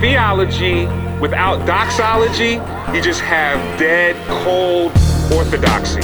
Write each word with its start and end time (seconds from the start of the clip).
Theology 0.00 0.86
without 1.20 1.64
doxology, 1.64 2.54
you 2.92 3.00
just 3.00 3.20
have 3.20 3.78
dead, 3.78 4.16
cold 4.42 4.90
orthodoxy, 5.32 6.02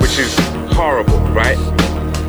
which 0.00 0.18
is 0.18 0.36
horrible, 0.74 1.18
right? 1.30 1.56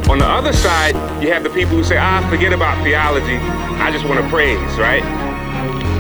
On 0.10 0.18
the 0.18 0.26
other 0.26 0.54
side, 0.54 0.96
you 1.22 1.30
have 1.30 1.44
the 1.44 1.50
people 1.50 1.76
who 1.76 1.84
say, 1.84 1.98
ah, 1.98 2.26
forget 2.30 2.54
about 2.54 2.82
theology, 2.86 3.36
I 3.36 3.92
just 3.92 4.06
want 4.06 4.22
to 4.22 4.30
praise, 4.30 4.58
right? 4.78 5.04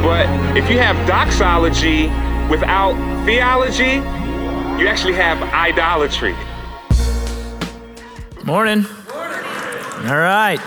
But 0.01 0.25
if 0.55 0.69
you 0.69 0.77
have 0.79 0.95
doxology 1.05 2.03
without 2.49 2.93
theology, 3.25 3.95
you 4.81 4.87
actually 4.87 5.15
have 5.15 5.43
idolatry. 5.51 6.33
Morning. 8.45 8.85
All 10.07 10.17
right. 10.17 10.61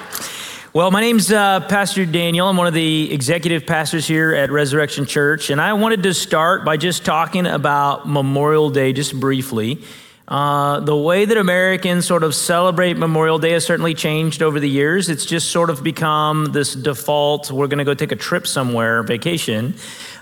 Well, 0.75 0.91
my 0.91 1.03
name's 1.03 1.31
uh, 1.31 1.61
Pastor 1.61 2.05
Daniel. 2.05 2.49
I'm 2.49 2.57
one 2.57 2.67
of 2.67 2.75
the 2.75 3.15
executive 3.15 3.65
pastors 3.65 4.09
here 4.09 4.35
at 4.35 4.51
Resurrection 4.51 5.07
Church, 5.07 5.51
and 5.51 5.61
I 5.61 5.73
wanted 5.75 6.03
to 6.03 6.13
start 6.13 6.65
by 6.65 6.79
just 6.79 7.05
talking 7.05 7.47
about 7.47 8.09
Memorial 8.09 8.71
Day 8.71 8.93
just 8.93 9.21
briefly. 9.21 9.85
Uh, 10.27 10.81
the 10.81 10.97
way 10.97 11.27
that 11.27 11.37
Americans 11.37 12.07
sort 12.07 12.25
of 12.25 12.35
celebrate 12.35 12.97
Memorial 12.97 13.39
Day 13.39 13.53
has 13.53 13.65
certainly 13.65 13.95
changed 13.95 14.43
over 14.43 14.59
the 14.59 14.69
years. 14.69 15.09
It's 15.09 15.25
just 15.25 15.53
sort 15.53 15.71
of 15.71 15.85
become 15.85 16.47
this 16.47 16.75
default, 16.75 17.53
we're 17.53 17.69
going 17.69 17.79
to 17.79 17.85
go 17.85 17.95
take 17.95 18.11
a 18.11 18.17
trip 18.17 18.45
somewhere, 18.45 19.05
vacation. 19.05 19.77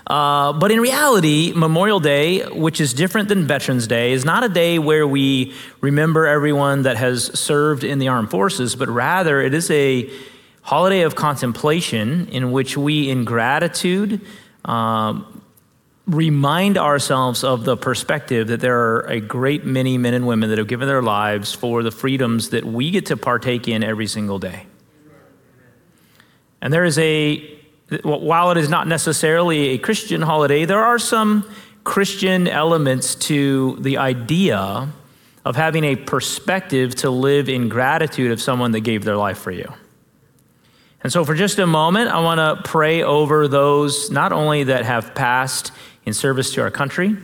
Uh, 0.05 0.53
but 0.53 0.71
in 0.71 0.79
reality, 0.79 1.51
Memorial 1.55 1.99
Day, 1.99 2.45
which 2.49 2.79
is 2.79 2.93
different 2.93 3.27
than 3.27 3.47
Veterans 3.47 3.87
Day, 3.87 4.11
is 4.11 4.23
not 4.23 4.43
a 4.43 4.49
day 4.49 4.77
where 4.77 5.07
we 5.07 5.55
remember 5.81 6.27
everyone 6.27 6.83
that 6.83 6.97
has 6.97 7.39
served 7.39 7.83
in 7.83 7.97
the 7.97 8.09
armed 8.09 8.29
forces, 8.29 8.75
but 8.75 8.87
rather 8.87 9.41
it 9.41 9.55
is 9.55 9.71
a 9.71 10.11
holiday 10.63 11.01
of 11.01 11.15
contemplation 11.15 12.27
in 12.29 12.51
which 12.51 12.75
we, 12.75 13.09
in 13.09 13.25
gratitude, 13.25 14.21
um, 14.65 15.41
remind 16.07 16.77
ourselves 16.77 17.43
of 17.43 17.63
the 17.63 17.77
perspective 17.77 18.47
that 18.47 18.59
there 18.59 18.77
are 18.77 19.01
a 19.01 19.21
great 19.21 19.65
many 19.65 19.97
men 19.97 20.13
and 20.13 20.27
women 20.27 20.49
that 20.49 20.57
have 20.57 20.67
given 20.67 20.87
their 20.87 21.01
lives 21.01 21.53
for 21.53 21.83
the 21.83 21.91
freedoms 21.91 22.49
that 22.49 22.65
we 22.65 22.91
get 22.91 23.05
to 23.05 23.15
partake 23.15 23.67
in 23.67 23.83
every 23.83 24.07
single 24.07 24.39
day. 24.39 24.65
And 26.61 26.73
there 26.73 26.85
is 26.85 26.97
a, 26.97 27.59
while 28.03 28.51
it 28.51 28.57
is 28.57 28.69
not 28.69 28.87
necessarily 28.87 29.69
a 29.69 29.77
Christian 29.77 30.21
holiday, 30.21 30.65
there 30.65 30.83
are 30.83 30.99
some 30.99 31.49
Christian 31.83 32.47
elements 32.47 33.15
to 33.15 33.77
the 33.81 33.97
idea 33.97 34.89
of 35.45 35.55
having 35.57 35.83
a 35.83 35.97
perspective 35.97 36.95
to 36.95 37.09
live 37.09 37.49
in 37.49 37.67
gratitude 37.67 38.31
of 38.31 38.41
someone 38.41 38.71
that 38.71 38.81
gave 38.81 39.03
their 39.03 39.17
life 39.17 39.37
for 39.37 39.51
you. 39.51 39.73
And 41.03 41.11
so, 41.11 41.25
for 41.25 41.35
just 41.35 41.59
a 41.59 41.67
moment, 41.67 42.09
I 42.09 42.21
want 42.21 42.39
to 42.39 42.63
pray 42.69 43.03
over 43.03 43.49
those 43.49 44.09
not 44.09 44.31
only 44.31 44.63
that 44.63 44.85
have 44.85 45.13
passed 45.13 45.73
in 46.05 46.13
service 46.13 46.53
to 46.53 46.61
our 46.61 46.71
country, 46.71 47.17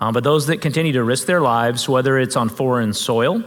uh, 0.00 0.10
but 0.10 0.24
those 0.24 0.48
that 0.48 0.60
continue 0.60 0.92
to 0.94 1.04
risk 1.04 1.26
their 1.26 1.40
lives, 1.40 1.88
whether 1.88 2.18
it's 2.18 2.34
on 2.34 2.48
foreign 2.48 2.92
soil, 2.92 3.44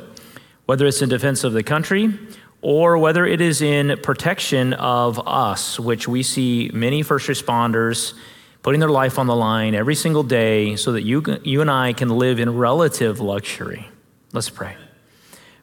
whether 0.67 0.85
it's 0.85 1.01
in 1.01 1.09
defense 1.09 1.43
of 1.43 1.51
the 1.51 1.63
country, 1.63 2.17
or 2.61 2.97
whether 2.97 3.25
it 3.25 3.41
is 3.41 3.61
in 3.61 3.97
protection 4.01 4.71
of 4.73 5.19
us, 5.27 5.77
which 5.77 6.07
we 6.07 6.23
see 6.23 6.71
many 6.73 7.03
first 7.03 7.27
responders 7.27 8.13
putting 8.61 8.79
their 8.79 8.89
life 8.89 9.19
on 9.19 9.27
the 9.27 9.35
line 9.35 9.75
every 9.75 9.95
single 9.95 10.23
day 10.23 10.77
so 10.77 10.93
that 10.93 11.01
you, 11.01 11.21
you 11.43 11.59
and 11.59 11.69
I 11.69 11.91
can 11.91 12.07
live 12.07 12.39
in 12.39 12.55
relative 12.55 13.19
luxury. 13.19 13.89
Let's 14.31 14.49
pray. 14.49 14.77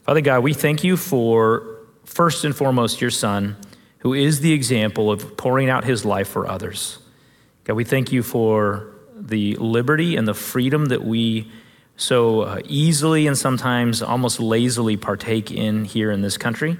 Father 0.02 0.20
God, 0.20 0.40
we 0.40 0.52
thank 0.52 0.84
you 0.84 0.98
for, 0.98 1.78
first 2.04 2.44
and 2.44 2.54
foremost, 2.54 3.00
your 3.00 3.10
Son 3.10 3.56
who 4.00 4.14
is 4.14 4.40
the 4.40 4.52
example 4.52 5.10
of 5.10 5.36
pouring 5.36 5.70
out 5.70 5.84
his 5.84 6.04
life 6.04 6.28
for 6.28 6.48
others. 6.48 6.98
God, 7.64 7.74
we 7.74 7.84
thank 7.84 8.12
you 8.12 8.22
for 8.22 8.94
the 9.14 9.56
liberty 9.56 10.16
and 10.16 10.26
the 10.26 10.34
freedom 10.34 10.86
that 10.86 11.04
we 11.04 11.50
so 11.96 12.40
uh, 12.40 12.60
easily 12.64 13.26
and 13.26 13.36
sometimes 13.36 14.00
almost 14.00 14.40
lazily 14.40 14.96
partake 14.96 15.50
in 15.50 15.84
here 15.84 16.10
in 16.10 16.22
this 16.22 16.38
country. 16.38 16.78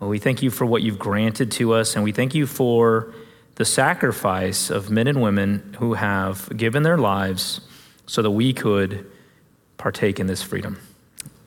We 0.00 0.18
thank 0.18 0.42
you 0.42 0.50
for 0.50 0.66
what 0.66 0.82
you've 0.82 0.98
granted 0.98 1.52
to 1.52 1.74
us, 1.74 1.94
and 1.94 2.02
we 2.02 2.10
thank 2.10 2.34
you 2.34 2.48
for 2.48 3.14
the 3.54 3.64
sacrifice 3.64 4.68
of 4.68 4.90
men 4.90 5.06
and 5.06 5.22
women 5.22 5.76
who 5.78 5.94
have 5.94 6.56
given 6.56 6.82
their 6.82 6.98
lives 6.98 7.60
so 8.06 8.20
that 8.20 8.32
we 8.32 8.52
could 8.52 9.08
partake 9.78 10.18
in 10.18 10.26
this 10.26 10.42
freedom. 10.42 10.80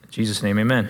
In 0.04 0.10
Jesus' 0.10 0.42
name, 0.42 0.58
amen. 0.58 0.88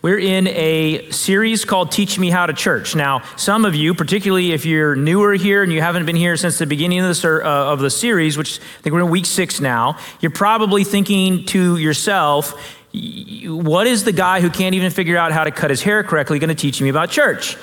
We're 0.00 0.20
in 0.20 0.46
a 0.46 1.10
series 1.10 1.64
called 1.64 1.90
Teach 1.90 2.20
Me 2.20 2.30
How 2.30 2.46
to 2.46 2.52
Church. 2.52 2.94
Now, 2.94 3.24
some 3.36 3.64
of 3.64 3.74
you, 3.74 3.94
particularly 3.94 4.52
if 4.52 4.64
you're 4.64 4.94
newer 4.94 5.34
here 5.34 5.64
and 5.64 5.72
you 5.72 5.80
haven't 5.80 6.06
been 6.06 6.14
here 6.14 6.36
since 6.36 6.56
the 6.56 6.66
beginning 6.66 7.00
of 7.00 7.20
the, 7.20 7.40
uh, 7.44 7.72
of 7.72 7.80
the 7.80 7.90
series, 7.90 8.38
which 8.38 8.60
I 8.60 8.82
think 8.82 8.94
we're 8.94 9.00
in 9.00 9.10
week 9.10 9.26
six 9.26 9.58
now, 9.58 9.98
you're 10.20 10.30
probably 10.30 10.84
thinking 10.84 11.46
to 11.46 11.78
yourself, 11.78 12.52
what 13.44 13.88
is 13.88 14.04
the 14.04 14.12
guy 14.12 14.40
who 14.40 14.50
can't 14.50 14.76
even 14.76 14.92
figure 14.92 15.16
out 15.16 15.32
how 15.32 15.42
to 15.42 15.50
cut 15.50 15.68
his 15.70 15.82
hair 15.82 16.04
correctly 16.04 16.38
going 16.38 16.48
to 16.48 16.54
teach 16.54 16.80
me 16.80 16.90
about 16.90 17.10
church? 17.10 17.56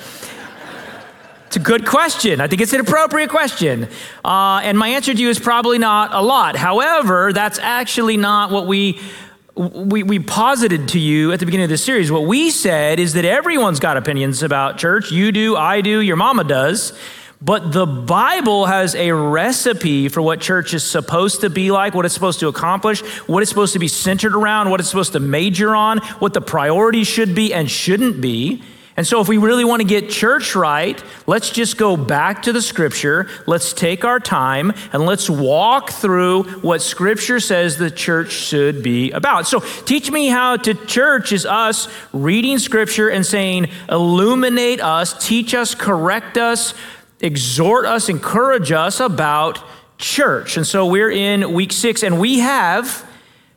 It's 1.47 1.55
a 1.55 1.59
good 1.59 1.87
question. 1.87 2.41
I 2.41 2.47
think 2.47 2.61
it's 2.61 2.73
an 2.73 2.81
appropriate 2.81 3.29
question. 3.29 3.87
Uh, 4.25 4.59
and 4.61 4.77
my 4.77 4.89
answer 4.89 5.13
to 5.13 5.21
you 5.21 5.29
is 5.29 5.39
probably 5.39 5.77
not 5.77 6.13
a 6.13 6.19
lot. 6.19 6.57
However, 6.57 7.31
that's 7.31 7.59
actually 7.59 8.17
not 8.17 8.51
what 8.51 8.67
we 8.67 8.99
we, 9.55 10.03
we 10.03 10.19
posited 10.19 10.89
to 10.89 10.99
you 10.99 11.31
at 11.31 11.39
the 11.39 11.45
beginning 11.45 11.65
of 11.65 11.69
this 11.69 11.83
series. 11.83 12.11
What 12.11 12.25
we 12.25 12.49
said 12.49 12.99
is 12.99 13.13
that 13.13 13.23
everyone's 13.23 13.79
got 13.79 13.95
opinions 13.95 14.43
about 14.43 14.77
church. 14.77 15.11
You 15.11 15.31
do, 15.31 15.55
I 15.55 15.81
do, 15.81 16.01
your 16.01 16.17
mama 16.17 16.43
does. 16.43 16.97
But 17.41 17.71
the 17.71 17.85
Bible 17.85 18.65
has 18.65 18.95
a 18.95 19.11
recipe 19.11 20.09
for 20.09 20.21
what 20.21 20.41
church 20.41 20.73
is 20.73 20.83
supposed 20.83 21.41
to 21.41 21.49
be 21.49 21.71
like, 21.71 21.93
what 21.93 22.05
it's 22.05 22.13
supposed 22.13 22.39
to 22.39 22.47
accomplish, 22.47 23.01
what 23.27 23.41
it's 23.41 23.49
supposed 23.49 23.73
to 23.73 23.79
be 23.79 23.87
centered 23.87 24.35
around, 24.35 24.69
what 24.69 24.79
it's 24.79 24.89
supposed 24.89 25.13
to 25.13 25.19
major 25.19 25.75
on, 25.75 25.99
what 26.19 26.33
the 26.33 26.41
priorities 26.41 27.07
should 27.07 27.35
be 27.35 27.53
and 27.53 27.69
shouldn't 27.69 28.19
be. 28.19 28.63
And 28.97 29.05
so, 29.05 29.19
if 29.19 29.27
we 29.27 29.37
really 29.37 29.65
want 29.65 29.81
to 29.81 29.87
get 29.87 30.09
church 30.09 30.55
right, 30.55 31.03
let's 31.27 31.49
just 31.49 31.77
go 31.77 31.97
back 31.97 32.43
to 32.43 32.53
the 32.53 32.61
scripture. 32.61 33.27
Let's 33.45 33.73
take 33.73 34.05
our 34.05 34.21
time 34.21 34.71
and 34.93 35.05
let's 35.05 35.29
walk 35.29 35.89
through 35.89 36.43
what 36.61 36.81
scripture 36.81 37.41
says 37.41 37.77
the 37.77 37.91
church 37.91 38.31
should 38.31 38.81
be 38.81 39.11
about. 39.11 39.47
So, 39.47 39.59
teach 39.59 40.09
me 40.09 40.27
how 40.27 40.55
to 40.57 40.73
church 40.73 41.33
is 41.33 41.45
us 41.45 41.89
reading 42.13 42.57
scripture 42.57 43.09
and 43.09 43.25
saying, 43.25 43.67
illuminate 43.89 44.79
us, 44.79 45.25
teach 45.25 45.53
us, 45.53 45.75
correct 45.75 46.37
us, 46.37 46.73
exhort 47.19 47.85
us, 47.85 48.07
encourage 48.07 48.71
us 48.71 49.01
about 49.01 49.61
church. 49.97 50.55
And 50.55 50.65
so, 50.65 50.85
we're 50.85 51.11
in 51.11 51.51
week 51.51 51.73
six, 51.73 52.01
and 52.01 52.17
we 52.17 52.39
have 52.39 53.05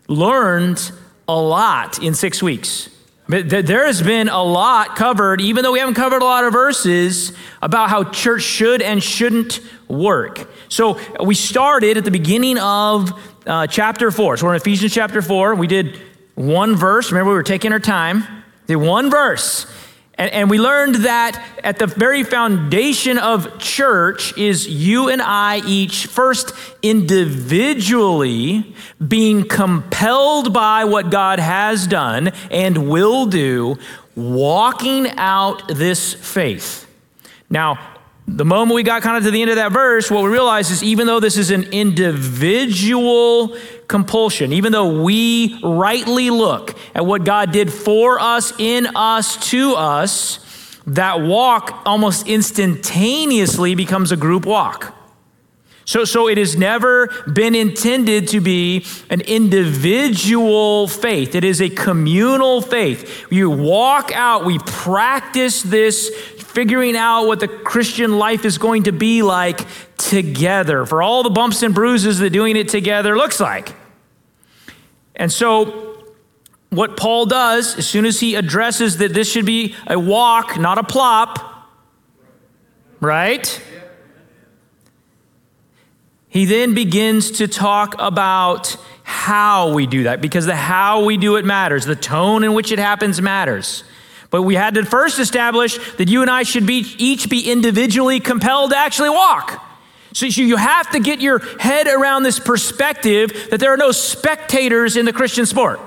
learned 0.08 0.90
a 1.28 1.40
lot 1.40 2.02
in 2.02 2.14
six 2.14 2.42
weeks. 2.42 2.88
There 3.28 3.84
has 3.84 4.00
been 4.00 4.28
a 4.28 4.42
lot 4.42 4.96
covered, 4.96 5.42
even 5.42 5.62
though 5.62 5.72
we 5.72 5.80
haven't 5.80 5.96
covered 5.96 6.22
a 6.22 6.24
lot 6.24 6.44
of 6.44 6.52
verses, 6.54 7.34
about 7.60 7.90
how 7.90 8.04
church 8.04 8.42
should 8.42 8.80
and 8.80 9.02
shouldn't 9.02 9.60
work. 9.86 10.50
So 10.70 10.98
we 11.22 11.34
started 11.34 11.98
at 11.98 12.04
the 12.04 12.10
beginning 12.10 12.56
of 12.56 13.12
uh, 13.46 13.66
chapter 13.66 14.10
4. 14.10 14.38
So 14.38 14.46
we're 14.46 14.54
in 14.54 14.60
Ephesians 14.60 14.94
chapter 14.94 15.20
4. 15.20 15.56
We 15.56 15.66
did 15.66 16.00
one 16.36 16.74
verse. 16.74 17.12
Remember, 17.12 17.32
we 17.32 17.36
were 17.36 17.42
taking 17.42 17.70
our 17.72 17.78
time. 17.78 18.24
Did 18.66 18.76
one 18.76 19.10
verse. 19.10 19.66
And, 20.18 20.32
and 20.32 20.50
we 20.50 20.58
learned 20.58 20.96
that 20.96 21.42
at 21.62 21.78
the 21.78 21.86
very 21.86 22.24
foundation 22.24 23.18
of 23.18 23.58
church 23.58 24.36
is 24.36 24.68
you 24.68 25.08
and 25.08 25.22
I 25.22 25.62
each 25.64 26.06
first 26.06 26.52
individually 26.82 28.74
being 29.06 29.46
compelled 29.46 30.52
by 30.52 30.84
what 30.84 31.10
God 31.10 31.38
has 31.38 31.86
done 31.86 32.28
and 32.50 32.90
will 32.90 33.26
do, 33.26 33.76
walking 34.16 35.08
out 35.16 35.68
this 35.68 36.14
faith. 36.14 36.86
Now, 37.48 37.96
the 38.26 38.44
moment 38.44 38.74
we 38.74 38.82
got 38.82 39.00
kind 39.02 39.16
of 39.16 39.22
to 39.22 39.30
the 39.30 39.40
end 39.40 39.50
of 39.50 39.56
that 39.56 39.72
verse, 39.72 40.10
what 40.10 40.22
we 40.22 40.28
realize 40.28 40.70
is 40.70 40.82
even 40.82 41.06
though 41.06 41.20
this 41.20 41.38
is 41.38 41.50
an 41.50 41.64
individual 41.72 43.56
compulsion, 43.88 44.52
even 44.52 44.70
though 44.70 45.02
we 45.02 45.58
rightly 45.62 46.30
look 46.30 46.76
at 46.94 47.04
what 47.04 47.24
God 47.24 47.52
did 47.52 47.72
for 47.72 48.20
us, 48.20 48.52
in 48.58 48.86
us, 48.94 49.50
to 49.50 49.74
us, 49.74 50.44
that 50.86 51.20
walk 51.20 51.82
almost 51.84 52.28
instantaneously 52.28 53.74
becomes 53.74 54.12
a 54.12 54.16
group 54.16 54.46
walk. 54.46 54.94
So, 55.84 56.04
so 56.04 56.28
it 56.28 56.36
has 56.36 56.54
never 56.54 57.06
been 57.32 57.54
intended 57.54 58.28
to 58.28 58.42
be 58.42 58.84
an 59.08 59.22
individual 59.22 60.86
faith. 60.86 61.34
It 61.34 61.44
is 61.44 61.62
a 61.62 61.70
communal 61.70 62.60
faith. 62.60 63.26
You 63.30 63.48
walk 63.48 64.12
out, 64.12 64.44
we 64.44 64.58
practice 64.58 65.62
this 65.62 66.10
figuring 66.10 66.94
out 66.94 67.26
what 67.26 67.40
the 67.40 67.48
Christian 67.48 68.18
life 68.18 68.44
is 68.44 68.58
going 68.58 68.82
to 68.82 68.92
be 68.92 69.22
like 69.22 69.66
together, 69.96 70.84
for 70.84 71.02
all 71.02 71.22
the 71.22 71.30
bumps 71.30 71.62
and 71.62 71.74
bruises 71.74 72.18
that 72.18 72.30
doing 72.30 72.56
it 72.56 72.68
together 72.68 73.16
looks 73.16 73.40
like. 73.40 73.77
And 75.18 75.32
so, 75.32 76.04
what 76.70 76.96
Paul 76.96 77.26
does, 77.26 77.76
as 77.76 77.86
soon 77.86 78.06
as 78.06 78.20
he 78.20 78.34
addresses 78.34 78.98
that 78.98 79.12
this 79.12 79.30
should 79.30 79.46
be 79.46 79.74
a 79.86 79.98
walk, 79.98 80.58
not 80.58 80.78
a 80.78 80.84
plop, 80.84 81.68
right? 83.00 83.62
he 86.28 86.44
then 86.44 86.74
begins 86.74 87.32
to 87.32 87.48
talk 87.48 87.94
about 87.98 88.76
how 89.02 89.72
we 89.72 89.86
do 89.86 90.04
that 90.04 90.20
because 90.20 90.46
the 90.46 90.54
how 90.54 91.04
we 91.04 91.16
do 91.16 91.36
it 91.36 91.44
matters. 91.44 91.84
The 91.84 91.96
tone 91.96 92.44
in 92.44 92.52
which 92.52 92.70
it 92.70 92.78
happens 92.78 93.20
matters. 93.20 93.82
But 94.30 94.42
we 94.42 94.54
had 94.54 94.74
to 94.74 94.84
first 94.84 95.18
establish 95.18 95.78
that 95.96 96.08
you 96.08 96.20
and 96.20 96.30
I 96.30 96.42
should 96.42 96.66
be, 96.66 96.94
each 96.98 97.30
be 97.30 97.50
individually 97.50 98.20
compelled 98.20 98.70
to 98.70 98.76
actually 98.76 99.08
walk. 99.08 99.64
So 100.18 100.26
you 100.26 100.56
have 100.56 100.90
to 100.90 100.98
get 100.98 101.20
your 101.20 101.38
head 101.60 101.86
around 101.86 102.24
this 102.24 102.40
perspective 102.40 103.50
that 103.50 103.60
there 103.60 103.72
are 103.72 103.76
no 103.76 103.92
spectators 103.92 104.96
in 104.96 105.04
the 105.04 105.12
Christian 105.12 105.46
sport, 105.46 105.78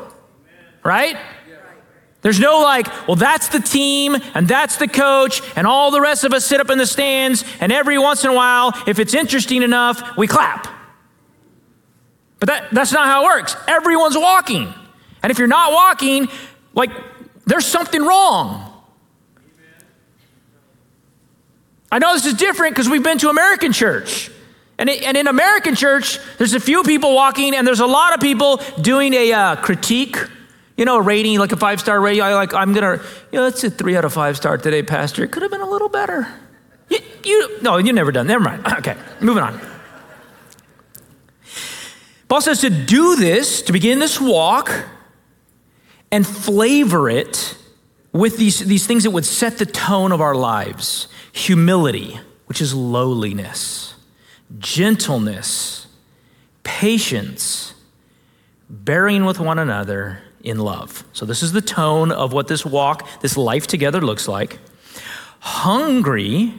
right? 0.85 1.17
There's 2.21 2.39
no 2.39 2.61
like, 2.61 2.87
well, 3.09 3.17
that's 3.17 3.49
the 3.49 3.59
team 3.59 4.15
and 4.33 4.47
that's 4.47 4.77
the 4.77 4.87
coach, 4.87 5.41
and 5.57 5.67
all 5.67 5.91
the 5.91 5.99
rest 5.99 6.23
of 6.23 6.31
us 6.31 6.45
sit 6.45 6.61
up 6.61 6.69
in 6.69 6.77
the 6.77 6.85
stands, 6.85 7.43
and 7.59 7.73
every 7.73 7.99
once 7.99 8.23
in 8.23 8.29
a 8.29 8.33
while, 8.33 8.71
if 8.87 8.99
it's 8.99 9.13
interesting 9.13 9.63
enough, 9.63 10.15
we 10.15 10.27
clap. 10.27 10.65
But 12.39 12.47
that, 12.47 12.71
that's 12.71 12.93
not 12.93 13.07
how 13.07 13.23
it 13.23 13.25
works. 13.25 13.57
Everyone's 13.67 14.17
walking. 14.17 14.73
And 15.21 15.29
if 15.29 15.39
you're 15.39 15.49
not 15.49 15.73
walking, 15.73 16.29
like, 16.73 16.91
there's 17.45 17.65
something 17.65 18.01
wrong. 18.01 18.70
I 21.91 21.99
know 21.99 22.13
this 22.13 22.25
is 22.25 22.35
different 22.35 22.73
because 22.73 22.87
we've 22.87 23.03
been 23.03 23.17
to 23.17 23.29
American 23.29 23.73
church. 23.73 24.31
And, 24.79 24.89
it, 24.89 25.03
and 25.03 25.17
in 25.17 25.27
American 25.27 25.75
church, 25.75 26.19
there's 26.37 26.53
a 26.53 26.59
few 26.59 26.83
people 26.83 27.13
walking, 27.13 27.53
and 27.53 27.67
there's 27.67 27.81
a 27.81 27.85
lot 27.85 28.13
of 28.13 28.21
people 28.21 28.61
doing 28.79 29.13
a 29.13 29.31
uh, 29.33 29.55
critique, 29.57 30.17
you 30.77 30.85
know, 30.85 30.97
a 30.97 31.01
rating, 31.01 31.37
like 31.37 31.51
a 31.51 31.57
five 31.57 31.79
star 31.79 31.99
rating. 31.99 32.23
I 32.23 32.33
like, 32.33 32.53
I'm 32.53 32.73
gonna, 32.73 33.01
you 33.31 33.39
know, 33.39 33.45
it's 33.47 33.63
a 33.63 33.69
three 33.69 33.97
out 33.97 34.05
of 34.05 34.13
five 34.13 34.37
star 34.37 34.57
today, 34.57 34.81
Pastor. 34.81 35.23
It 35.23 35.31
could 35.31 35.43
have 35.43 35.51
been 35.51 35.61
a 35.61 35.69
little 35.69 35.89
better. 35.89 36.27
You, 36.89 36.99
you 37.23 37.61
no, 37.61 37.77
you've 37.77 37.93
never 37.93 38.11
done. 38.11 38.27
Never 38.27 38.43
mind. 38.43 38.65
Okay, 38.79 38.97
moving 39.19 39.43
on. 39.43 39.61
Paul 42.27 42.41
says 42.41 42.61
to 42.61 42.69
do 42.69 43.17
this, 43.17 43.61
to 43.63 43.73
begin 43.73 43.99
this 43.99 44.19
walk, 44.19 44.71
and 46.09 46.25
flavor 46.25 47.09
it 47.09 47.57
with 48.13 48.37
these, 48.37 48.59
these 48.59 48.85
things 48.85 49.03
that 49.03 49.11
would 49.11 49.25
set 49.25 49.57
the 49.57 49.65
tone 49.65 50.11
of 50.11 50.21
our 50.21 50.35
lives 50.35 51.07
humility, 51.31 52.19
which 52.45 52.61
is 52.61 52.73
lowliness, 52.73 53.95
gentleness, 54.59 55.87
patience, 56.63 57.73
bearing 58.69 59.25
with 59.25 59.39
one 59.39 59.59
another 59.59 60.19
in 60.43 60.59
love. 60.59 61.03
So, 61.13 61.25
this 61.25 61.43
is 61.43 61.53
the 61.53 61.61
tone 61.61 62.11
of 62.11 62.33
what 62.33 62.47
this 62.47 62.65
walk, 62.65 63.07
this 63.21 63.37
life 63.37 63.67
together 63.67 64.01
looks 64.01 64.27
like. 64.27 64.59
Hungry, 65.39 66.53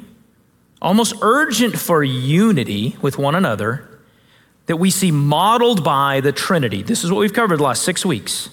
almost 0.80 1.14
urgent 1.20 1.78
for 1.78 2.02
unity 2.02 2.96
with 3.02 3.18
one 3.18 3.34
another 3.34 3.88
that 4.66 4.76
we 4.76 4.90
see 4.90 5.10
modeled 5.10 5.84
by 5.84 6.20
the 6.20 6.32
Trinity. 6.32 6.82
This 6.82 7.04
is 7.04 7.10
what 7.10 7.18
we've 7.18 7.32
covered 7.32 7.58
the 7.58 7.64
last 7.64 7.82
six 7.82 8.06
weeks. 8.06 8.48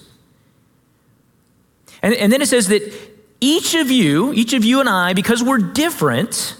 And, 2.02 2.14
and 2.14 2.32
then 2.32 2.42
it 2.42 2.46
says 2.46 2.68
that 2.68 2.82
each 3.40 3.74
of 3.74 3.90
you, 3.90 4.32
each 4.32 4.52
of 4.52 4.64
you 4.64 4.80
and 4.80 4.88
I, 4.88 5.12
because 5.12 5.42
we're 5.42 5.58
different, 5.58 6.56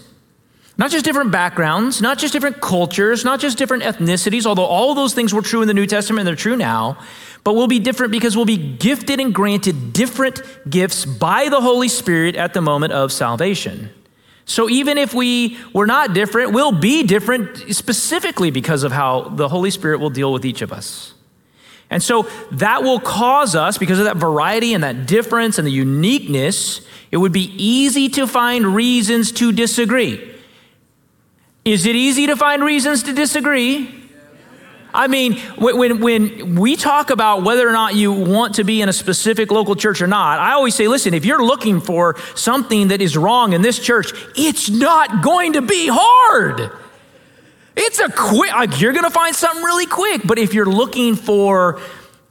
not 0.77 0.91
just 0.91 1.05
different 1.05 1.31
backgrounds, 1.31 2.01
not 2.01 2.17
just 2.17 2.33
different 2.33 2.61
cultures, 2.61 3.23
not 3.23 3.39
just 3.39 3.57
different 3.57 3.83
ethnicities, 3.83 4.45
although 4.45 4.65
all 4.65 4.95
those 4.95 5.13
things 5.13 5.33
were 5.33 5.41
true 5.41 5.61
in 5.61 5.67
the 5.67 5.73
New 5.73 5.85
Testament 5.85 6.21
and 6.21 6.27
they're 6.27 6.35
true 6.35 6.55
now, 6.55 6.97
but 7.43 7.53
we'll 7.53 7.67
be 7.67 7.79
different 7.79 8.11
because 8.11 8.35
we'll 8.35 8.45
be 8.45 8.57
gifted 8.57 9.19
and 9.19 9.33
granted 9.33 9.93
different 9.93 10.41
gifts 10.69 11.05
by 11.05 11.49
the 11.49 11.61
Holy 11.61 11.87
Spirit 11.87 12.35
at 12.35 12.53
the 12.53 12.61
moment 12.61 12.93
of 12.93 13.11
salvation. 13.11 13.89
So 14.45 14.69
even 14.69 14.97
if 14.97 15.13
we 15.13 15.57
were 15.73 15.87
not 15.87 16.13
different, 16.13 16.51
we'll 16.51 16.71
be 16.71 17.03
different 17.03 17.75
specifically 17.75 18.51
because 18.51 18.83
of 18.83 18.91
how 18.91 19.29
the 19.29 19.47
Holy 19.47 19.69
Spirit 19.69 19.99
will 19.99 20.09
deal 20.09 20.33
with 20.33 20.45
each 20.45 20.61
of 20.61 20.73
us. 20.73 21.13
And 21.91 22.01
so 22.01 22.23
that 22.53 22.83
will 22.83 22.99
cause 22.99 23.53
us, 23.53 23.77
because 23.77 23.99
of 23.99 24.05
that 24.05 24.15
variety 24.17 24.73
and 24.73 24.83
that 24.83 25.05
difference 25.05 25.57
and 25.57 25.67
the 25.67 25.71
uniqueness, 25.71 26.81
it 27.11 27.17
would 27.17 27.33
be 27.33 27.53
easy 27.57 28.07
to 28.09 28.25
find 28.25 28.65
reasons 28.65 29.33
to 29.33 29.51
disagree. 29.51 30.33
Is 31.65 31.85
it 31.85 31.95
easy 31.95 32.27
to 32.27 32.37
find 32.37 32.63
reasons 32.63 33.03
to 33.03 33.13
disagree? 33.13 33.93
I 34.93 35.07
mean, 35.07 35.37
when, 35.57 35.99
when 35.99 36.55
we 36.55 36.75
talk 36.75 37.11
about 37.11 37.43
whether 37.43 37.67
or 37.67 37.71
not 37.71 37.95
you 37.95 38.11
want 38.11 38.55
to 38.55 38.63
be 38.63 38.81
in 38.81 38.89
a 38.89 38.93
specific 38.93 39.51
local 39.51 39.75
church 39.75 40.01
or 40.01 40.07
not, 40.07 40.39
I 40.39 40.53
always 40.53 40.75
say, 40.75 40.87
listen, 40.87 41.13
if 41.13 41.25
you're 41.25 41.43
looking 41.43 41.81
for 41.81 42.17
something 42.35 42.87
that 42.87 43.01
is 43.01 43.15
wrong 43.15 43.53
in 43.53 43.61
this 43.61 43.79
church, 43.79 44.11
it's 44.35 44.69
not 44.69 45.21
going 45.21 45.53
to 45.53 45.61
be 45.61 45.89
hard. 45.91 46.71
It's 47.75 47.99
a 47.99 48.09
quick, 48.09 48.51
like 48.51 48.81
you're 48.81 48.93
going 48.93 49.05
to 49.05 49.11
find 49.11 49.35
something 49.35 49.63
really 49.63 49.85
quick. 49.85 50.21
But 50.25 50.37
if 50.37 50.53
you're 50.53 50.65
looking 50.65 51.15
for 51.15 51.79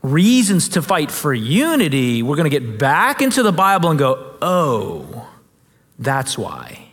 reasons 0.02 0.70
to 0.70 0.82
fight 0.82 1.10
for 1.10 1.32
unity, 1.32 2.22
we're 2.22 2.37
going 2.37 2.50
to 2.50 2.60
get 2.60 2.78
back 2.78 3.22
into 3.22 3.42
the 3.42 3.52
Bible 3.52 3.90
and 3.90 3.98
go, 3.98 4.37
oh, 4.42 5.28
that's 5.98 6.37
why. 6.37 6.89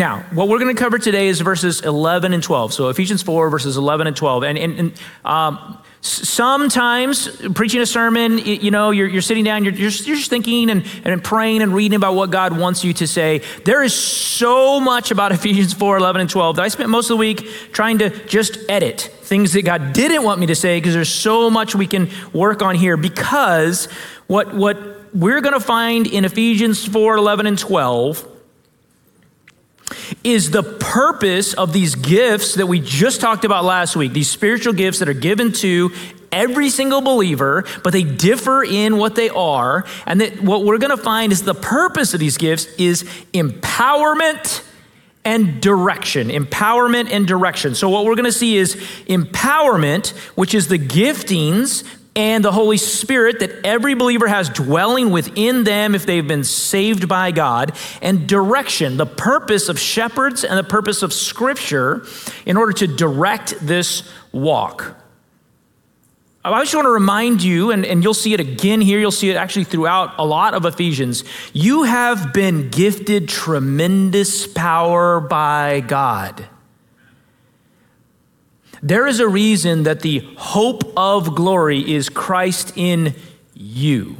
Now, 0.00 0.24
what 0.32 0.48
we're 0.48 0.58
going 0.58 0.74
to 0.74 0.82
cover 0.82 0.98
today 0.98 1.28
is 1.28 1.42
verses 1.42 1.82
11 1.82 2.32
and 2.32 2.42
12. 2.42 2.72
So 2.72 2.88
Ephesians 2.88 3.22
4, 3.22 3.50
verses 3.50 3.76
11 3.76 4.06
and 4.06 4.16
12. 4.16 4.44
And, 4.44 4.56
and, 4.56 4.78
and 4.78 4.92
um, 5.26 5.78
sometimes 6.00 7.28
preaching 7.52 7.82
a 7.82 7.86
sermon, 7.86 8.38
you 8.38 8.70
know, 8.70 8.92
you're, 8.92 9.06
you're 9.06 9.20
sitting 9.20 9.44
down, 9.44 9.62
you're, 9.62 9.74
you're, 9.74 9.90
just 9.90 10.30
thinking 10.30 10.70
and, 10.70 10.86
and 11.04 11.22
praying 11.22 11.60
and 11.60 11.74
reading 11.74 11.96
about 11.96 12.14
what 12.14 12.30
God 12.30 12.56
wants 12.56 12.82
you 12.82 12.94
to 12.94 13.06
say. 13.06 13.42
There 13.66 13.82
is 13.82 13.94
so 13.94 14.80
much 14.80 15.10
about 15.10 15.32
Ephesians 15.38 15.74
4, 15.74 15.98
11 15.98 16.22
and 16.22 16.30
12 16.30 16.56
that 16.56 16.62
I 16.62 16.68
spent 16.68 16.88
most 16.88 17.10
of 17.10 17.18
the 17.18 17.20
week 17.20 17.46
trying 17.72 17.98
to 17.98 18.08
just 18.24 18.56
edit 18.70 19.02
things 19.02 19.52
that 19.52 19.66
God 19.66 19.92
didn't 19.92 20.22
want 20.22 20.40
me 20.40 20.46
to 20.46 20.54
say 20.54 20.78
because 20.78 20.94
there's 20.94 21.12
so 21.12 21.50
much 21.50 21.74
we 21.74 21.86
can 21.86 22.08
work 22.32 22.62
on 22.62 22.74
here. 22.74 22.96
Because 22.96 23.84
what, 24.28 24.54
what 24.54 25.14
we're 25.14 25.42
going 25.42 25.52
to 25.52 25.60
find 25.60 26.06
in 26.06 26.24
Ephesians 26.24 26.86
4, 26.86 27.18
11 27.18 27.44
and 27.44 27.58
12 27.58 28.29
is 30.24 30.50
the 30.50 30.62
purpose 30.62 31.54
of 31.54 31.72
these 31.72 31.94
gifts 31.94 32.54
that 32.54 32.66
we 32.66 32.80
just 32.80 33.20
talked 33.20 33.44
about 33.44 33.64
last 33.64 33.96
week, 33.96 34.12
these 34.12 34.30
spiritual 34.30 34.72
gifts 34.72 34.98
that 34.98 35.08
are 35.08 35.14
given 35.14 35.52
to 35.52 35.90
every 36.32 36.70
single 36.70 37.00
believer, 37.00 37.64
but 37.82 37.92
they 37.92 38.02
differ 38.02 38.62
in 38.62 38.98
what 38.98 39.14
they 39.14 39.28
are. 39.30 39.84
And 40.06 40.20
that 40.20 40.42
what 40.42 40.64
we're 40.64 40.78
going 40.78 40.96
to 40.96 41.02
find 41.02 41.32
is 41.32 41.42
the 41.42 41.54
purpose 41.54 42.14
of 42.14 42.20
these 42.20 42.36
gifts 42.36 42.66
is 42.78 43.04
empowerment 43.32 44.64
and 45.24 45.60
direction. 45.60 46.28
Empowerment 46.28 47.10
and 47.10 47.26
direction. 47.26 47.74
So, 47.74 47.88
what 47.88 48.04
we're 48.04 48.14
going 48.14 48.24
to 48.24 48.32
see 48.32 48.56
is 48.56 48.76
empowerment, 49.06 50.10
which 50.34 50.54
is 50.54 50.68
the 50.68 50.78
giftings 50.78 51.84
and 52.20 52.44
the 52.44 52.52
Holy 52.52 52.76
Spirit 52.76 53.38
that 53.38 53.64
every 53.64 53.94
believer 53.94 54.28
has 54.28 54.50
dwelling 54.50 55.10
within 55.10 55.64
them 55.64 55.94
if 55.94 56.04
they've 56.04 56.28
been 56.28 56.44
saved 56.44 57.08
by 57.08 57.30
God, 57.30 57.74
and 58.02 58.28
direction, 58.28 58.98
the 58.98 59.06
purpose 59.06 59.70
of 59.70 59.78
shepherds 59.78 60.44
and 60.44 60.58
the 60.58 60.62
purpose 60.62 61.02
of 61.02 61.14
Scripture 61.14 62.04
in 62.44 62.58
order 62.58 62.74
to 62.74 62.86
direct 62.86 63.54
this 63.62 64.02
walk. 64.32 64.96
I 66.44 66.62
just 66.62 66.74
want 66.74 66.84
to 66.84 66.90
remind 66.90 67.42
you, 67.42 67.70
and, 67.70 67.86
and 67.86 68.04
you'll 68.04 68.12
see 68.12 68.34
it 68.34 68.40
again 68.40 68.82
here, 68.82 68.98
you'll 68.98 69.10
see 69.10 69.30
it 69.30 69.36
actually 69.36 69.64
throughout 69.64 70.12
a 70.18 70.24
lot 70.24 70.52
of 70.52 70.66
Ephesians. 70.66 71.24
You 71.54 71.84
have 71.84 72.34
been 72.34 72.68
gifted 72.68 73.30
tremendous 73.30 74.46
power 74.46 75.20
by 75.20 75.80
God. 75.80 76.46
There 78.82 79.06
is 79.06 79.20
a 79.20 79.28
reason 79.28 79.82
that 79.82 80.00
the 80.00 80.20
hope 80.36 80.92
of 80.96 81.34
glory 81.34 81.92
is 81.92 82.08
Christ 82.08 82.72
in 82.76 83.14
you. 83.54 84.16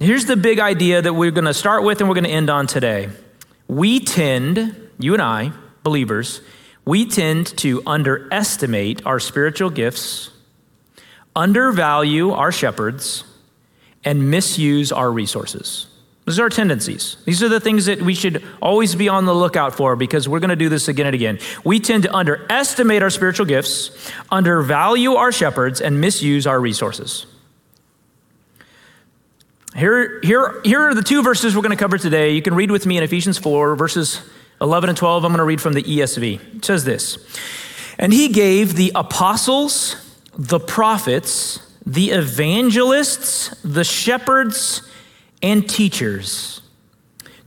Here's 0.00 0.24
the 0.24 0.36
big 0.36 0.58
idea 0.58 1.02
that 1.02 1.12
we're 1.12 1.30
going 1.30 1.44
to 1.44 1.54
start 1.54 1.84
with 1.84 2.00
and 2.00 2.08
we're 2.08 2.14
going 2.14 2.24
to 2.24 2.30
end 2.30 2.48
on 2.48 2.66
today. 2.66 3.10
We 3.68 4.00
tend, 4.00 4.88
you 4.98 5.12
and 5.12 5.22
I, 5.22 5.52
believers, 5.82 6.40
we 6.84 7.06
tend 7.06 7.46
to 7.58 7.82
underestimate 7.86 9.04
our 9.06 9.20
spiritual 9.20 9.70
gifts, 9.70 10.30
undervalue 11.36 12.32
our 12.32 12.50
shepherds, 12.50 13.24
and 14.02 14.30
misuse 14.30 14.90
our 14.90 15.12
resources. 15.12 15.89
These 16.30 16.38
are 16.38 16.44
our 16.44 16.48
tendencies. 16.48 17.16
These 17.24 17.42
are 17.42 17.48
the 17.48 17.58
things 17.58 17.86
that 17.86 18.00
we 18.02 18.14
should 18.14 18.44
always 18.62 18.94
be 18.94 19.08
on 19.08 19.24
the 19.24 19.34
lookout 19.34 19.74
for 19.74 19.96
because 19.96 20.28
we're 20.28 20.38
going 20.38 20.50
to 20.50 20.56
do 20.56 20.68
this 20.68 20.86
again 20.86 21.06
and 21.06 21.14
again. 21.14 21.40
We 21.64 21.80
tend 21.80 22.04
to 22.04 22.14
underestimate 22.14 23.02
our 23.02 23.10
spiritual 23.10 23.46
gifts, 23.46 24.12
undervalue 24.30 25.14
our 25.14 25.32
shepherds, 25.32 25.80
and 25.80 26.00
misuse 26.00 26.46
our 26.46 26.60
resources. 26.60 27.26
Here, 29.74 30.20
here, 30.22 30.60
here 30.62 30.80
are 30.82 30.94
the 30.94 31.02
two 31.02 31.24
verses 31.24 31.56
we're 31.56 31.62
going 31.62 31.76
to 31.76 31.82
cover 31.82 31.98
today. 31.98 32.30
You 32.30 32.42
can 32.42 32.54
read 32.54 32.70
with 32.70 32.86
me 32.86 32.96
in 32.96 33.02
Ephesians 33.02 33.36
4, 33.36 33.74
verses 33.74 34.22
11 34.60 34.90
and 34.90 34.96
12. 34.96 35.24
I'm 35.24 35.32
going 35.32 35.38
to 35.38 35.44
read 35.44 35.60
from 35.60 35.72
the 35.72 35.82
ESV. 35.82 36.58
It 36.58 36.64
says 36.64 36.84
this 36.84 37.18
And 37.98 38.12
he 38.12 38.28
gave 38.28 38.76
the 38.76 38.92
apostles, 38.94 39.96
the 40.38 40.60
prophets, 40.60 41.58
the 41.84 42.10
evangelists, 42.10 43.48
the 43.64 43.82
shepherds, 43.82 44.82
and 45.42 45.68
teachers 45.68 46.60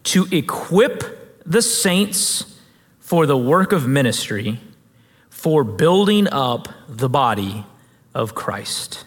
to 0.04 0.28
equip 0.32 1.44
the 1.46 1.62
saints 1.62 2.60
for 3.00 3.26
the 3.26 3.38
work 3.38 3.72
of 3.72 3.88
ministry, 3.88 4.60
for 5.30 5.64
building 5.64 6.28
up 6.30 6.68
the 6.88 7.10
body 7.10 7.66
of 8.14 8.34
Christ. 8.34 9.06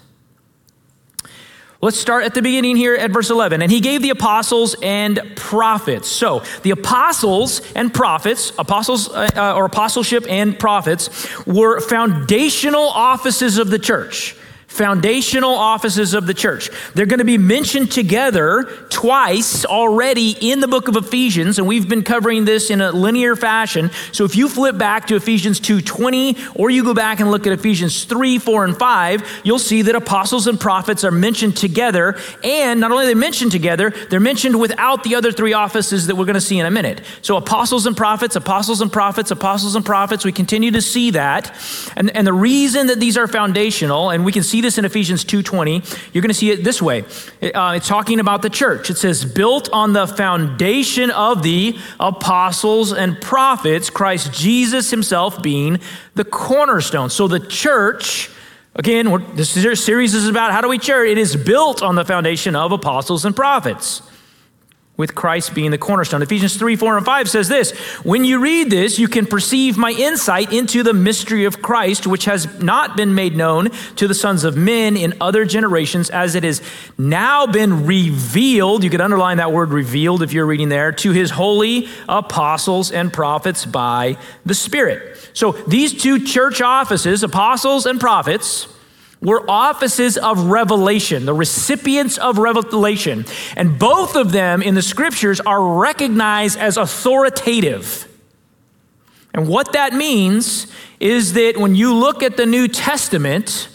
Let's 1.82 1.98
start 1.98 2.24
at 2.24 2.34
the 2.34 2.40
beginning 2.40 2.76
here 2.76 2.94
at 2.94 3.10
verse 3.10 3.30
11. 3.30 3.60
And 3.60 3.70
he 3.70 3.80
gave 3.80 4.00
the 4.00 4.10
apostles 4.10 4.74
and 4.82 5.20
prophets. 5.36 6.08
So, 6.08 6.42
the 6.62 6.70
apostles 6.70 7.60
and 7.74 7.92
prophets, 7.92 8.52
apostles 8.58 9.08
uh, 9.08 9.28
uh 9.36 9.54
or 9.54 9.66
apostleship 9.66 10.24
and 10.28 10.58
prophets, 10.58 11.46
were 11.46 11.80
foundational 11.80 12.88
offices 12.88 13.58
of 13.58 13.68
the 13.68 13.78
church 13.78 14.36
foundational 14.66 15.54
offices 15.54 16.12
of 16.12 16.26
the 16.26 16.34
church. 16.34 16.70
They're 16.94 17.06
going 17.06 17.20
to 17.20 17.24
be 17.24 17.38
mentioned 17.38 17.90
together 17.92 18.64
twice 18.90 19.64
already 19.64 20.36
in 20.40 20.60
the 20.60 20.68
book 20.68 20.88
of 20.88 20.96
Ephesians, 20.96 21.58
and 21.58 21.66
we've 21.66 21.88
been 21.88 22.02
covering 22.02 22.44
this 22.44 22.70
in 22.70 22.80
a 22.80 22.92
linear 22.92 23.36
fashion. 23.36 23.90
So 24.12 24.24
if 24.24 24.36
you 24.36 24.48
flip 24.48 24.76
back 24.76 25.06
to 25.06 25.16
Ephesians 25.16 25.60
2:20 25.60 26.56
or 26.56 26.70
you 26.70 26.84
go 26.84 26.94
back 26.94 27.20
and 27.20 27.30
look 27.30 27.46
at 27.46 27.52
Ephesians 27.52 28.04
3, 28.04 28.38
4, 28.38 28.64
and 28.64 28.76
5, 28.76 29.40
you'll 29.44 29.58
see 29.58 29.82
that 29.82 29.94
apostles 29.94 30.46
and 30.46 30.60
prophets 30.60 31.04
are 31.04 31.10
mentioned 31.10 31.56
together, 31.56 32.18
and 32.42 32.80
not 32.80 32.90
only 32.90 33.04
are 33.04 33.08
they 33.08 33.14
mentioned 33.14 33.52
together, 33.52 33.90
they're 34.10 34.20
mentioned 34.20 34.58
without 34.58 35.04
the 35.04 35.14
other 35.14 35.32
three 35.32 35.52
offices 35.52 36.06
that 36.08 36.16
we're 36.16 36.24
going 36.24 36.34
to 36.34 36.40
see 36.40 36.58
in 36.58 36.66
a 36.66 36.70
minute. 36.70 37.00
So 37.22 37.36
apostles 37.36 37.86
and 37.86 37.96
prophets, 37.96 38.36
apostles 38.36 38.80
and 38.80 38.92
prophets, 38.92 39.30
apostles 39.30 39.74
and 39.74 39.84
prophets, 39.84 40.24
we 40.24 40.32
continue 40.32 40.72
to 40.72 40.82
see 40.82 41.12
that. 41.12 41.54
And, 41.96 42.14
and 42.16 42.26
the 42.26 42.32
reason 42.32 42.88
that 42.88 43.00
these 43.00 43.16
are 43.16 43.26
foundational, 43.26 44.10
and 44.10 44.24
we 44.24 44.32
can 44.32 44.42
see 44.42 44.55
this 44.60 44.78
in 44.78 44.84
Ephesians 44.84 45.24
2:20. 45.24 45.82
You're 46.12 46.22
going 46.22 46.28
to 46.28 46.34
see 46.34 46.50
it 46.50 46.64
this 46.64 46.80
way. 46.82 47.04
Uh, 47.42 47.74
it's 47.76 47.88
talking 47.88 48.20
about 48.20 48.42
the 48.42 48.50
church. 48.50 48.90
It 48.90 48.98
says, 48.98 49.24
"Built 49.24 49.68
on 49.72 49.92
the 49.92 50.06
foundation 50.06 51.10
of 51.10 51.42
the 51.42 51.78
apostles 52.00 52.92
and 52.92 53.20
prophets, 53.20 53.90
Christ 53.90 54.32
Jesus 54.32 54.90
himself 54.90 55.42
being 55.42 55.80
the 56.14 56.24
cornerstone." 56.24 57.10
So 57.10 57.28
the 57.28 57.40
church 57.40 58.30
Again, 58.78 59.24
this 59.34 59.52
series 59.82 60.14
is 60.14 60.28
about 60.28 60.52
how 60.52 60.60
do 60.60 60.68
we 60.68 60.76
church? 60.76 61.08
It 61.08 61.16
is 61.16 61.34
built 61.34 61.82
on 61.82 61.94
the 61.94 62.04
foundation 62.04 62.54
of 62.54 62.72
apostles 62.72 63.24
and 63.24 63.34
prophets 63.34 64.02
with 64.96 65.14
Christ 65.14 65.54
being 65.54 65.70
the 65.70 65.78
cornerstone. 65.78 66.22
Ephesians 66.22 66.56
3, 66.56 66.76
4, 66.76 66.96
and 66.96 67.06
5 67.06 67.30
says 67.30 67.48
this 67.48 67.72
When 68.02 68.24
you 68.24 68.40
read 68.40 68.70
this, 68.70 68.98
you 68.98 69.08
can 69.08 69.26
perceive 69.26 69.76
my 69.76 69.90
insight 69.90 70.52
into 70.52 70.82
the 70.82 70.94
mystery 70.94 71.44
of 71.44 71.60
Christ, 71.60 72.06
which 72.06 72.24
has 72.24 72.60
not 72.60 72.96
been 72.96 73.14
made 73.14 73.36
known 73.36 73.70
to 73.96 74.08
the 74.08 74.14
sons 74.14 74.44
of 74.44 74.56
men 74.56 74.96
in 74.96 75.14
other 75.20 75.44
generations, 75.44 76.08
as 76.10 76.34
it 76.34 76.44
has 76.44 76.62
now 76.96 77.46
been 77.46 77.86
revealed. 77.86 78.84
You 78.84 78.90
could 78.90 79.00
underline 79.00 79.36
that 79.36 79.52
word 79.52 79.70
revealed 79.70 80.22
if 80.22 80.32
you're 80.32 80.46
reading 80.46 80.68
there, 80.68 80.92
to 80.92 81.12
his 81.12 81.30
holy 81.30 81.88
apostles 82.08 82.90
and 82.90 83.12
prophets 83.12 83.66
by 83.66 84.16
the 84.44 84.54
Spirit. 84.54 85.30
So 85.34 85.52
these 85.52 85.92
two 85.92 86.24
church 86.24 86.62
offices, 86.62 87.22
apostles 87.22 87.84
and 87.84 88.00
prophets, 88.00 88.68
were 89.26 89.44
offices 89.50 90.16
of 90.16 90.44
revelation, 90.44 91.26
the 91.26 91.34
recipients 91.34 92.16
of 92.16 92.38
revelation. 92.38 93.24
And 93.56 93.76
both 93.76 94.14
of 94.14 94.30
them 94.30 94.62
in 94.62 94.76
the 94.76 94.82
scriptures 94.82 95.40
are 95.40 95.80
recognized 95.80 96.56
as 96.60 96.76
authoritative. 96.76 98.06
And 99.34 99.48
what 99.48 99.72
that 99.72 99.92
means 99.92 100.72
is 101.00 101.32
that 101.32 101.56
when 101.56 101.74
you 101.74 101.92
look 101.92 102.22
at 102.22 102.36
the 102.36 102.46
New 102.46 102.68
Testament, 102.68 103.68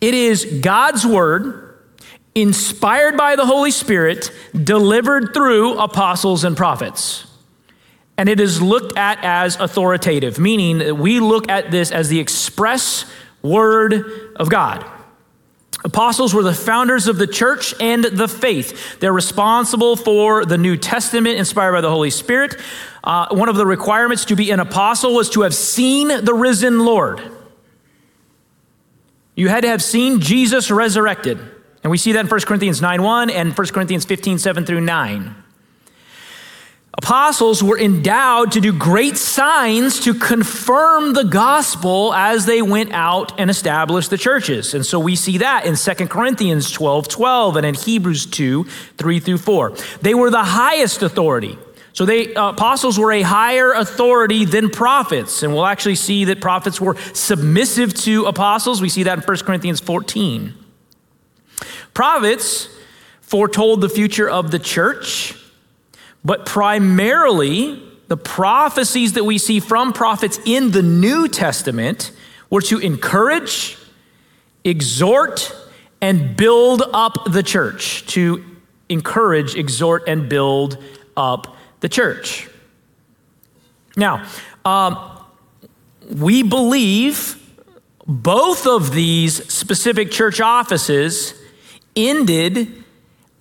it 0.00 0.14
is 0.14 0.44
God's 0.60 1.04
word, 1.04 1.76
inspired 2.36 3.16
by 3.16 3.34
the 3.34 3.46
Holy 3.46 3.72
Spirit, 3.72 4.30
delivered 4.54 5.34
through 5.34 5.76
apostles 5.76 6.44
and 6.44 6.56
prophets. 6.56 7.26
And 8.16 8.28
it 8.28 8.38
is 8.38 8.62
looked 8.62 8.96
at 8.96 9.18
as 9.24 9.56
authoritative, 9.56 10.38
meaning 10.38 10.78
that 10.78 10.96
we 10.96 11.18
look 11.18 11.50
at 11.50 11.72
this 11.72 11.90
as 11.90 12.08
the 12.08 12.20
express 12.20 13.04
Word 13.42 14.32
of 14.36 14.50
God. 14.50 14.84
Apostles 15.84 16.34
were 16.34 16.42
the 16.42 16.54
founders 16.54 17.06
of 17.06 17.18
the 17.18 17.26
church 17.26 17.72
and 17.80 18.02
the 18.02 18.26
faith. 18.26 18.98
They're 18.98 19.12
responsible 19.12 19.94
for 19.94 20.44
the 20.44 20.58
New 20.58 20.76
Testament 20.76 21.38
inspired 21.38 21.72
by 21.72 21.80
the 21.80 21.90
Holy 21.90 22.10
Spirit. 22.10 22.56
Uh, 23.04 23.28
one 23.30 23.48
of 23.48 23.56
the 23.56 23.64
requirements 23.64 24.24
to 24.26 24.36
be 24.36 24.50
an 24.50 24.58
apostle 24.58 25.14
was 25.14 25.30
to 25.30 25.42
have 25.42 25.54
seen 25.54 26.08
the 26.08 26.34
risen 26.34 26.80
Lord. 26.80 27.22
You 29.36 29.48
had 29.48 29.60
to 29.60 29.68
have 29.68 29.82
seen 29.82 30.20
Jesus 30.20 30.68
resurrected. 30.68 31.38
And 31.84 31.92
we 31.92 31.96
see 31.96 32.10
that 32.12 32.20
in 32.20 32.26
1 32.26 32.40
Corinthians 32.40 32.82
9 32.82 33.00
1 33.00 33.30
and 33.30 33.56
1 33.56 33.66
Corinthians 33.68 34.04
15 34.04 34.38
7 34.38 34.66
through 34.66 34.80
9. 34.80 35.44
Apostles 36.98 37.62
were 37.62 37.78
endowed 37.78 38.50
to 38.50 38.60
do 38.60 38.72
great 38.72 39.16
signs 39.16 40.00
to 40.00 40.12
confirm 40.12 41.12
the 41.12 41.22
gospel 41.22 42.12
as 42.12 42.44
they 42.44 42.60
went 42.60 42.92
out 42.92 43.38
and 43.38 43.48
established 43.48 44.10
the 44.10 44.18
churches. 44.18 44.74
And 44.74 44.84
so 44.84 44.98
we 44.98 45.14
see 45.14 45.38
that 45.38 45.64
in 45.64 45.76
2 45.76 46.08
Corinthians 46.08 46.72
12 46.72 47.06
12 47.06 47.56
and 47.56 47.64
in 47.64 47.74
Hebrews 47.74 48.26
2 48.26 48.64
3 48.64 49.20
through 49.20 49.38
4. 49.38 49.76
They 50.02 50.12
were 50.12 50.30
the 50.30 50.42
highest 50.42 51.02
authority. 51.02 51.56
So 51.92 52.04
they 52.04 52.34
uh, 52.34 52.50
apostles 52.50 52.98
were 52.98 53.12
a 53.12 53.22
higher 53.22 53.72
authority 53.72 54.44
than 54.44 54.68
prophets, 54.68 55.44
and 55.44 55.54
we'll 55.54 55.66
actually 55.66 55.94
see 55.94 56.24
that 56.24 56.40
prophets 56.40 56.80
were 56.80 56.96
submissive 57.12 57.94
to 57.94 58.24
apostles. 58.24 58.82
We 58.82 58.88
see 58.88 59.04
that 59.04 59.18
in 59.18 59.22
1 59.22 59.36
Corinthians 59.38 59.78
14. 59.78 60.52
Prophets 61.94 62.68
foretold 63.20 63.82
the 63.82 63.88
future 63.88 64.28
of 64.28 64.50
the 64.50 64.58
church 64.58 65.36
but 66.28 66.44
primarily, 66.44 67.82
the 68.08 68.16
prophecies 68.18 69.14
that 69.14 69.24
we 69.24 69.38
see 69.38 69.60
from 69.60 69.94
prophets 69.94 70.38
in 70.44 70.72
the 70.72 70.82
New 70.82 71.26
Testament 71.26 72.12
were 72.50 72.60
to 72.60 72.76
encourage, 72.76 73.78
exhort, 74.62 75.50
and 76.02 76.36
build 76.36 76.82
up 76.92 77.32
the 77.32 77.42
church. 77.42 78.04
To 78.08 78.44
encourage, 78.90 79.54
exhort, 79.54 80.06
and 80.06 80.28
build 80.28 80.76
up 81.16 81.56
the 81.80 81.88
church. 81.88 82.46
Now, 83.96 84.26
um, 84.66 84.98
we 86.10 86.42
believe 86.42 87.42
both 88.06 88.66
of 88.66 88.92
these 88.92 89.50
specific 89.50 90.10
church 90.10 90.42
offices 90.42 91.32
ended 91.96 92.84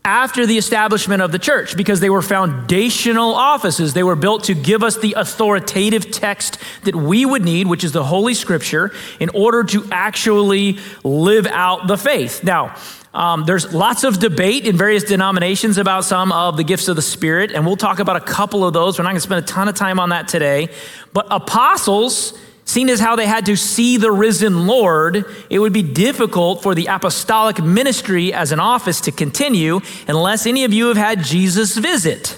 after 0.07 0.45
the 0.45 0.57
establishment 0.57 1.21
of 1.21 1.33
the 1.33 1.37
church 1.37 1.75
because 1.75 1.99
they 1.99 2.09
were 2.09 2.21
foundational 2.21 3.35
offices. 3.35 3.93
They 3.93 4.03
were 4.03 4.15
built 4.15 4.45
to 4.45 4.53
give 4.53 4.81
us 4.81 4.97
the 4.97 5.13
authoritative 5.17 6.11
text 6.11 6.59
that 6.85 6.95
we 6.95 7.25
would 7.25 7.43
need, 7.43 7.67
which 7.67 7.83
is 7.83 7.91
the 7.91 8.05
Holy 8.05 8.33
Scripture, 8.33 8.93
in 9.19 9.27
order 9.31 9.65
to 9.65 9.85
actually 9.91 10.79
live 11.03 11.45
out 11.45 11.87
the 11.87 11.97
faith. 11.97 12.41
Now, 12.41 12.73
um, 13.13 13.43
there's 13.43 13.73
lots 13.73 14.05
of 14.05 14.19
debate 14.19 14.65
in 14.65 14.77
various 14.77 15.03
denominations 15.03 15.77
about 15.77 16.05
some 16.05 16.31
of 16.31 16.55
the 16.55 16.63
gifts 16.63 16.87
of 16.87 16.95
the 16.95 17.01
Spirit, 17.01 17.51
and 17.51 17.65
we'll 17.65 17.75
talk 17.75 17.99
about 17.99 18.15
a 18.15 18.21
couple 18.21 18.63
of 18.63 18.71
those. 18.71 18.97
We're 18.97 19.03
not 19.03 19.09
going 19.09 19.17
to 19.17 19.21
spend 19.21 19.43
a 19.43 19.47
ton 19.47 19.67
of 19.67 19.75
time 19.75 19.99
on 19.99 20.09
that 20.09 20.29
today. 20.29 20.69
But 21.11 21.27
apostles, 21.29 22.39
Seen 22.67 22.89
as 22.89 22.99
how 22.99 23.15
they 23.15 23.25
had 23.25 23.45
to 23.45 23.55
see 23.55 23.95
the 23.95 24.11
risen 24.11 24.67
Lord, 24.67 25.23
it 25.49 25.59
would 25.59 25.71
be 25.71 25.81
difficult 25.81 26.61
for 26.61 26.75
the 26.75 26.87
apostolic 26.87 27.63
ministry 27.63 28.33
as 28.33 28.51
an 28.51 28.59
office 28.59 28.99
to 29.01 29.11
continue 29.13 29.79
unless 30.05 30.45
any 30.45 30.65
of 30.65 30.73
you 30.73 30.89
have 30.89 30.97
had 30.97 31.23
Jesus 31.23 31.77
visit. 31.77 32.37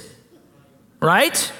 Right? 1.00 1.52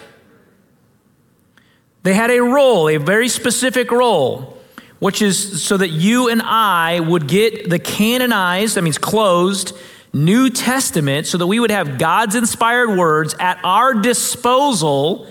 They 2.04 2.14
had 2.14 2.30
a 2.30 2.42
role, 2.42 2.88
a 2.90 2.98
very 2.98 3.28
specific 3.28 3.90
role, 3.90 4.56
which 5.00 5.24
is 5.24 5.64
so 5.64 5.76
that 5.76 5.90
you 5.90 6.30
and 6.30 6.40
I 6.40 7.00
would 7.00 7.28
get 7.28 7.72
the 7.72 7.80
canonized, 7.80 8.76
that 8.76 8.84
means 8.84 9.00
closed, 9.00 9.76
New 10.14 10.52
Testament, 10.52 11.26
so 11.26 11.40
that 11.40 11.48
we 11.48 11.60
would 11.60 11.72
have 11.72 11.98
God's 11.98 12.36
inspired 12.36 12.96
words 12.96 13.36
at 13.40 13.60
our 13.64 13.96
disposal 13.96 15.28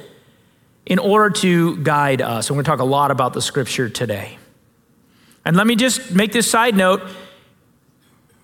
in 0.89 0.99
order 0.99 1.29
to 1.29 1.77
guide 1.77 2.23
us. 2.23 2.49
And 2.49 2.57
we're 2.57 2.63
going 2.63 2.79
to 2.79 2.83
talk 2.83 2.87
a 2.87 2.91
lot 2.91 3.11
about 3.11 3.35
the 3.35 3.43
scripture 3.43 3.91
today. 3.91 4.39
And 5.45 5.55
let 5.55 5.67
me 5.67 5.77
just 5.77 6.13
make 6.13 6.33
this 6.33 6.51
side 6.51 6.75
note 6.75 7.03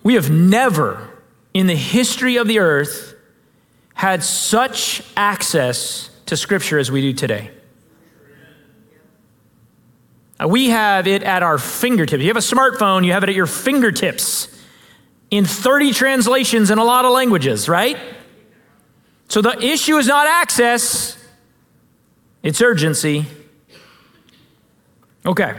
we 0.03 0.13
have 0.13 0.29
never 0.29 1.09
in 1.55 1.65
the 1.65 1.75
history 1.75 2.37
of 2.37 2.47
the 2.47 2.59
earth 2.59 3.15
had 3.95 4.23
such 4.23 5.01
access 5.17 6.11
to 6.27 6.37
scripture 6.37 6.77
as 6.77 6.91
we 6.91 7.01
do 7.01 7.13
today. 7.13 7.49
Uh, 10.39 10.47
we 10.47 10.69
have 10.69 11.07
it 11.07 11.23
at 11.23 11.41
our 11.41 11.57
fingertips. 11.57 12.21
You 12.21 12.27
have 12.27 12.37
a 12.37 12.39
smartphone, 12.41 13.03
you 13.05 13.13
have 13.13 13.23
it 13.23 13.29
at 13.29 13.35
your 13.35 13.47
fingertips 13.47 14.47
in 15.31 15.45
30 15.45 15.93
translations 15.93 16.69
in 16.69 16.77
a 16.77 16.83
lot 16.83 17.05
of 17.05 17.11
languages, 17.11 17.67
right? 17.67 17.97
So 19.29 19.41
the 19.41 19.59
issue 19.59 19.97
is 19.97 20.05
not 20.05 20.27
access, 20.27 21.17
it's 22.45 22.61
urgency. 22.61 23.25
Okay. 25.25 25.55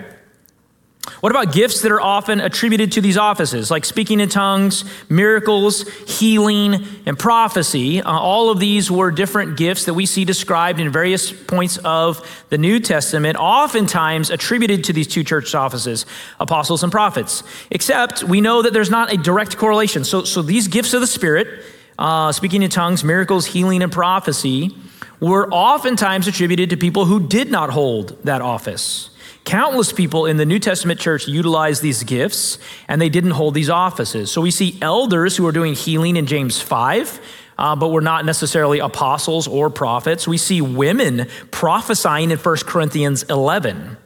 What 1.18 1.32
about 1.32 1.52
gifts 1.52 1.82
that 1.82 1.90
are 1.90 2.00
often 2.00 2.40
attributed 2.40 2.92
to 2.92 3.00
these 3.00 3.16
offices, 3.16 3.72
like 3.72 3.84
speaking 3.84 4.20
in 4.20 4.28
tongues, 4.28 4.84
miracles, 5.08 5.88
healing, 6.06 6.86
and 7.04 7.18
prophecy? 7.18 8.00
Uh, 8.00 8.12
all 8.12 8.50
of 8.50 8.60
these 8.60 8.88
were 8.88 9.10
different 9.10 9.56
gifts 9.56 9.86
that 9.86 9.94
we 9.94 10.06
see 10.06 10.24
described 10.24 10.78
in 10.78 10.92
various 10.92 11.32
points 11.32 11.78
of 11.78 12.24
the 12.50 12.58
New 12.58 12.78
Testament, 12.78 13.36
oftentimes 13.36 14.30
attributed 14.30 14.84
to 14.84 14.92
these 14.92 15.08
two 15.08 15.24
church 15.24 15.56
offices, 15.56 16.06
apostles 16.38 16.84
and 16.84 16.92
prophets. 16.92 17.42
Except 17.72 18.22
we 18.22 18.40
know 18.40 18.62
that 18.62 18.72
there's 18.72 18.90
not 18.90 19.12
a 19.12 19.16
direct 19.16 19.56
correlation. 19.56 20.04
So, 20.04 20.22
so 20.22 20.40
these 20.40 20.68
gifts 20.68 20.94
of 20.94 21.00
the 21.00 21.08
Spirit, 21.08 21.64
uh, 21.98 22.30
speaking 22.30 22.62
in 22.62 22.70
tongues, 22.70 23.02
miracles, 23.02 23.46
healing, 23.46 23.82
and 23.82 23.90
prophecy, 23.90 24.76
were 25.20 25.48
oftentimes 25.52 26.28
attributed 26.28 26.70
to 26.70 26.76
people 26.76 27.06
who 27.06 27.26
did 27.26 27.50
not 27.50 27.70
hold 27.70 28.22
that 28.24 28.42
office. 28.42 29.10
Countless 29.44 29.92
people 29.92 30.26
in 30.26 30.38
the 30.38 30.44
New 30.44 30.58
Testament 30.58 30.98
church 30.98 31.28
utilized 31.28 31.80
these 31.80 32.02
gifts 32.02 32.58
and 32.88 33.00
they 33.00 33.08
didn't 33.08 33.30
hold 33.30 33.54
these 33.54 33.70
offices. 33.70 34.30
So 34.30 34.40
we 34.40 34.50
see 34.50 34.76
elders 34.82 35.36
who 35.36 35.46
are 35.46 35.52
doing 35.52 35.74
healing 35.74 36.16
in 36.16 36.26
James 36.26 36.60
5. 36.60 37.20
Uh, 37.58 37.74
but 37.74 37.88
we're 37.88 38.00
not 38.00 38.26
necessarily 38.26 38.80
apostles 38.80 39.48
or 39.48 39.70
prophets. 39.70 40.28
We 40.28 40.36
see 40.36 40.60
women 40.60 41.26
prophesying 41.50 42.30
in 42.30 42.36
1 42.36 42.56
Corinthians 42.66 43.22
11. 43.22 43.96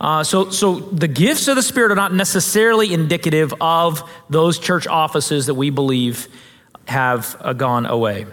Uh, 0.00 0.24
so, 0.24 0.48
so 0.50 0.76
the 0.78 1.08
gifts 1.08 1.48
of 1.48 1.56
the 1.56 1.62
Spirit 1.62 1.92
are 1.92 1.96
not 1.96 2.14
necessarily 2.14 2.94
indicative 2.94 3.52
of 3.60 4.08
those 4.30 4.58
church 4.58 4.86
offices 4.86 5.46
that 5.46 5.54
we 5.54 5.68
believe 5.68 6.28
have 6.86 7.36
uh, 7.40 7.52
gone 7.52 7.84
away. 7.84 8.26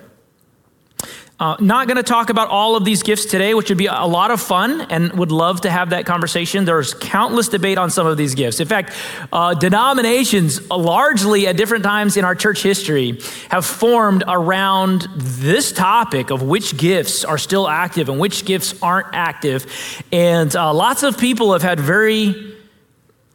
Uh, 1.38 1.58
not 1.60 1.86
going 1.86 1.98
to 1.98 2.04
talk 2.04 2.30
about 2.30 2.48
all 2.48 2.78
of 2.78 2.86
these 2.86 3.04
gifts 3.04 3.26
today, 3.26 3.54
which 3.54 3.68
would 3.68 3.78
be 3.78 3.88
a 3.88 4.06
lot 4.06 4.32
of 4.32 4.40
fun 4.40 4.80
and 4.90 5.12
would 5.20 5.34
love 5.34 5.60
to 5.60 5.70
have 5.70 5.90
that 5.90 6.06
conversation. 6.06 6.64
There's 6.64 6.94
countless 6.94 7.50
debate 7.50 7.78
on 7.78 7.90
some 7.90 8.08
of 8.08 8.16
these 8.16 8.36
gifts. 8.36 8.62
In 8.62 8.68
fact, 8.70 8.94
uh, 9.34 9.54
denominations, 9.54 10.70
largely 10.70 11.46
at 11.48 11.58
different 11.58 11.84
times 11.84 12.16
in 12.16 12.24
our 12.24 12.36
church 12.36 12.64
history, 12.64 13.20
have 13.50 13.66
formed 13.66 14.24
around 14.30 15.10
this 15.18 15.74
topic 15.74 16.30
of 16.30 16.42
which 16.42 16.78
gifts 16.78 17.26
are 17.26 17.38
still 17.38 17.68
active 17.68 18.08
and 18.08 18.18
which 18.18 18.46
gifts 18.46 18.82
aren't 18.82 19.08
active. 19.12 19.66
And 20.14 20.56
uh, 20.56 20.74
lots 20.74 21.04
of 21.04 21.18
people 21.18 21.52
have 21.52 21.64
had 21.64 21.82
very 21.82 22.56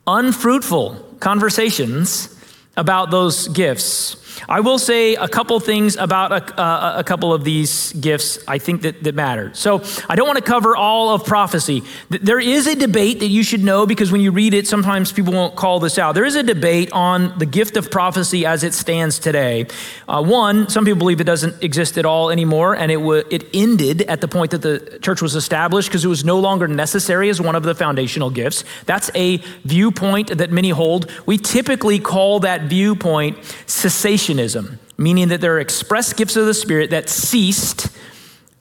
unfruitful 0.06 1.16
conversations 1.20 2.34
about 2.78 3.10
those 3.10 3.48
gifts. 3.48 4.19
I 4.48 4.60
will 4.60 4.78
say 4.78 5.14
a 5.14 5.28
couple 5.28 5.58
things 5.60 5.96
about 5.96 6.32
a, 6.32 6.60
uh, 6.60 6.98
a, 6.98 7.04
couple 7.04 7.32
of 7.32 7.44
these 7.44 7.92
gifts 7.94 8.38
I 8.46 8.58
think 8.58 8.82
that, 8.82 9.02
that 9.02 9.14
matter. 9.14 9.52
So 9.54 9.82
I 10.08 10.16
don't 10.16 10.26
want 10.26 10.38
to 10.38 10.44
cover 10.44 10.76
all 10.76 11.14
of 11.14 11.24
prophecy. 11.24 11.82
There 12.08 12.40
is 12.40 12.66
a 12.66 12.74
debate 12.74 13.20
that 13.20 13.28
you 13.28 13.42
should 13.42 13.62
know 13.62 13.86
because 13.86 14.12
when 14.12 14.20
you 14.20 14.30
read 14.30 14.54
it, 14.54 14.66
sometimes 14.66 15.12
people 15.12 15.32
won't 15.32 15.56
call 15.56 15.80
this 15.80 15.98
out. 15.98 16.14
There 16.14 16.24
is 16.24 16.36
a 16.36 16.42
debate 16.42 16.90
on 16.92 17.38
the 17.38 17.46
gift 17.46 17.76
of 17.76 17.90
prophecy 17.90 18.46
as 18.46 18.64
it 18.64 18.74
stands 18.74 19.18
today. 19.18 19.66
Uh, 20.08 20.22
one, 20.22 20.68
some 20.68 20.84
people 20.84 20.98
believe 20.98 21.20
it 21.20 21.24
doesn't 21.24 21.62
exist 21.62 21.98
at 21.98 22.04
all 22.04 22.30
anymore, 22.30 22.74
and 22.74 22.90
it, 22.90 22.96
w- 22.96 23.24
it 23.30 23.48
ended 23.52 24.02
at 24.02 24.20
the 24.20 24.28
point 24.28 24.52
that 24.52 24.62
the 24.62 24.98
church 25.02 25.20
was 25.22 25.34
established 25.34 25.88
because 25.88 26.04
it 26.04 26.08
was 26.08 26.24
no 26.24 26.38
longer 26.38 26.68
necessary 26.68 27.28
as 27.28 27.40
one 27.40 27.54
of 27.54 27.62
the 27.62 27.74
foundational 27.74 28.30
gifts. 28.30 28.64
That's 28.86 29.10
a 29.14 29.38
viewpoint 29.64 30.38
that 30.38 30.50
many 30.50 30.70
hold. 30.70 31.10
We 31.26 31.38
typically 31.38 31.98
call 31.98 32.40
that 32.40 32.62
viewpoint 32.62 33.38
cessation 33.66 34.29
cessationism, 34.30 34.78
meaning 34.96 35.28
that 35.28 35.40
there 35.40 35.56
are 35.56 35.60
express 35.60 36.12
gifts 36.12 36.36
of 36.36 36.46
the 36.46 36.54
Spirit 36.54 36.90
that 36.90 37.08
ceased 37.08 37.88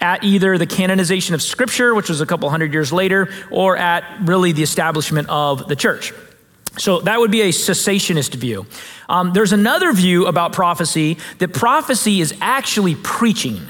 at 0.01 0.23
either 0.23 0.57
the 0.57 0.65
canonization 0.65 1.35
of 1.35 1.41
Scripture, 1.41 1.93
which 1.93 2.09
was 2.09 2.21
a 2.21 2.25
couple 2.25 2.49
hundred 2.49 2.73
years 2.73 2.93
later, 2.93 3.29
or 3.51 3.75
at 3.75 4.03
really 4.21 4.51
the 4.51 4.63
establishment 4.63 5.27
of 5.29 5.67
the 5.67 5.75
church. 5.75 6.13
So 6.77 7.01
that 7.01 7.19
would 7.19 7.31
be 7.31 7.41
a 7.41 7.49
cessationist 7.49 8.35
view. 8.35 8.65
Um, 9.09 9.33
there's 9.33 9.51
another 9.51 9.91
view 9.91 10.27
about 10.27 10.53
prophecy 10.53 11.17
that 11.39 11.53
prophecy 11.53 12.21
is 12.21 12.33
actually 12.39 12.95
preaching. 12.95 13.61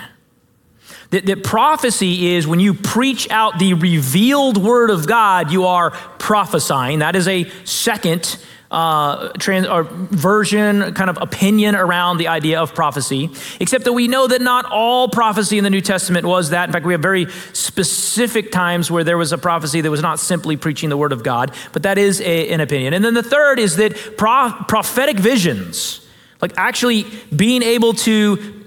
That, 1.10 1.26
that 1.26 1.44
prophecy 1.44 2.36
is 2.36 2.46
when 2.46 2.60
you 2.60 2.76
preach 2.76 3.28
out 3.32 3.58
the 3.58 3.74
revealed 3.74 4.58
word 4.58 4.92
of 4.92 5.08
God, 5.08 5.52
you 5.52 5.66
are 5.66 5.90
prophesying. 5.90 7.00
That 7.00 7.16
is 7.16 7.28
a 7.28 7.50
second 7.64 8.38
uh, 8.72 9.30
trans, 9.40 9.66
or 9.68 9.84
version, 9.84 10.94
kind 10.94 11.10
of 11.10 11.18
opinion 11.22 11.76
around 11.76 12.18
the 12.18 12.28
idea 12.28 12.62
of 12.62 12.76
prophecy, 12.76 13.30
except 13.60 13.84
that 13.86 13.94
we 13.94 14.08
know 14.08 14.28
that 14.28 14.42
not 14.42 14.66
all 14.66 15.10
prophecy 15.10 15.58
in 15.58 15.64
the 15.64 15.70
New 15.70 15.82
Testament 15.82 16.26
was 16.26 16.52
that. 16.52 16.70
In 16.70 16.74
fact, 16.74 16.86
we 16.86 16.94
have 16.94 17.02
very 17.02 17.28
specific 17.54 18.52
times 18.52 18.92
where 18.92 19.04
there 19.04 19.18
was 19.18 19.32
a 19.32 19.38
prophecy 19.38 19.82
that 19.82 19.90
was 19.90 20.02
not 20.02 20.20
simply 20.20 20.56
preaching 20.56 20.90
the 20.90 20.98
word 20.98 21.12
of 21.12 21.24
God, 21.24 21.52
but 21.74 21.84
that 21.84 21.98
is 21.98 22.22
a, 22.22 22.50
an 22.50 22.62
opinion. 22.62 22.94
And 22.94 23.04
then 23.04 23.16
the 23.16 23.24
third 23.24 23.58
is 23.60 23.78
that 23.78 24.18
pro- 24.18 24.54
prophetic 24.68 25.18
visions, 25.18 26.06
like 26.42 26.54
actually 26.56 27.06
being 27.36 27.64
able 27.64 27.94
to 27.94 28.59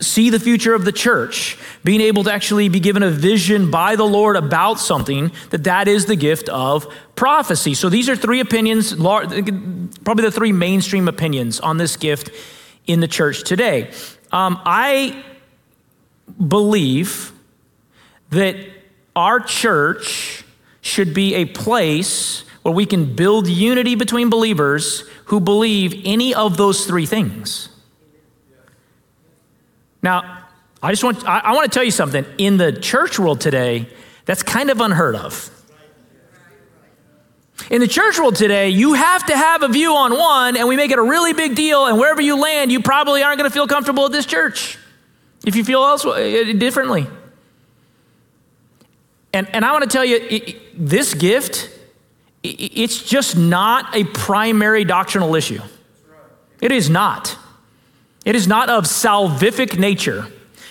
see 0.00 0.30
the 0.30 0.40
future 0.40 0.74
of 0.74 0.84
the 0.84 0.92
church, 0.92 1.58
being 1.84 2.00
able 2.00 2.24
to 2.24 2.32
actually 2.32 2.68
be 2.68 2.80
given 2.80 3.02
a 3.02 3.10
vision 3.10 3.70
by 3.70 3.96
the 3.96 4.04
Lord 4.04 4.36
about 4.36 4.78
something, 4.78 5.32
that 5.50 5.64
that 5.64 5.88
is 5.88 6.06
the 6.06 6.16
gift 6.16 6.48
of 6.48 6.86
prophecy. 7.16 7.74
So 7.74 7.88
these 7.88 8.08
are 8.08 8.16
three 8.16 8.40
opinions, 8.40 8.94
probably 8.94 10.24
the 10.24 10.32
three 10.32 10.52
mainstream 10.52 11.08
opinions 11.08 11.60
on 11.60 11.76
this 11.76 11.96
gift 11.96 12.30
in 12.86 13.00
the 13.00 13.08
church 13.08 13.44
today. 13.44 13.90
Um, 14.32 14.60
I 14.64 15.24
believe 16.46 17.32
that 18.30 18.56
our 19.14 19.40
church 19.40 20.44
should 20.80 21.14
be 21.14 21.34
a 21.34 21.44
place 21.44 22.44
where 22.62 22.74
we 22.74 22.86
can 22.86 23.14
build 23.14 23.46
unity 23.46 23.94
between 23.94 24.30
believers 24.30 25.04
who 25.26 25.40
believe 25.40 26.00
any 26.04 26.34
of 26.34 26.56
those 26.56 26.86
three 26.86 27.06
things. 27.06 27.68
Now, 30.02 30.46
I 30.82 30.90
just 30.90 31.04
want, 31.04 31.26
I, 31.26 31.38
I 31.38 31.52
want 31.52 31.70
to 31.70 31.74
tell 31.74 31.84
you 31.84 31.92
something. 31.92 32.24
In 32.38 32.56
the 32.56 32.72
church 32.72 33.18
world 33.18 33.40
today, 33.40 33.88
that's 34.24 34.42
kind 34.42 34.70
of 34.70 34.80
unheard 34.80 35.14
of. 35.14 35.48
In 37.70 37.80
the 37.80 37.86
church 37.86 38.18
world 38.18 38.34
today, 38.34 38.70
you 38.70 38.94
have 38.94 39.24
to 39.26 39.36
have 39.36 39.62
a 39.62 39.68
view 39.68 39.94
on 39.94 40.16
one, 40.16 40.56
and 40.56 40.66
we 40.66 40.74
make 40.74 40.90
it 40.90 40.98
a 40.98 41.02
really 41.02 41.32
big 41.32 41.54
deal. 41.54 41.86
And 41.86 41.98
wherever 41.98 42.20
you 42.20 42.36
land, 42.36 42.72
you 42.72 42.82
probably 42.82 43.22
aren't 43.22 43.38
going 43.38 43.48
to 43.48 43.54
feel 43.54 43.68
comfortable 43.68 44.06
at 44.06 44.12
this 44.12 44.26
church 44.26 44.78
if 45.46 45.54
you 45.54 45.62
feel 45.62 45.84
elsewhere 45.84 46.16
uh, 46.16 46.52
differently. 46.54 47.06
And, 49.32 49.48
and 49.54 49.64
I 49.64 49.72
want 49.72 49.84
to 49.84 49.90
tell 49.90 50.04
you, 50.04 50.16
it, 50.16 50.86
this 50.88 51.14
gift, 51.14 51.70
it, 52.42 52.48
it's 52.48 53.02
just 53.02 53.36
not 53.36 53.94
a 53.94 54.04
primary 54.04 54.84
doctrinal 54.84 55.34
issue. 55.36 55.62
It 56.60 56.72
is 56.72 56.90
not. 56.90 57.36
It 58.24 58.36
is 58.36 58.46
not 58.46 58.70
of 58.70 58.84
salvific 58.84 59.78
nature. 59.78 60.26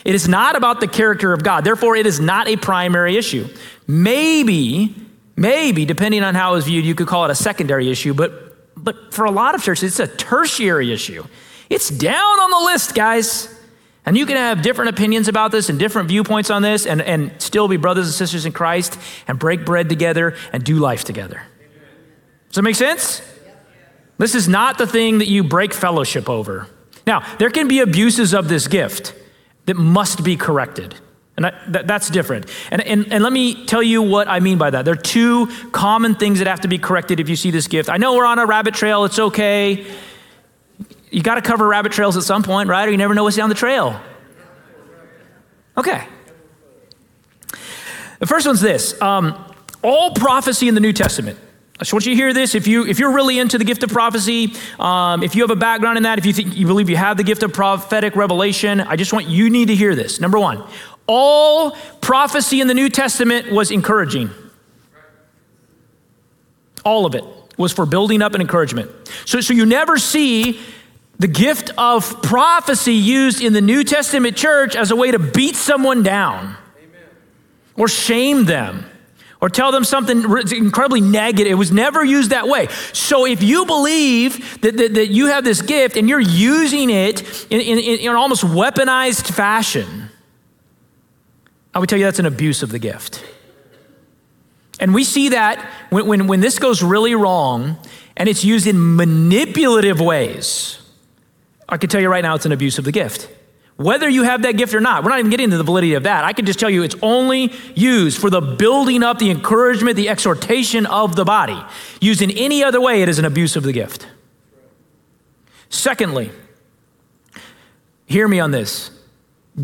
It 0.05 0.15
is 0.15 0.27
not 0.27 0.55
about 0.55 0.79
the 0.79 0.87
character 0.87 1.33
of 1.33 1.43
God. 1.43 1.63
Therefore, 1.63 1.95
it 1.95 2.05
is 2.05 2.19
not 2.19 2.47
a 2.47 2.55
primary 2.55 3.17
issue. 3.17 3.47
Maybe, 3.87 4.95
maybe, 5.35 5.85
depending 5.85 6.23
on 6.23 6.33
how 6.33 6.55
it's 6.55 6.65
viewed, 6.65 6.85
you 6.85 6.95
could 6.95 7.07
call 7.07 7.25
it 7.25 7.31
a 7.31 7.35
secondary 7.35 7.89
issue, 7.91 8.13
but, 8.13 8.73
but 8.75 9.13
for 9.13 9.25
a 9.25 9.31
lot 9.31 9.53
of 9.53 9.63
churches, 9.63 9.99
it's 9.99 10.11
a 10.11 10.15
tertiary 10.15 10.91
issue. 10.91 11.23
It's 11.69 11.89
down 11.89 12.15
on 12.17 12.51
the 12.51 12.71
list, 12.71 12.95
guys. 12.95 13.53
And 14.05 14.17
you 14.17 14.25
can 14.25 14.37
have 14.37 14.63
different 14.63 14.89
opinions 14.89 15.27
about 15.27 15.51
this 15.51 15.69
and 15.69 15.77
different 15.77 16.07
viewpoints 16.07 16.49
on 16.49 16.63
this 16.63 16.87
and, 16.87 17.01
and 17.01 17.31
still 17.39 17.67
be 17.67 17.77
brothers 17.77 18.07
and 18.07 18.15
sisters 18.15 18.45
in 18.45 18.51
Christ 18.51 18.97
and 19.27 19.37
break 19.37 19.63
bread 19.63 19.89
together 19.89 20.35
and 20.51 20.63
do 20.63 20.77
life 20.77 21.03
together. 21.03 21.43
Does 22.49 22.55
that 22.55 22.63
make 22.63 22.75
sense? 22.75 23.21
This 24.17 24.33
is 24.33 24.47
not 24.47 24.77
the 24.77 24.87
thing 24.87 25.19
that 25.19 25.27
you 25.27 25.43
break 25.43 25.73
fellowship 25.73 26.29
over. 26.29 26.67
Now, 27.12 27.26
there 27.39 27.50
can 27.50 27.67
be 27.67 27.82
abuses 27.82 28.34
of 28.34 28.47
this 28.47 28.69
gift 28.69 29.13
that 29.65 29.76
must 29.76 30.24
be 30.24 30.38
corrected. 30.38 30.95
And 31.36 31.47
I, 31.47 31.62
that, 31.67 31.86
that's 31.86 32.10
different. 32.10 32.50
And, 32.71 32.82
and, 32.84 33.12
and 33.12 33.21
let 33.21 33.34
me 33.34 33.65
tell 33.65 33.84
you 33.84 34.02
what 34.02 34.30
I 34.30 34.39
mean 34.39 34.58
by 34.58 34.69
that. 34.69 34.86
There 34.86 34.93
are 34.93 35.08
two 35.19 35.47
common 35.74 36.15
things 36.15 36.39
that 36.39 36.47
have 36.47 36.62
to 36.62 36.69
be 36.69 36.78
corrected 36.78 37.19
if 37.19 37.28
you 37.28 37.36
see 37.36 37.52
this 37.52 37.67
gift. 37.67 37.89
I 37.89 37.97
know 37.97 38.15
we're 38.15 38.26
on 38.26 38.39
a 38.39 38.45
rabbit 38.45 38.76
trail, 38.76 39.04
it's 39.04 39.19
okay. 39.19 39.86
You 41.10 41.21
got 41.21 41.36
to 41.36 41.41
cover 41.41 41.67
rabbit 41.67 41.91
trails 41.91 42.15
at 42.15 42.24
some 42.24 42.43
point, 42.43 42.69
right? 42.69 42.88
Or 42.88 42.91
you 42.91 42.97
never 42.97 43.13
know 43.13 43.26
what's 43.26 43.36
down 43.36 43.50
the 43.50 43.56
trail. 43.56 44.00
Okay. 45.78 46.08
The 48.19 48.26
first 48.26 48.47
one's 48.47 48.62
this 48.62 49.00
um, 49.02 49.54
all 49.84 50.13
prophecy 50.13 50.69
in 50.69 50.76
the 50.76 50.82
New 50.82 50.93
Testament 50.93 51.38
I 51.81 51.83
just 51.83 51.93
want 51.93 52.05
you 52.05 52.11
to 52.11 52.15
hear 52.15 52.31
this. 52.31 52.53
If, 52.53 52.67
you, 52.67 52.85
if 52.85 52.99
you're 52.99 53.11
really 53.11 53.39
into 53.39 53.57
the 53.57 53.63
gift 53.63 53.81
of 53.81 53.89
prophecy, 53.89 54.53
um, 54.79 55.23
if 55.23 55.33
you 55.33 55.41
have 55.41 55.49
a 55.49 55.55
background 55.55 55.97
in 55.97 56.03
that, 56.03 56.19
if 56.19 56.27
you 56.27 56.31
think 56.31 56.55
you 56.55 56.67
believe 56.67 56.91
you 56.91 56.95
have 56.95 57.17
the 57.17 57.23
gift 57.23 57.41
of 57.41 57.53
prophetic 57.53 58.15
revelation, 58.15 58.79
I 58.81 58.95
just 58.95 59.11
want 59.11 59.27
you 59.27 59.49
need 59.49 59.69
to 59.69 59.75
hear 59.75 59.95
this. 59.95 60.19
Number 60.19 60.37
one, 60.37 60.63
all 61.07 61.71
prophecy 61.99 62.61
in 62.61 62.67
the 62.67 62.75
New 62.75 62.87
Testament 62.87 63.51
was 63.51 63.71
encouraging. 63.71 64.29
All 66.85 67.07
of 67.07 67.15
it 67.15 67.23
was 67.57 67.73
for 67.73 67.87
building 67.87 68.21
up 68.21 68.35
and 68.35 68.41
encouragement. 68.41 68.91
So, 69.25 69.41
so 69.41 69.51
you 69.51 69.65
never 69.65 69.97
see 69.97 70.59
the 71.17 71.27
gift 71.27 71.71
of 71.79 72.21
prophecy 72.21 72.93
used 72.93 73.41
in 73.41 73.53
the 73.53 73.61
New 73.61 73.83
Testament 73.83 74.37
church 74.37 74.75
as 74.75 74.91
a 74.91 74.95
way 74.95 75.09
to 75.09 75.17
beat 75.17 75.55
someone 75.55 76.03
down 76.03 76.57
Amen. 76.77 77.01
or 77.75 77.87
shame 77.87 78.45
them 78.45 78.85
or 79.41 79.49
tell 79.49 79.71
them 79.71 79.84
something 79.84 80.23
incredibly 80.51 81.01
negative. 81.01 81.51
It 81.51 81.56
was 81.56 81.71
never 81.71 82.06
used 82.06 82.30
that 82.30 82.47
way. 82.47 82.67
So 82.93 83.25
if 83.25 83.41
you 83.41 83.65
believe 83.65 84.62
that, 84.62 84.77
that, 84.77 84.93
that 84.93 85.08
you 85.08 85.27
have 85.27 85.43
this 85.43 85.63
gift 85.63 85.97
and 85.97 86.08
you're 86.08 86.19
using 86.19 86.91
it 86.91 87.51
in, 87.51 87.60
in, 87.60 87.80
in 87.80 88.10
an 88.10 88.15
almost 88.15 88.43
weaponized 88.43 89.34
fashion, 89.34 90.10
I 91.73 91.80
would 91.80 91.89
tell 91.89 91.97
you 91.97 92.06
that's 92.06 92.19
an 92.19 92.27
abuse 92.27 92.62
of 92.62 92.69
the 92.69 92.80
gift. 92.80 93.25
And 94.80 94.93
we 94.93 95.04
see 95.04 95.30
that 95.30 95.60
when, 95.89 96.06
when, 96.08 96.27
when 96.27 96.39
this 96.39 96.60
goes 96.60 96.84
really 96.84 97.15
wrong 97.15 97.77
and 98.17 98.30
it's 98.30 98.43
used 98.43 98.67
in 98.67 98.95
manipulative 98.95 99.99
ways, 99.99 100.80
I 101.67 101.77
can 101.77 101.89
tell 101.89 102.01
you 102.01 102.10
right 102.10 102.23
now 102.23 102.36
it's 102.36 102.45
an 102.45 102.51
abuse 102.51 102.77
of 102.77 102.86
the 102.86 102.91
gift. 102.91 103.27
Whether 103.81 104.07
you 104.07 104.23
have 104.23 104.43
that 104.43 104.57
gift 104.57 104.73
or 104.73 104.79
not, 104.79 105.03
we're 105.03 105.09
not 105.09 105.19
even 105.19 105.31
getting 105.31 105.45
into 105.45 105.57
the 105.57 105.63
validity 105.63 105.95
of 105.95 106.03
that. 106.03 106.23
I 106.23 106.33
can 106.33 106.45
just 106.45 106.59
tell 106.59 106.69
you 106.69 106.83
it's 106.83 106.95
only 107.01 107.51
used 107.73 108.21
for 108.21 108.29
the 108.29 108.41
building 108.41 109.01
up, 109.01 109.17
the 109.17 109.31
encouragement, 109.31 109.95
the 109.95 110.09
exhortation 110.09 110.85
of 110.85 111.15
the 111.15 111.25
body. 111.25 111.59
Used 111.99 112.21
in 112.21 112.31
any 112.31 112.63
other 112.63 112.79
way, 112.79 113.01
it 113.01 113.09
is 113.09 113.17
an 113.17 113.25
abuse 113.25 113.55
of 113.55 113.63
the 113.63 113.73
gift. 113.73 114.07
Secondly, 115.69 116.31
hear 118.05 118.27
me 118.27 118.39
on 118.39 118.51
this 118.51 118.91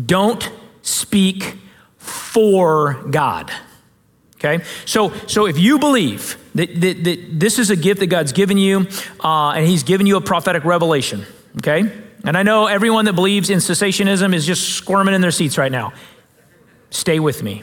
don't 0.06 0.50
speak 0.82 1.56
for 1.98 2.94
God. 3.10 3.52
Okay? 4.36 4.64
So, 4.84 5.12
so 5.26 5.46
if 5.46 5.58
you 5.58 5.78
believe 5.78 6.36
that, 6.54 6.80
that, 6.80 7.04
that 7.04 7.40
this 7.40 7.58
is 7.58 7.70
a 7.70 7.76
gift 7.76 8.00
that 8.00 8.06
God's 8.06 8.32
given 8.32 8.58
you 8.58 8.86
uh, 9.22 9.50
and 9.50 9.66
He's 9.66 9.82
given 9.82 10.06
you 10.06 10.16
a 10.16 10.20
prophetic 10.20 10.64
revelation, 10.64 11.24
okay? 11.58 11.92
And 12.28 12.36
I 12.36 12.42
know 12.42 12.66
everyone 12.66 13.06
that 13.06 13.14
believes 13.14 13.48
in 13.48 13.56
cessationism 13.56 14.34
is 14.34 14.44
just 14.44 14.74
squirming 14.74 15.14
in 15.14 15.22
their 15.22 15.30
seats 15.30 15.56
right 15.56 15.72
now. 15.72 15.94
Stay 16.90 17.18
with 17.18 17.42
me. 17.42 17.62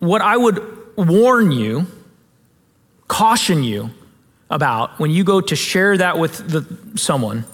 What 0.00 0.20
I 0.20 0.36
would 0.36 0.96
warn 0.98 1.50
you, 1.50 1.86
caution 3.08 3.64
you 3.64 3.88
about 4.50 4.98
when 4.98 5.10
you 5.10 5.24
go 5.24 5.40
to 5.40 5.56
share 5.56 5.96
that 5.96 6.18
with 6.18 6.46
the, 6.46 6.98
someone, 6.98 7.46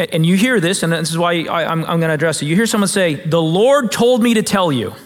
and 0.00 0.26
you 0.26 0.36
hear 0.36 0.58
this, 0.58 0.82
and 0.82 0.92
this 0.92 1.10
is 1.10 1.16
why 1.16 1.44
I, 1.44 1.70
am 1.70 1.82
going 1.84 2.00
to 2.00 2.10
address 2.10 2.42
it. 2.42 2.46
You 2.46 2.56
hear 2.56 2.66
someone 2.66 2.88
say, 2.88 3.14
The 3.14 3.40
Lord 3.40 3.92
told 3.92 4.20
me 4.20 4.34
to 4.34 4.42
tell 4.42 4.72
you. 4.72 4.96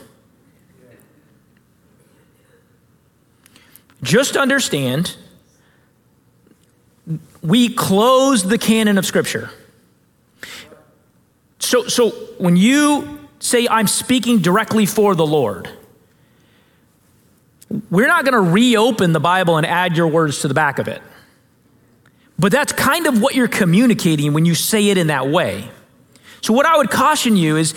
Just 4.03 4.39
understand 4.39 5.19
we 7.43 7.69
close 7.69 8.43
the 8.43 8.59
canon 8.59 8.99
of 8.99 9.07
Scripture. 9.07 9.51
So, 11.59 11.87
so 11.89 12.11
when 12.39 12.57
you 12.57 13.21
say, 13.39 13.67
I'm 13.69 13.87
speaking 13.87 14.41
directly 14.41 14.87
for 14.87 15.15
the 15.15 15.27
Lord, 15.27 15.69
we're 17.91 18.07
not 18.07 18.25
going 18.25 18.35
to 18.35 18.51
reopen 18.51 19.13
the 19.13 19.21
Bible 19.21 19.57
and 19.57 19.67
add 19.67 19.97
your 19.97 20.09
words 20.09 20.41
to 20.41 20.49
the 20.49 20.55
back 20.55 20.79
of 20.79 20.89
it. 20.89 21.03
But 22.39 22.53
that's 22.53 22.73
kind 22.73 23.07
of 23.07 23.21
what 23.21 23.35
you're 23.35 23.49
communicating 23.49 24.33
when 24.33 24.45
you 24.45 24.55
say 24.55 24.89
it 24.89 24.99
in 24.99 25.09
that 25.09 25.29
way. 25.29 25.71
So, 26.41 26.53
what 26.53 26.67
I 26.67 26.77
would 26.77 26.91
caution 26.91 27.37
you 27.37 27.57
is 27.57 27.75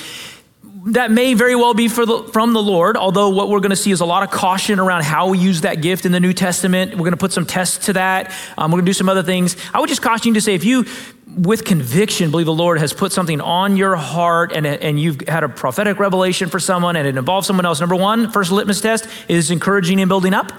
that 0.85 1.09
may 1.09 1.33
very 1.33 1.55
well 1.55 1.73
be 1.73 1.87
the, 1.87 2.29
from 2.31 2.53
the 2.53 2.61
Lord, 2.61 2.95
although 2.95 3.29
what 3.29 3.49
we're 3.49 3.59
going 3.59 3.71
to 3.71 3.75
see 3.75 3.89
is 3.89 4.01
a 4.01 4.05
lot 4.05 4.21
of 4.21 4.29
caution 4.29 4.79
around 4.79 5.03
how 5.03 5.29
we 5.29 5.39
use 5.39 5.61
that 5.61 5.81
gift 5.81 6.05
in 6.05 6.11
the 6.11 6.19
New 6.19 6.33
Testament. 6.33 6.91
We're 6.91 6.99
going 6.99 7.11
to 7.11 7.17
put 7.17 7.31
some 7.31 7.45
tests 7.45 7.87
to 7.87 7.93
that. 7.93 8.31
Um, 8.55 8.71
we're 8.71 8.77
going 8.77 8.85
to 8.85 8.89
do 8.89 8.93
some 8.93 9.09
other 9.09 9.23
things. 9.23 9.57
I 9.73 9.79
would 9.79 9.89
just 9.89 10.03
caution 10.03 10.29
you 10.29 10.33
to 10.35 10.41
say 10.41 10.53
if 10.53 10.63
you, 10.63 10.85
with 11.35 11.65
conviction, 11.65 12.29
believe 12.29 12.45
the 12.45 12.53
Lord 12.53 12.77
has 12.77 12.93
put 12.93 13.11
something 13.11 13.41
on 13.41 13.77
your 13.77 13.95
heart 13.95 14.51
and, 14.53 14.67
and 14.67 14.99
you've 14.99 15.21
had 15.21 15.43
a 15.43 15.49
prophetic 15.49 15.97
revelation 15.97 16.49
for 16.49 16.59
someone 16.59 16.95
and 16.95 17.07
it 17.07 17.17
involves 17.17 17.47
someone 17.47 17.65
else, 17.65 17.79
number 17.79 17.95
one, 17.95 18.29
first 18.29 18.51
litmus 18.51 18.79
test 18.79 19.07
is 19.27 19.49
encouraging 19.49 19.99
and 19.99 20.07
building 20.07 20.35
up. 20.35 20.51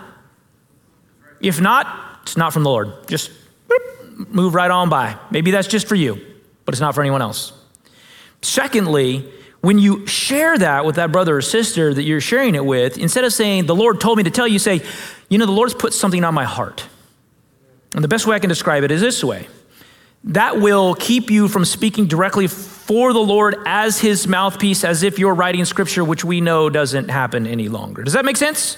If 1.40 1.60
not, 1.60 2.18
it's 2.22 2.36
not 2.36 2.52
from 2.52 2.64
the 2.64 2.70
Lord. 2.70 3.06
Just 3.06 3.30
move 4.16 4.54
right 4.54 4.72
on 4.72 4.88
by. 4.88 5.16
Maybe 5.30 5.52
that's 5.52 5.68
just 5.68 5.86
for 5.86 5.94
you, 5.94 6.20
but 6.64 6.74
it's 6.74 6.80
not 6.80 6.96
for 6.96 7.00
anyone 7.00 7.22
else. 7.22 7.52
Secondly, 8.42 9.32
when 9.66 9.80
you 9.80 10.06
share 10.06 10.56
that 10.56 10.84
with 10.84 10.94
that 10.94 11.10
brother 11.10 11.38
or 11.38 11.42
sister 11.42 11.92
that 11.92 12.04
you're 12.04 12.20
sharing 12.20 12.54
it 12.54 12.64
with, 12.64 12.98
instead 12.98 13.24
of 13.24 13.32
saying, 13.32 13.66
The 13.66 13.74
Lord 13.74 14.00
told 14.00 14.16
me 14.16 14.22
to 14.22 14.30
tell 14.30 14.46
you, 14.46 14.60
say, 14.60 14.80
You 15.28 15.38
know, 15.38 15.46
the 15.46 15.50
Lord's 15.50 15.74
put 15.74 15.92
something 15.92 16.22
on 16.22 16.34
my 16.34 16.44
heart. 16.44 16.86
And 17.92 18.04
the 18.04 18.06
best 18.06 18.28
way 18.28 18.36
I 18.36 18.38
can 18.38 18.48
describe 18.48 18.84
it 18.84 18.92
is 18.92 19.00
this 19.00 19.24
way 19.24 19.48
that 20.22 20.60
will 20.60 20.94
keep 20.94 21.32
you 21.32 21.48
from 21.48 21.64
speaking 21.64 22.06
directly 22.06 22.46
for 22.46 23.12
the 23.12 23.18
Lord 23.18 23.56
as 23.66 23.98
his 23.98 24.28
mouthpiece, 24.28 24.84
as 24.84 25.02
if 25.02 25.18
you're 25.18 25.34
writing 25.34 25.64
scripture, 25.64 26.04
which 26.04 26.24
we 26.24 26.40
know 26.40 26.70
doesn't 26.70 27.08
happen 27.08 27.44
any 27.44 27.68
longer. 27.68 28.04
Does 28.04 28.14
that 28.14 28.24
make 28.24 28.36
sense? 28.36 28.76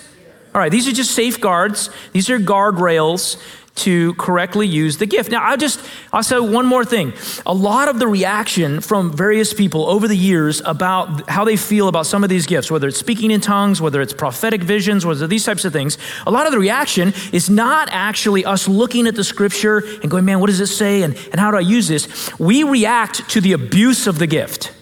All 0.55 0.61
right, 0.61 0.73
these 0.73 0.89
are 0.89 0.93
just 0.93 1.11
safeguards, 1.11 1.91
these 2.13 2.31
are 2.31 2.39
guardrails 2.39 3.37
to 3.79 4.15
correctly 4.15 4.67
use 4.67 4.99
the 4.99 5.07
gift. 5.07 5.31
Now, 5.31 5.43
I 5.43 5.57
just, 5.57 5.81
I'll 6.13 6.23
say 6.23 6.39
one 6.39 6.67
more 6.67 6.85
thing. 6.85 7.13
A 7.47 7.55
lot 7.55 7.89
of 7.89 7.99
the 7.99 8.07
reaction 8.07 8.81
from 8.81 9.13
various 9.13 9.53
people 9.53 9.87
over 9.87 10.07
the 10.07 10.17
years 10.17 10.61
about 10.65 11.29
how 11.29 11.45
they 11.45 11.57
feel 11.57 11.89
about 11.89 12.07
some 12.07 12.23
of 12.23 12.31
these 12.31 12.47
gifts, 12.47 12.71
whether 12.71 12.89
it's 12.89 12.99
speaking 12.99 13.31
in 13.31 13.41
tongues, 13.41 13.81
whether 13.81 14.01
it's 14.01 14.13
prophetic 14.13 14.63
visions, 14.63 15.07
whether 15.07 15.27
these 15.27 15.45
types 15.45 15.65
of 15.65 15.73
things, 15.73 15.99
a 16.27 16.31
lot 16.31 16.47
of 16.47 16.53
the 16.53 16.59
reaction 16.59 17.13
is 17.33 17.49
not 17.49 17.89
actually 17.91 18.45
us 18.45 18.69
looking 18.69 19.07
at 19.07 19.15
the 19.15 19.25
scripture 19.25 19.79
and 20.03 20.11
going, 20.11 20.25
man, 20.25 20.41
what 20.41 20.49
does 20.49 20.61
it 20.61 20.67
say? 20.67 21.03
And, 21.03 21.17
and 21.33 21.41
how 21.41 21.51
do 21.51 21.57
I 21.57 21.61
use 21.61 21.89
this? 21.89 22.31
We 22.39 22.65
react 22.65 23.29
to 23.31 23.41
the 23.41 23.53
abuse 23.53 24.07
of 24.07 24.19
the 24.19 24.27
gift. 24.27 24.75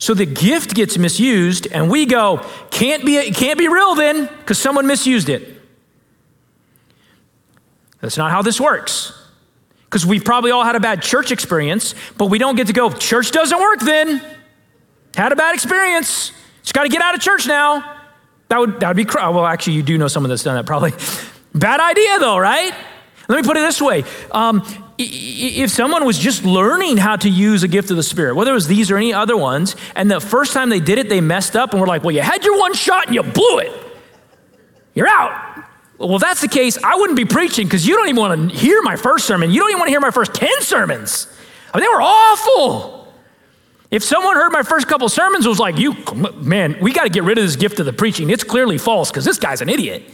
So 0.00 0.14
the 0.14 0.26
gift 0.26 0.76
gets 0.76 0.96
misused, 0.96 1.66
and 1.72 1.90
we 1.90 2.06
go, 2.06 2.46
can't 2.70 3.04
be, 3.04 3.32
can't 3.32 3.58
be 3.58 3.66
real 3.66 3.96
then, 3.96 4.26
because 4.38 4.56
someone 4.56 4.86
misused 4.86 5.28
it. 5.28 5.57
That's 8.00 8.16
not 8.16 8.30
how 8.30 8.42
this 8.42 8.60
works. 8.60 9.12
Because 9.84 10.04
we've 10.04 10.24
probably 10.24 10.50
all 10.50 10.64
had 10.64 10.76
a 10.76 10.80
bad 10.80 11.02
church 11.02 11.32
experience, 11.32 11.94
but 12.16 12.26
we 12.26 12.38
don't 12.38 12.56
get 12.56 12.66
to 12.66 12.72
go, 12.72 12.90
church 12.90 13.30
doesn't 13.30 13.58
work 13.58 13.80
then. 13.80 14.22
Had 15.14 15.32
a 15.32 15.36
bad 15.36 15.54
experience. 15.54 16.32
Just 16.62 16.74
got 16.74 16.82
to 16.82 16.88
get 16.88 17.00
out 17.00 17.14
of 17.14 17.20
church 17.20 17.46
now. 17.46 17.96
That 18.48 18.58
would, 18.58 18.80
that 18.80 18.88
would 18.88 18.96
be, 18.96 19.04
cr- 19.04 19.18
well, 19.18 19.46
actually, 19.46 19.74
you 19.74 19.82
do 19.82 19.98
know 19.98 20.08
someone 20.08 20.28
that's 20.28 20.42
done 20.42 20.56
that 20.56 20.66
probably. 20.66 20.92
bad 21.54 21.80
idea 21.80 22.18
though, 22.18 22.38
right? 22.38 22.72
Let 23.28 23.36
me 23.36 23.42
put 23.42 23.56
it 23.56 23.60
this 23.60 23.80
way. 23.80 24.04
Um, 24.30 24.62
if 24.98 25.70
someone 25.70 26.04
was 26.04 26.18
just 26.18 26.44
learning 26.44 26.96
how 26.96 27.16
to 27.16 27.28
use 27.28 27.62
a 27.62 27.68
gift 27.68 27.90
of 27.90 27.96
the 27.96 28.02
Spirit, 28.02 28.34
whether 28.34 28.50
it 28.50 28.54
was 28.54 28.66
these 28.66 28.90
or 28.90 28.96
any 28.96 29.12
other 29.12 29.36
ones, 29.36 29.76
and 29.94 30.10
the 30.10 30.20
first 30.20 30.52
time 30.52 30.70
they 30.70 30.80
did 30.80 30.98
it, 30.98 31.08
they 31.08 31.20
messed 31.20 31.54
up 31.54 31.72
and 31.72 31.80
were 31.80 31.86
like, 31.86 32.02
well, 32.02 32.14
you 32.14 32.20
had 32.20 32.44
your 32.44 32.58
one 32.58 32.74
shot 32.74 33.06
and 33.06 33.14
you 33.14 33.22
blew 33.22 33.58
it. 33.58 33.72
You're 34.94 35.08
out. 35.08 35.64
Well, 35.98 36.14
if 36.14 36.22
that's 36.22 36.40
the 36.40 36.48
case, 36.48 36.78
I 36.82 36.94
wouldn't 36.94 37.16
be 37.16 37.24
preaching 37.24 37.66
because 37.66 37.86
you 37.86 37.96
don't 37.96 38.08
even 38.08 38.20
want 38.20 38.50
to 38.50 38.56
hear 38.56 38.82
my 38.82 38.96
first 38.96 39.26
sermon. 39.26 39.50
You 39.50 39.60
don't 39.60 39.70
even 39.70 39.80
want 39.80 39.88
to 39.88 39.92
hear 39.92 40.00
my 40.00 40.12
first 40.12 40.32
10 40.34 40.48
sermons. 40.60 41.26
I 41.74 41.78
mean, 41.78 41.84
they 41.84 41.88
were 41.88 42.00
awful. 42.00 43.12
If 43.90 44.04
someone 44.04 44.36
heard 44.36 44.50
my 44.52 44.62
first 44.62 44.86
couple 44.86 45.08
sermons 45.08 45.46
was 45.46 45.58
like, 45.58 45.78
you, 45.78 45.96
man, 46.36 46.76
we 46.80 46.92
got 46.92 47.04
to 47.04 47.08
get 47.08 47.24
rid 47.24 47.38
of 47.38 47.44
this 47.44 47.56
gift 47.56 47.80
of 47.80 47.86
the 47.86 47.92
preaching. 47.92 48.30
It's 48.30 48.44
clearly 48.44 48.78
false 48.78 49.10
because 49.10 49.24
this 49.24 49.38
guy's 49.38 49.60
an 49.60 49.68
idiot. 49.68 50.08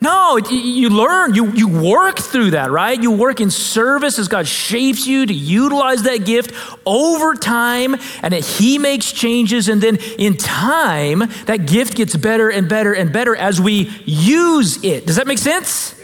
No, 0.00 0.36
you 0.36 0.90
learn, 0.90 1.34
you, 1.34 1.50
you 1.52 1.66
work 1.66 2.20
through 2.20 2.52
that, 2.52 2.70
right? 2.70 3.00
You 3.00 3.10
work 3.10 3.40
in 3.40 3.50
service 3.50 4.18
as 4.20 4.28
God 4.28 4.46
shapes 4.46 5.08
you 5.08 5.26
to 5.26 5.34
utilize 5.34 6.04
that 6.04 6.24
gift 6.24 6.52
over 6.86 7.34
time, 7.34 7.96
and 8.22 8.32
that 8.32 8.44
He 8.44 8.78
makes 8.78 9.10
changes. 9.10 9.68
And 9.68 9.82
then 9.82 9.96
in 10.18 10.36
time, 10.36 11.24
that 11.46 11.66
gift 11.66 11.96
gets 11.96 12.14
better 12.14 12.48
and 12.48 12.68
better 12.68 12.92
and 12.92 13.12
better 13.12 13.34
as 13.34 13.60
we 13.60 13.90
use 14.04 14.84
it. 14.84 15.04
Does 15.04 15.16
that 15.16 15.26
make 15.26 15.38
sense? 15.38 15.96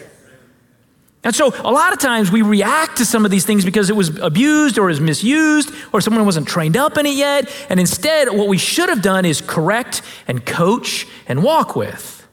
And 1.22 1.34
so 1.34 1.54
a 1.60 1.72
lot 1.72 1.92
of 1.92 2.00
times 2.00 2.30
we 2.30 2.42
react 2.42 2.98
to 2.98 3.06
some 3.06 3.24
of 3.24 3.30
these 3.30 3.46
things 3.46 3.64
because 3.64 3.88
it 3.90 3.96
was 3.96 4.18
abused 4.18 4.76
or 4.76 4.90
is 4.90 5.00
misused 5.00 5.72
or 5.92 6.00
someone 6.00 6.26
wasn't 6.26 6.48
trained 6.48 6.76
up 6.76 6.98
in 6.98 7.06
it 7.06 7.14
yet. 7.14 7.50
And 7.70 7.80
instead, 7.80 8.28
what 8.28 8.48
we 8.48 8.58
should 8.58 8.90
have 8.90 9.00
done 9.00 9.24
is 9.24 9.40
correct 9.40 10.02
and 10.28 10.44
coach 10.44 11.06
and 11.26 11.42
walk 11.42 11.76
with. 11.76 12.23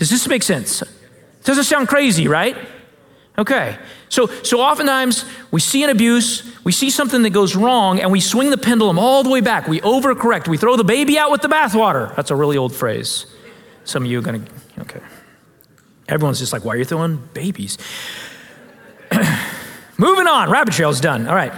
Does 0.00 0.08
this 0.08 0.26
make 0.26 0.42
sense? 0.42 0.82
Doesn't 1.44 1.64
sound 1.64 1.86
crazy, 1.86 2.26
right? 2.26 2.56
Okay. 3.36 3.78
So, 4.08 4.28
so 4.42 4.62
oftentimes 4.62 5.26
we 5.50 5.60
see 5.60 5.84
an 5.84 5.90
abuse, 5.90 6.42
we 6.64 6.72
see 6.72 6.88
something 6.88 7.20
that 7.22 7.30
goes 7.30 7.54
wrong, 7.54 8.00
and 8.00 8.10
we 8.10 8.18
swing 8.18 8.48
the 8.48 8.56
pendulum 8.56 8.98
all 8.98 9.22
the 9.22 9.28
way 9.28 9.42
back. 9.42 9.68
We 9.68 9.78
overcorrect. 9.82 10.48
We 10.48 10.56
throw 10.56 10.76
the 10.76 10.84
baby 10.84 11.18
out 11.18 11.30
with 11.30 11.42
the 11.42 11.48
bathwater. 11.48 12.16
That's 12.16 12.30
a 12.30 12.34
really 12.34 12.56
old 12.56 12.74
phrase. 12.74 13.26
Some 13.84 14.04
of 14.06 14.10
you 14.10 14.20
are 14.20 14.22
going 14.22 14.42
to, 14.42 14.52
okay. 14.80 15.00
Everyone's 16.08 16.38
just 16.38 16.54
like, 16.54 16.64
why 16.64 16.76
are 16.76 16.78
you 16.78 16.86
throwing 16.86 17.18
babies? 17.34 17.76
Moving 19.98 20.28
on. 20.28 20.50
Rabbit 20.50 20.72
trail's 20.72 20.98
done. 20.98 21.28
All 21.28 21.34
right. 21.34 21.52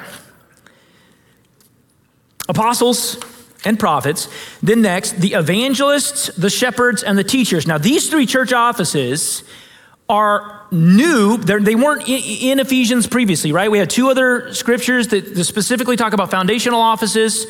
Apostles, 2.49 3.19
and 3.65 3.79
prophets. 3.79 4.29
Then, 4.63 4.83
next, 4.83 5.21
the 5.21 5.35
evangelists, 5.35 6.29
the 6.37 6.51
shepherds, 6.51 7.03
and 7.03 7.17
the 7.17 7.25
teachers. 7.25 7.67
Now, 7.67 7.79
these 7.79 8.11
three 8.11 8.27
church 8.27 8.53
offices 8.53 9.45
are 10.09 10.67
new. 10.71 11.37
They're, 11.39 11.61
they 11.61 11.75
were 11.75 11.97
not 11.97 12.09
in, 12.09 12.59
Ephesians 12.61 13.07
previously, 13.07 13.53
right? 13.53 13.71
We 13.71 13.79
had 13.79 13.89
two 13.89 14.11
other 14.11 14.53
scriptures 14.53 15.09
that, 15.09 15.35
that 15.35 15.45
specifically 15.45 15.97
talk 15.97 16.13
about 16.13 16.31
foundational 16.31 16.81
offices. 16.81 17.47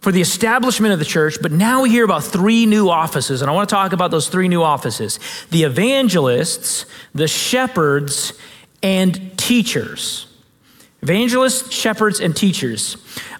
for 0.00 0.12
the 0.12 0.20
establishment 0.20 0.92
of 0.92 0.98
the 0.98 1.04
church, 1.04 1.38
but 1.42 1.52
now 1.52 1.82
we 1.82 1.90
hear 1.90 2.04
about 2.04 2.22
three 2.22 2.66
new 2.66 2.88
offices, 2.88 3.42
and 3.42 3.50
I 3.50 3.54
want 3.54 3.68
to 3.68 3.74
talk 3.74 3.92
about 3.92 4.10
those 4.10 4.28
three 4.28 4.48
new 4.48 4.62
offices 4.62 5.18
the 5.50 5.64
evangelists, 5.64 6.86
the 7.14 7.28
shepherds, 7.28 8.32
and 8.82 9.36
teachers. 9.36 10.26
Evangelists, 11.02 11.72
shepherds, 11.72 12.20
and 12.20 12.34
teachers. 12.34 12.96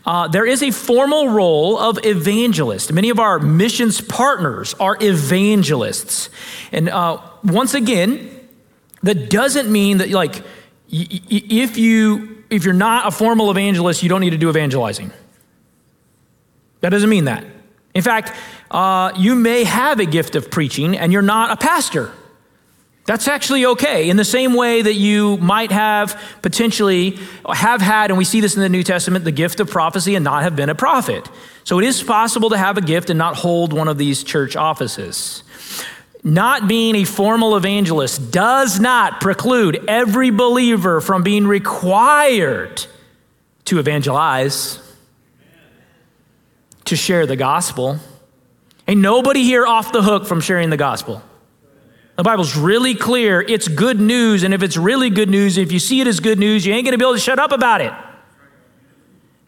Uh, 0.09 0.27
there 0.27 0.47
is 0.47 0.63
a 0.63 0.71
formal 0.71 1.29
role 1.29 1.79
of 1.79 1.99
evangelist. 2.03 2.91
Many 2.91 3.11
of 3.11 3.19
our 3.19 3.39
missions 3.39 4.01
partners 4.01 4.75
are 4.81 4.97
evangelists. 5.03 6.31
And 6.73 6.89
uh, 6.89 7.21
once 7.45 7.75
again, 7.75 8.49
that 9.03 9.29
doesn't 9.29 9.71
mean 9.71 9.99
that, 9.99 10.09
like, 10.09 10.43
if, 10.89 11.77
you, 11.77 12.43
if 12.49 12.65
you're 12.65 12.73
not 12.73 13.07
a 13.07 13.11
formal 13.11 13.51
evangelist, 13.51 14.03
you 14.03 14.09
don't 14.09 14.23
need 14.23 14.31
to 14.31 14.39
do 14.39 14.49
evangelizing. 14.49 15.13
That 16.81 16.89
doesn't 16.89 17.11
mean 17.11 17.27
that. 17.27 17.45
In 17.93 18.01
fact, 18.01 18.33
uh, 18.71 19.13
you 19.15 19.35
may 19.35 19.65
have 19.65 20.01
a 20.01 20.07
gift 20.07 20.37
of 20.37 20.51
preaching 20.51 20.97
and 20.97 21.13
you're 21.13 21.21
not 21.21 21.51
a 21.51 21.57
pastor. 21.59 22.13
That's 23.09 23.27
actually 23.27 23.65
okay. 23.65 24.11
In 24.11 24.19
the 24.19 24.25
same 24.25 24.53
way 24.53 24.83
that 24.83 24.93
you 24.93 25.39
might 25.39 25.73
have 25.73 26.23
potentially 26.43 27.19
have 27.51 27.81
had, 27.81 28.11
and 28.11 28.19
we 28.19 28.25
see 28.27 28.43
this 28.43 28.55
in 28.55 28.61
the 28.61 28.69
New 28.69 28.83
Testament, 28.83 29.25
the 29.25 29.33
gift 29.33 29.61
of 29.61 29.71
prophecy 29.71 30.15
and 30.15 30.23
not 30.23 30.43
have 30.43 30.55
been 30.57 30.69
a 30.69 30.75
prophet. 30.75 31.27
So 31.65 31.79
it 31.79 31.87
is 31.87 32.03
possible 32.03 32.51
to 32.51 32.59
have 32.59 32.77
a 32.77 32.83
gift 32.83 33.09
and 33.09 33.17
not 33.17 33.35
hold 33.35 33.73
one 33.73 33.89
of 33.89 33.97
these 33.97 34.23
church 34.23 34.57
offices. 34.57 35.43
Not 36.23 36.69
being 36.69 36.97
a 36.97 37.05
formal 37.05 37.57
evangelist 37.57 38.31
does 38.31 38.79
not 38.79 39.23
preclude 39.23 39.87
every 39.89 40.29
believer 40.29 41.01
from 41.01 41.23
being 41.23 41.47
required 41.47 42.85
to 43.65 43.79
evangelize 43.79 44.81
to 46.85 46.95
share 46.95 47.25
the 47.25 47.37
gospel. 47.37 48.01
Ain't 48.87 49.01
nobody 49.01 49.45
here 49.45 49.67
off 49.67 49.93
the 49.93 50.03
hook 50.03 50.27
from 50.27 50.43
sharing 50.43 50.69
the 50.69 50.77
gospel. 50.77 51.23
The 52.19 52.25
Bible's 52.25 52.57
really 52.57 52.97
clear. 52.97 53.41
It's 53.41 53.69
good 53.69 54.01
news. 54.01 54.43
And 54.43 54.53
if 54.53 54.65
it's 54.65 54.77
really 54.77 55.09
good 55.09 55.31
news, 55.31 55.57
if 55.57 55.71
you 55.71 55.79
see 55.79 56.01
it 56.01 56.09
as 56.09 56.19
good 56.19 56.37
news, 56.37 56.67
you 56.67 56.75
ain't 56.75 56.85
going 56.85 56.91
to 56.91 56.99
be 56.99 57.05
able 57.05 57.15
to 57.15 57.21
shut 57.21 57.39
up 57.39 57.53
about 57.53 57.81
it. 57.81 57.93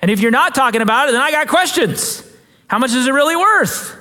And 0.01 0.09
if 0.09 0.21
you're 0.21 0.31
not 0.31 0.55
talking 0.55 0.81
about 0.81 1.09
it, 1.09 1.13
then 1.13 1.21
I 1.21 1.33
got 1.33 1.49
questions. 1.49 2.23
How 2.69 2.79
much 2.79 2.93
is 2.93 3.09
it 3.09 3.11
really 3.11 3.35
worth? 3.35 4.00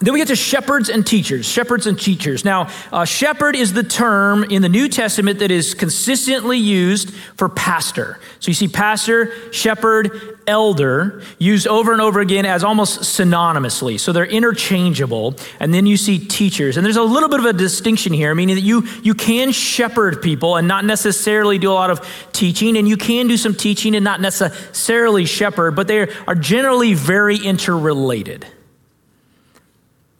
Then 0.00 0.12
we 0.14 0.20
get 0.20 0.28
to 0.28 0.36
shepherds 0.36 0.88
and 0.88 1.06
teachers. 1.06 1.46
Shepherds 1.46 1.86
and 1.86 1.98
teachers. 1.98 2.44
Now, 2.44 2.70
uh, 2.92 3.04
shepherd 3.04 3.56
is 3.56 3.72
the 3.72 3.82
term 3.82 4.44
in 4.44 4.62
the 4.62 4.68
New 4.68 4.88
Testament 4.88 5.40
that 5.40 5.50
is 5.50 5.74
consistently 5.74 6.58
used 6.58 7.12
for 7.36 7.48
pastor. 7.48 8.20
So 8.38 8.50
you 8.50 8.54
see 8.54 8.68
pastor, 8.68 9.52
shepherd, 9.52 10.38
elder 10.46 11.22
used 11.38 11.66
over 11.66 11.92
and 11.92 12.00
over 12.00 12.20
again 12.20 12.46
as 12.46 12.64
almost 12.64 13.00
synonymously. 13.00 14.00
So 14.00 14.12
they're 14.12 14.24
interchangeable. 14.24 15.34
And 15.60 15.74
then 15.74 15.86
you 15.86 15.96
see 15.96 16.18
teachers. 16.18 16.76
And 16.76 16.86
there's 16.86 16.96
a 16.96 17.02
little 17.02 17.28
bit 17.28 17.40
of 17.40 17.46
a 17.46 17.52
distinction 17.52 18.12
here, 18.12 18.34
meaning 18.34 18.56
that 18.56 18.62
you, 18.62 18.86
you 19.02 19.14
can 19.14 19.52
shepherd 19.52 20.22
people 20.22 20.56
and 20.56 20.66
not 20.66 20.84
necessarily 20.84 21.58
do 21.58 21.70
a 21.70 21.74
lot 21.74 21.90
of 21.90 22.00
teaching, 22.32 22.76
and 22.76 22.88
you 22.88 22.96
can 22.96 23.26
do 23.26 23.36
some 23.36 23.54
teaching 23.54 23.94
and 23.94 24.04
not 24.04 24.20
necessarily 24.20 25.26
shepherd, 25.26 25.76
but 25.76 25.86
they 25.86 26.08
are 26.26 26.34
generally 26.34 26.94
very 26.94 27.36
interrelated. 27.36 28.46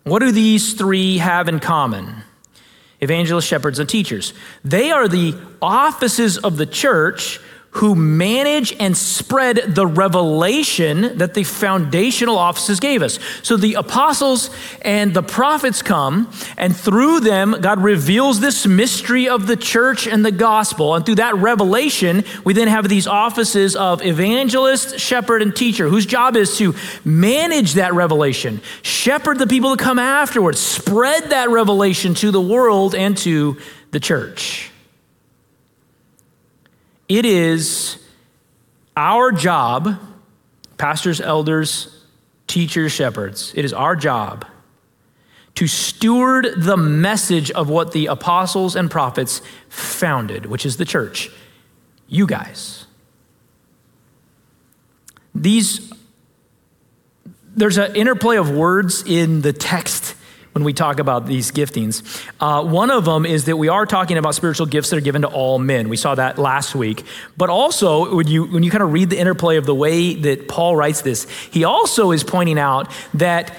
What 0.09 0.21
do 0.21 0.33
these 0.33 0.75
three 0.75 1.19
have 1.19 1.49
in 1.49 1.61
common? 1.61 2.23
Evangelists, 3.01 3.45
shepherds, 3.45 3.79
and 3.79 3.89
teachers. 3.89 4.33
They 4.65 4.91
are 4.91 5.07
the 5.07 5.35
offices 5.61 6.39
of 6.39 6.57
the 6.57 6.67
church 6.67 7.41
who 7.73 7.95
manage 7.95 8.75
and 8.81 8.97
spread 8.97 9.57
the 9.75 9.87
revelation 9.87 11.19
that 11.19 11.35
the 11.35 11.45
foundational 11.45 12.39
offices 12.39 12.81
gave 12.81 13.03
us. 13.03 13.19
So 13.43 13.57
the 13.57 13.75
apostles 13.75 14.51
and 14.83 15.13
the 15.13 15.23
prophets 15.23 15.83
come, 15.83 16.31
and 16.57 16.75
through 16.75 17.21
them, 17.21 17.57
God 17.61 17.83
reveals 17.83 18.41
this 18.41 18.67
mystery 18.67 19.29
of 19.29 19.47
the 19.47 19.57
church 19.57 20.07
and 20.07 20.25
the 20.25 20.33
gospel. 20.33 20.95
And 20.95 21.05
through 21.05 21.17
that 21.17 21.37
revelation, 21.37 22.25
we 22.43 22.55
then 22.55 22.69
have 22.69 22.89
these 22.89 23.07
offices 23.07 23.77
of 23.77 24.03
evangelist, 24.03 24.99
shepherd, 24.99 25.43
and 25.43 25.55
teacher, 25.55 25.89
whose 25.89 26.07
job 26.07 26.37
is 26.37 26.57
to 26.59 26.75
manage 27.05 27.75
that 27.75 27.93
revelation, 27.93 28.63
shepherd 28.83 29.39
the 29.39 29.47
people 29.47 29.71
that 29.71 29.79
come 29.79 29.99
afterwards, 29.99 30.59
spread 30.59 31.31
that 31.31 31.51
revelation 31.51 32.15
to 32.15 32.31
the 32.31 32.41
world 32.41 32.95
and 32.95 33.17
to 33.19 33.59
the 33.91 34.01
church. 34.01 34.68
It 37.09 37.25
is 37.25 37.99
our 38.97 39.33
job, 39.33 39.99
pastors, 40.77 41.21
elders, 41.21 42.05
teachers, 42.47 42.93
shepherds, 42.93 43.53
it 43.55 43.65
is 43.65 43.73
our 43.73 43.97
job 43.97 44.47
to 45.59 45.67
steward 45.67 46.47
the 46.57 46.77
message 46.77 47.51
of 47.51 47.69
what 47.69 47.91
the 47.91 48.07
apostles 48.07 48.77
and 48.77 48.89
prophets 48.89 49.43
founded, 49.69 50.47
which 50.47 50.65
is 50.65 50.77
the 50.77 50.85
church. 50.85 51.31
You 52.07 52.29
guys. 52.29 52.87
These, 55.35 55.93
there's 57.57 57.77
an 57.77 57.97
interplay 57.97 58.37
of 58.37 58.53
words 58.53 59.03
in 59.05 59.41
the 59.41 59.53
text 59.53 60.15
when 60.59 60.65
we 60.65 60.73
talk 60.73 60.99
about 60.99 61.25
these 61.25 61.53
giftings. 61.53 62.03
Uh, 62.41 62.65
one 62.65 62.91
of 62.91 63.05
them 63.05 63.25
is 63.25 63.45
that 63.45 63.57
we 63.57 63.69
are 63.69 63.87
talking 63.87 64.19
about 64.19 64.35
spiritual 64.35 64.67
gifts 64.67 64.91
that 64.91 64.97
are 64.97 65.01
given 65.01 65.23
to 65.23 65.29
all 65.29 65.61
men. 65.61 65.89
We 65.89 65.97
saw 65.97 66.17
that 66.17 66.37
last 66.37 66.75
week. 66.75 67.05
But 67.37 67.49
also, 67.49 68.17
when 68.17 68.27
you, 68.27 68.45
when 68.45 68.65
you 68.65 68.71
kind 68.73 68.83
of 68.83 68.93
read 68.93 69.09
the 69.09 69.19
interplay 69.19 69.57
of 69.57 69.67
the 69.67 69.75
way 69.75 70.15
that 70.17 70.49
Paul 70.49 70.75
writes 70.75 71.03
this, 71.03 71.31
he 71.53 71.63
also 71.63 72.11
is 72.11 72.25
pointing 72.25 72.59
out 72.59 72.91
that 73.15 73.57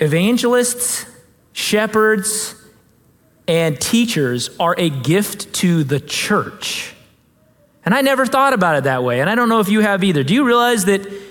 evangelists, 0.00 1.06
shepherds, 1.52 2.56
and 3.46 3.80
teachers 3.80 4.50
are 4.58 4.74
a 4.76 4.90
gift 4.90 5.52
to 5.54 5.84
the 5.84 6.00
church. 6.00 6.94
And 7.84 7.94
I 7.94 8.00
never 8.00 8.26
thought 8.26 8.54
about 8.54 8.74
it 8.74 8.84
that 8.84 9.04
way. 9.04 9.20
And 9.20 9.30
I 9.30 9.36
don't 9.36 9.48
know 9.48 9.60
if 9.60 9.68
you 9.68 9.82
have 9.82 10.02
either. 10.02 10.24
Do 10.24 10.34
you 10.34 10.44
realize 10.44 10.84
that? 10.86 11.28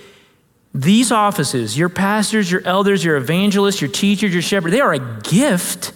These 0.77 1.11
offices, 1.11 1.75
your 1.75 1.89
pastors, 1.89 2.51
your 2.51 2.61
elders, 2.61 3.03
your 3.03 3.17
evangelists, 3.17 3.81
your 3.81 3.89
teachers, 3.89 4.31
your 4.31 4.43
shepherd, 4.43 4.69
they 4.69 4.79
are 4.79 4.93
a 4.93 4.99
gift 5.23 5.91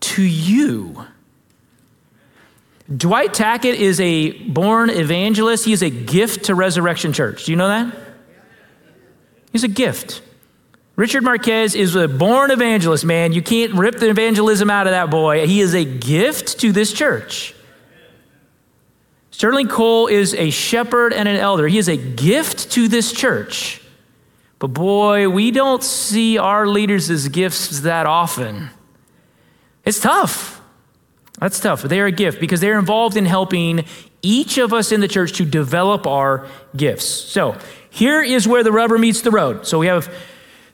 to 0.00 0.22
you. 0.22 1.04
Dwight 2.94 3.34
Tackett 3.34 3.74
is 3.74 4.00
a 4.00 4.32
born 4.48 4.88
evangelist. 4.88 5.66
He 5.66 5.74
is 5.74 5.82
a 5.82 5.90
gift 5.90 6.46
to 6.46 6.54
Resurrection 6.54 7.12
Church. 7.12 7.44
Do 7.44 7.52
you 7.52 7.56
know 7.56 7.68
that? 7.68 7.94
He's 9.52 9.64
a 9.64 9.68
gift. 9.68 10.22
Richard 10.96 11.24
Marquez 11.24 11.74
is 11.74 11.94
a 11.94 12.08
born 12.08 12.50
evangelist, 12.50 13.04
man. 13.04 13.34
You 13.34 13.42
can't 13.42 13.74
rip 13.74 13.96
the 13.96 14.08
evangelism 14.08 14.70
out 14.70 14.86
of 14.86 14.92
that 14.92 15.10
boy. 15.10 15.46
He 15.46 15.60
is 15.60 15.74
a 15.74 15.84
gift 15.84 16.60
to 16.60 16.72
this 16.72 16.90
church. 16.94 17.54
Sterling 19.30 19.68
Cole 19.68 20.06
is 20.06 20.32
a 20.32 20.48
shepherd 20.48 21.12
and 21.12 21.28
an 21.28 21.36
elder. 21.36 21.68
He 21.68 21.76
is 21.76 21.88
a 21.88 21.98
gift 21.98 22.70
to 22.72 22.88
this 22.88 23.12
church. 23.12 23.81
But 24.62 24.74
boy, 24.74 25.28
we 25.28 25.50
don't 25.50 25.82
see 25.82 26.38
our 26.38 26.68
leaders 26.68 27.10
as 27.10 27.26
gifts 27.26 27.80
that 27.80 28.06
often. 28.06 28.70
It's 29.84 29.98
tough. 29.98 30.62
That's 31.40 31.58
tough. 31.58 31.82
They're 31.82 32.06
a 32.06 32.12
gift 32.12 32.38
because 32.38 32.60
they're 32.60 32.78
involved 32.78 33.16
in 33.16 33.26
helping 33.26 33.84
each 34.22 34.58
of 34.58 34.72
us 34.72 34.92
in 34.92 35.00
the 35.00 35.08
church 35.08 35.32
to 35.38 35.44
develop 35.44 36.06
our 36.06 36.46
gifts. 36.76 37.06
So 37.06 37.56
here 37.90 38.22
is 38.22 38.46
where 38.46 38.62
the 38.62 38.70
rubber 38.70 38.98
meets 38.98 39.22
the 39.22 39.32
road. 39.32 39.66
So 39.66 39.80
we 39.80 39.88
have 39.88 40.14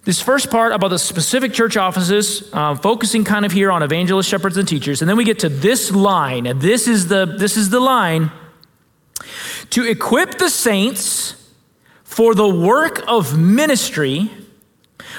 this 0.04 0.20
first 0.20 0.50
part 0.50 0.72
about 0.72 0.88
the 0.88 0.98
specific 0.98 1.54
church 1.54 1.78
offices, 1.78 2.46
uh, 2.52 2.74
focusing 2.74 3.24
kind 3.24 3.46
of 3.46 3.52
here 3.52 3.70
on 3.70 3.82
evangelists, 3.82 4.26
shepherds, 4.26 4.58
and 4.58 4.68
teachers, 4.68 5.00
and 5.00 5.08
then 5.08 5.16
we 5.16 5.24
get 5.24 5.38
to 5.38 5.48
this 5.48 5.90
line, 5.90 6.44
and 6.46 6.60
this 6.60 6.88
is 6.88 7.08
the 7.08 7.24
this 7.24 7.56
is 7.56 7.70
the 7.70 7.80
line 7.80 8.30
to 9.70 9.84
equip 9.84 10.36
the 10.36 10.50
saints 10.50 11.37
for 12.18 12.34
the 12.34 12.48
work 12.48 13.00
of 13.06 13.38
ministry 13.38 14.28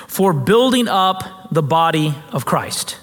for 0.05 0.33
building 0.33 0.89
up 0.89 1.47
the 1.49 1.63
body 1.63 2.13
of 2.33 2.45
Christ. 2.45 2.97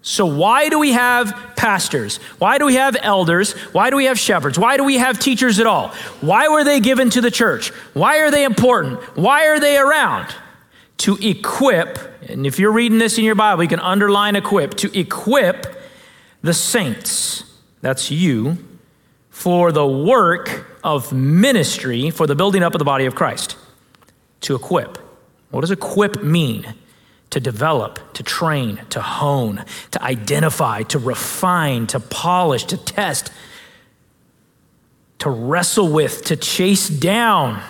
So, 0.00 0.26
why 0.26 0.68
do 0.68 0.78
we 0.78 0.92
have 0.92 1.34
pastors? 1.56 2.18
Why 2.38 2.58
do 2.58 2.66
we 2.66 2.76
have 2.76 2.96
elders? 3.02 3.54
Why 3.72 3.90
do 3.90 3.96
we 3.96 4.04
have 4.04 4.16
shepherds? 4.16 4.60
Why 4.60 4.76
do 4.76 4.84
we 4.84 4.98
have 4.98 5.18
teachers 5.18 5.58
at 5.58 5.66
all? 5.66 5.88
Why 6.20 6.50
were 6.50 6.62
they 6.62 6.78
given 6.78 7.10
to 7.10 7.20
the 7.20 7.32
church? 7.32 7.70
Why 7.94 8.18
are 8.18 8.30
they 8.30 8.44
important? 8.44 9.00
Why 9.16 9.48
are 9.48 9.58
they 9.58 9.76
around? 9.76 10.32
To 10.98 11.16
equip, 11.20 11.98
and 12.28 12.46
if 12.46 12.60
you're 12.60 12.70
reading 12.70 12.98
this 12.98 13.18
in 13.18 13.24
your 13.24 13.34
Bible, 13.34 13.64
you 13.64 13.68
can 13.68 13.80
underline 13.80 14.36
equip, 14.36 14.74
to 14.74 14.96
equip 14.96 15.66
the 16.42 16.54
saints, 16.54 17.42
that's 17.80 18.08
you, 18.08 18.56
for 19.30 19.72
the 19.72 19.84
work 19.84 20.71
of 20.84 21.12
ministry 21.12 22.10
for 22.10 22.26
the 22.26 22.34
building 22.34 22.62
up 22.62 22.74
of 22.74 22.78
the 22.78 22.84
body 22.84 23.06
of 23.06 23.14
Christ. 23.14 23.56
To 24.42 24.54
equip. 24.54 24.98
What 25.50 25.60
does 25.60 25.70
equip 25.70 26.22
mean? 26.22 26.74
To 27.30 27.40
develop, 27.40 27.98
to 28.14 28.22
train, 28.22 28.80
to 28.90 29.00
hone, 29.00 29.64
to 29.92 30.02
identify, 30.02 30.82
to 30.84 30.98
refine, 30.98 31.86
to 31.88 32.00
polish, 32.00 32.64
to 32.64 32.76
test, 32.76 33.32
to 35.18 35.30
wrestle 35.30 35.88
with, 35.88 36.24
to 36.26 36.36
chase 36.36 36.88
down, 36.88 37.62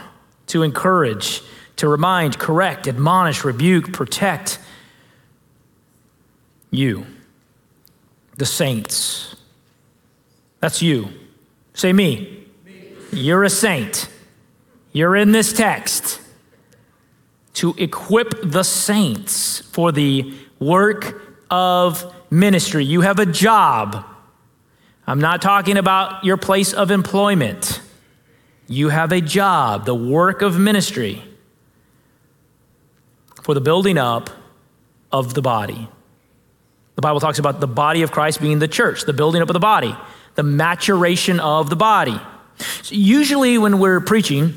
to 0.49 0.63
encourage, 0.63 1.43
to 1.77 1.87
remind, 1.87 2.39
correct, 2.39 2.89
admonish, 2.89 3.45
rebuke, 3.45 3.93
protect 3.93 4.59
you, 6.71 7.07
the 8.37 8.47
saints. 8.47 9.37
That's 10.61 10.81
you. 10.81 11.11
Say 11.75 11.93
me. 11.93 12.42
You're 13.13 13.45
a 13.45 13.51
saint. 13.51 14.09
You're 14.93 15.17
in 15.17 15.33
this 15.33 15.53
text 15.53 16.21
to 17.55 17.75
equip 17.77 18.35
the 18.43 18.63
saints 18.63 19.61
for 19.61 19.93
the 19.93 20.35
work 20.59 21.23
of 21.51 22.15
ministry. 22.31 22.85
You 22.85 23.03
have 23.03 23.19
a 23.19 23.27
job. 23.27 24.05
I'm 25.07 25.21
not 25.21 25.43
talking 25.43 25.77
about 25.77 26.25
your 26.25 26.37
place 26.37 26.73
of 26.73 26.91
employment. 26.91 27.81
You 28.67 28.89
have 28.89 29.13
a 29.13 29.21
job, 29.21 29.85
the 29.85 29.95
work 29.95 30.41
of 30.41 30.59
ministry 30.59 31.23
for 33.43 33.55
the 33.55 33.61
building 33.61 33.99
up 33.99 34.31
of 35.11 35.35
the 35.35 35.43
body. 35.43 35.89
The 36.95 37.03
Bible 37.03 37.21
talks 37.21 37.39
about 37.39 37.61
the 37.61 37.67
body 37.67 38.03
of 38.03 38.13
Christ 38.13 38.41
being 38.41 38.59
the 38.59 38.69
church, 38.69 39.05
the 39.05 39.13
building 39.13 39.43
up 39.43 39.51
of 39.51 39.55
the 39.55 39.61
body, 39.61 39.95
the 40.37 40.43
maturation 40.43 41.41
of 41.41 41.69
the 41.69 41.77
body. 41.77 42.19
So 42.83 42.95
usually, 42.95 43.59
when 43.59 43.79
we're 43.79 44.01
preaching, 44.01 44.55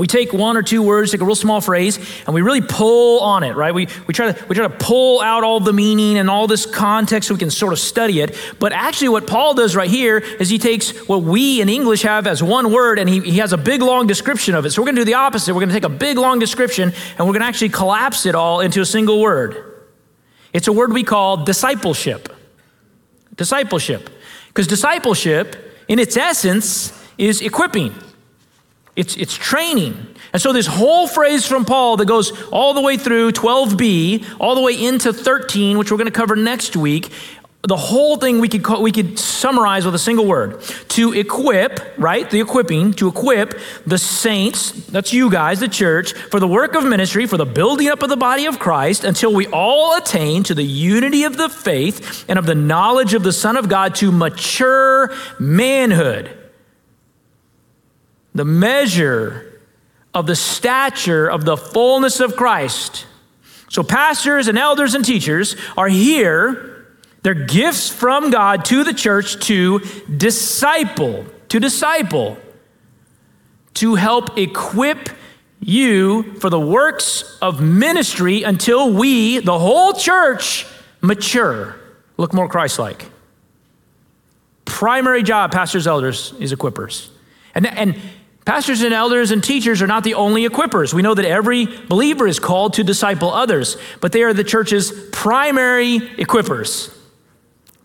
we 0.00 0.06
take 0.06 0.32
one 0.32 0.56
or 0.56 0.62
two 0.62 0.82
words, 0.82 1.10
take 1.10 1.20
a 1.20 1.26
real 1.26 1.34
small 1.34 1.60
phrase, 1.60 1.98
and 2.24 2.34
we 2.34 2.40
really 2.40 2.62
pull 2.62 3.20
on 3.20 3.42
it, 3.42 3.54
right? 3.54 3.74
We, 3.74 3.86
we, 4.06 4.14
try 4.14 4.32
to, 4.32 4.46
we 4.46 4.54
try 4.54 4.66
to 4.66 4.74
pull 4.74 5.20
out 5.20 5.44
all 5.44 5.60
the 5.60 5.74
meaning 5.74 6.16
and 6.16 6.30
all 6.30 6.46
this 6.46 6.64
context 6.64 7.28
so 7.28 7.34
we 7.34 7.38
can 7.38 7.50
sort 7.50 7.74
of 7.74 7.78
study 7.78 8.20
it. 8.20 8.34
But 8.58 8.72
actually, 8.72 9.10
what 9.10 9.26
Paul 9.26 9.52
does 9.52 9.76
right 9.76 9.90
here 9.90 10.16
is 10.16 10.48
he 10.48 10.58
takes 10.58 10.96
what 11.06 11.22
we 11.22 11.60
in 11.60 11.68
English 11.68 12.00
have 12.02 12.26
as 12.26 12.42
one 12.42 12.72
word 12.72 12.98
and 12.98 13.10
he, 13.10 13.20
he 13.20 13.38
has 13.40 13.52
a 13.52 13.58
big 13.58 13.82
long 13.82 14.06
description 14.06 14.54
of 14.54 14.64
it. 14.64 14.70
So 14.70 14.80
we're 14.80 14.86
going 14.86 14.96
to 14.96 15.00
do 15.02 15.04
the 15.04 15.14
opposite. 15.14 15.52
We're 15.52 15.60
going 15.60 15.68
to 15.68 15.74
take 15.74 15.84
a 15.84 15.90
big 15.90 16.16
long 16.16 16.38
description 16.38 16.94
and 17.18 17.26
we're 17.26 17.34
going 17.34 17.40
to 17.40 17.46
actually 17.46 17.68
collapse 17.68 18.24
it 18.24 18.34
all 18.34 18.60
into 18.60 18.80
a 18.80 18.86
single 18.86 19.20
word. 19.20 19.84
It's 20.54 20.66
a 20.66 20.72
word 20.72 20.94
we 20.94 21.04
call 21.04 21.44
discipleship. 21.44 22.34
Discipleship. 23.36 24.08
Because 24.48 24.66
discipleship, 24.66 25.56
in 25.88 25.98
its 25.98 26.16
essence, 26.16 26.98
is 27.20 27.42
equipping. 27.42 27.94
It's, 28.96 29.16
it's 29.16 29.34
training. 29.34 30.06
And 30.32 30.42
so, 30.42 30.52
this 30.52 30.66
whole 30.66 31.06
phrase 31.06 31.46
from 31.46 31.64
Paul 31.64 31.96
that 31.98 32.06
goes 32.06 32.32
all 32.50 32.74
the 32.74 32.80
way 32.80 32.96
through 32.96 33.32
12b, 33.32 34.36
all 34.40 34.54
the 34.54 34.60
way 34.60 34.72
into 34.72 35.12
13, 35.12 35.78
which 35.78 35.90
we're 35.90 35.96
going 35.96 36.06
to 36.06 36.12
cover 36.12 36.34
next 36.34 36.76
week, 36.76 37.12
the 37.62 37.76
whole 37.76 38.16
thing 38.16 38.40
we 38.40 38.48
could, 38.48 38.64
call, 38.64 38.82
we 38.82 38.90
could 38.90 39.18
summarize 39.18 39.84
with 39.84 39.94
a 39.94 39.98
single 39.98 40.24
word 40.24 40.62
to 40.88 41.12
equip, 41.12 41.78
right? 41.98 42.28
The 42.30 42.40
equipping, 42.40 42.94
to 42.94 43.08
equip 43.08 43.58
the 43.86 43.98
saints, 43.98 44.72
that's 44.86 45.12
you 45.12 45.30
guys, 45.30 45.60
the 45.60 45.68
church, 45.68 46.14
for 46.14 46.40
the 46.40 46.48
work 46.48 46.74
of 46.74 46.84
ministry, 46.84 47.26
for 47.26 47.36
the 47.36 47.44
building 47.44 47.88
up 47.88 48.02
of 48.02 48.08
the 48.08 48.16
body 48.16 48.46
of 48.46 48.58
Christ, 48.58 49.04
until 49.04 49.34
we 49.34 49.46
all 49.48 49.96
attain 49.96 50.42
to 50.44 50.54
the 50.54 50.64
unity 50.64 51.24
of 51.24 51.36
the 51.36 51.50
faith 51.50 52.24
and 52.28 52.38
of 52.38 52.46
the 52.46 52.54
knowledge 52.54 53.12
of 53.12 53.22
the 53.22 53.32
Son 53.32 53.58
of 53.58 53.68
God 53.68 53.94
to 53.96 54.10
mature 54.10 55.12
manhood 55.38 56.39
the 58.34 58.44
measure 58.44 59.60
of 60.14 60.26
the 60.26 60.36
stature 60.36 61.28
of 61.28 61.44
the 61.44 61.56
fullness 61.56 62.20
of 62.20 62.36
Christ. 62.36 63.06
So, 63.68 63.82
pastors 63.82 64.48
and 64.48 64.58
elders 64.58 64.94
and 64.94 65.04
teachers 65.04 65.56
are 65.76 65.88
here. 65.88 66.66
They're 67.22 67.34
gifts 67.34 67.88
from 67.88 68.30
God 68.30 68.64
to 68.66 68.82
the 68.82 68.94
church 68.94 69.46
to 69.46 69.80
disciple, 70.16 71.26
to 71.50 71.60
disciple, 71.60 72.38
to 73.74 73.94
help 73.94 74.38
equip 74.38 75.10
you 75.60 76.34
for 76.40 76.48
the 76.48 76.58
works 76.58 77.38
of 77.42 77.60
ministry 77.60 78.42
until 78.42 78.92
we, 78.92 79.38
the 79.38 79.58
whole 79.58 79.92
church, 79.92 80.66
mature, 81.02 81.76
look 82.16 82.32
more 82.32 82.48
Christ 82.48 82.78
like. 82.78 83.06
Primary 84.64 85.22
job, 85.22 85.52
pastors, 85.52 85.86
elders, 85.86 86.32
is 86.40 86.52
equippers. 86.54 87.10
And, 87.54 87.66
and 87.66 88.00
Pastors 88.44 88.82
and 88.82 88.94
elders 88.94 89.30
and 89.30 89.44
teachers 89.44 89.82
are 89.82 89.86
not 89.86 90.02
the 90.02 90.14
only 90.14 90.48
equippers. 90.48 90.94
We 90.94 91.02
know 91.02 91.14
that 91.14 91.24
every 91.24 91.66
believer 91.66 92.26
is 92.26 92.38
called 92.38 92.74
to 92.74 92.84
disciple 92.84 93.32
others, 93.32 93.76
but 94.00 94.12
they 94.12 94.22
are 94.22 94.32
the 94.32 94.44
church's 94.44 94.92
primary 95.12 96.00
equippers. 96.00 96.96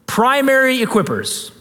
Primary 0.07 0.79
equippers. 0.79 1.51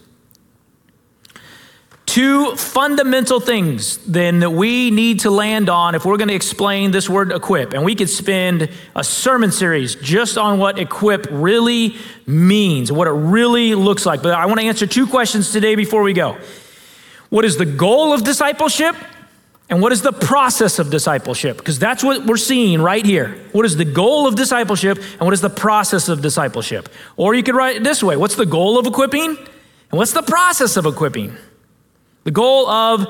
Two 2.07 2.55
fundamental 2.55 3.41
things 3.41 3.97
then 4.07 4.39
that 4.39 4.51
we 4.51 4.93
need 4.93 5.21
to 5.21 5.31
land 5.31 5.69
on 5.69 5.97
if 5.97 6.05
we're 6.05 6.17
going 6.17 6.29
to 6.29 6.35
explain 6.35 6.93
this 6.93 7.09
word 7.11 7.33
equip. 7.33 7.73
And 7.73 7.85
we 7.85 7.97
could 7.97 8.09
spend 8.09 8.71
a 8.95 9.03
sermon 9.03 9.51
series 9.51 9.97
just 9.97 10.39
on 10.39 10.61
what 10.61 10.79
equip 10.79 11.27
really 11.33 11.97
means, 12.25 12.93
what 12.93 13.09
it 13.09 13.13
really 13.13 13.75
looks 13.75 14.07
like. 14.07 14.23
But 14.23 14.35
I 14.35 14.47
want 14.47 14.61
to 14.61 14.67
answer 14.67 14.87
two 14.87 15.09
questions 15.09 15.51
today 15.51 15.75
before 15.75 16.03
we 16.03 16.13
go. 16.13 16.39
What 17.35 17.45
is 17.45 17.57
the 17.57 17.67
goal 17.67 18.13
of 18.13 18.23
discipleship? 18.23 18.95
And 19.69 19.83
what 19.83 19.91
is 19.91 20.03
the 20.03 20.13
process 20.13 20.79
of 20.79 20.89
discipleship? 20.89 21.57
Because 21.57 21.81
that's 21.81 22.05
what 22.05 22.27
we're 22.27 22.37
seeing 22.37 22.81
right 22.81 23.05
here. 23.05 23.43
What 23.51 23.67
is 23.67 23.77
the 23.77 23.85
goal 23.85 24.29
of 24.29 24.37
discipleship 24.37 24.99
and 24.99 25.23
what 25.23 25.33
is 25.33 25.41
the 25.41 25.51
process 25.51 26.09
of 26.09 26.23
discipleship? 26.23 26.89
Or 27.17 27.35
you 27.35 27.43
could 27.43 27.57
write 27.57 27.75
it 27.75 27.83
this 27.83 28.05
way 28.05 28.17
What's 28.17 28.37
the 28.37 28.47
goal 28.47 28.79
of 28.79 28.87
equipping? 28.87 29.31
And 29.31 29.99
what's 29.99 30.13
the 30.13 30.23
process 30.23 30.77
of 30.77 30.87
equipping? 30.87 31.37
The 32.23 32.31
goal 32.31 32.69
of 32.69 33.05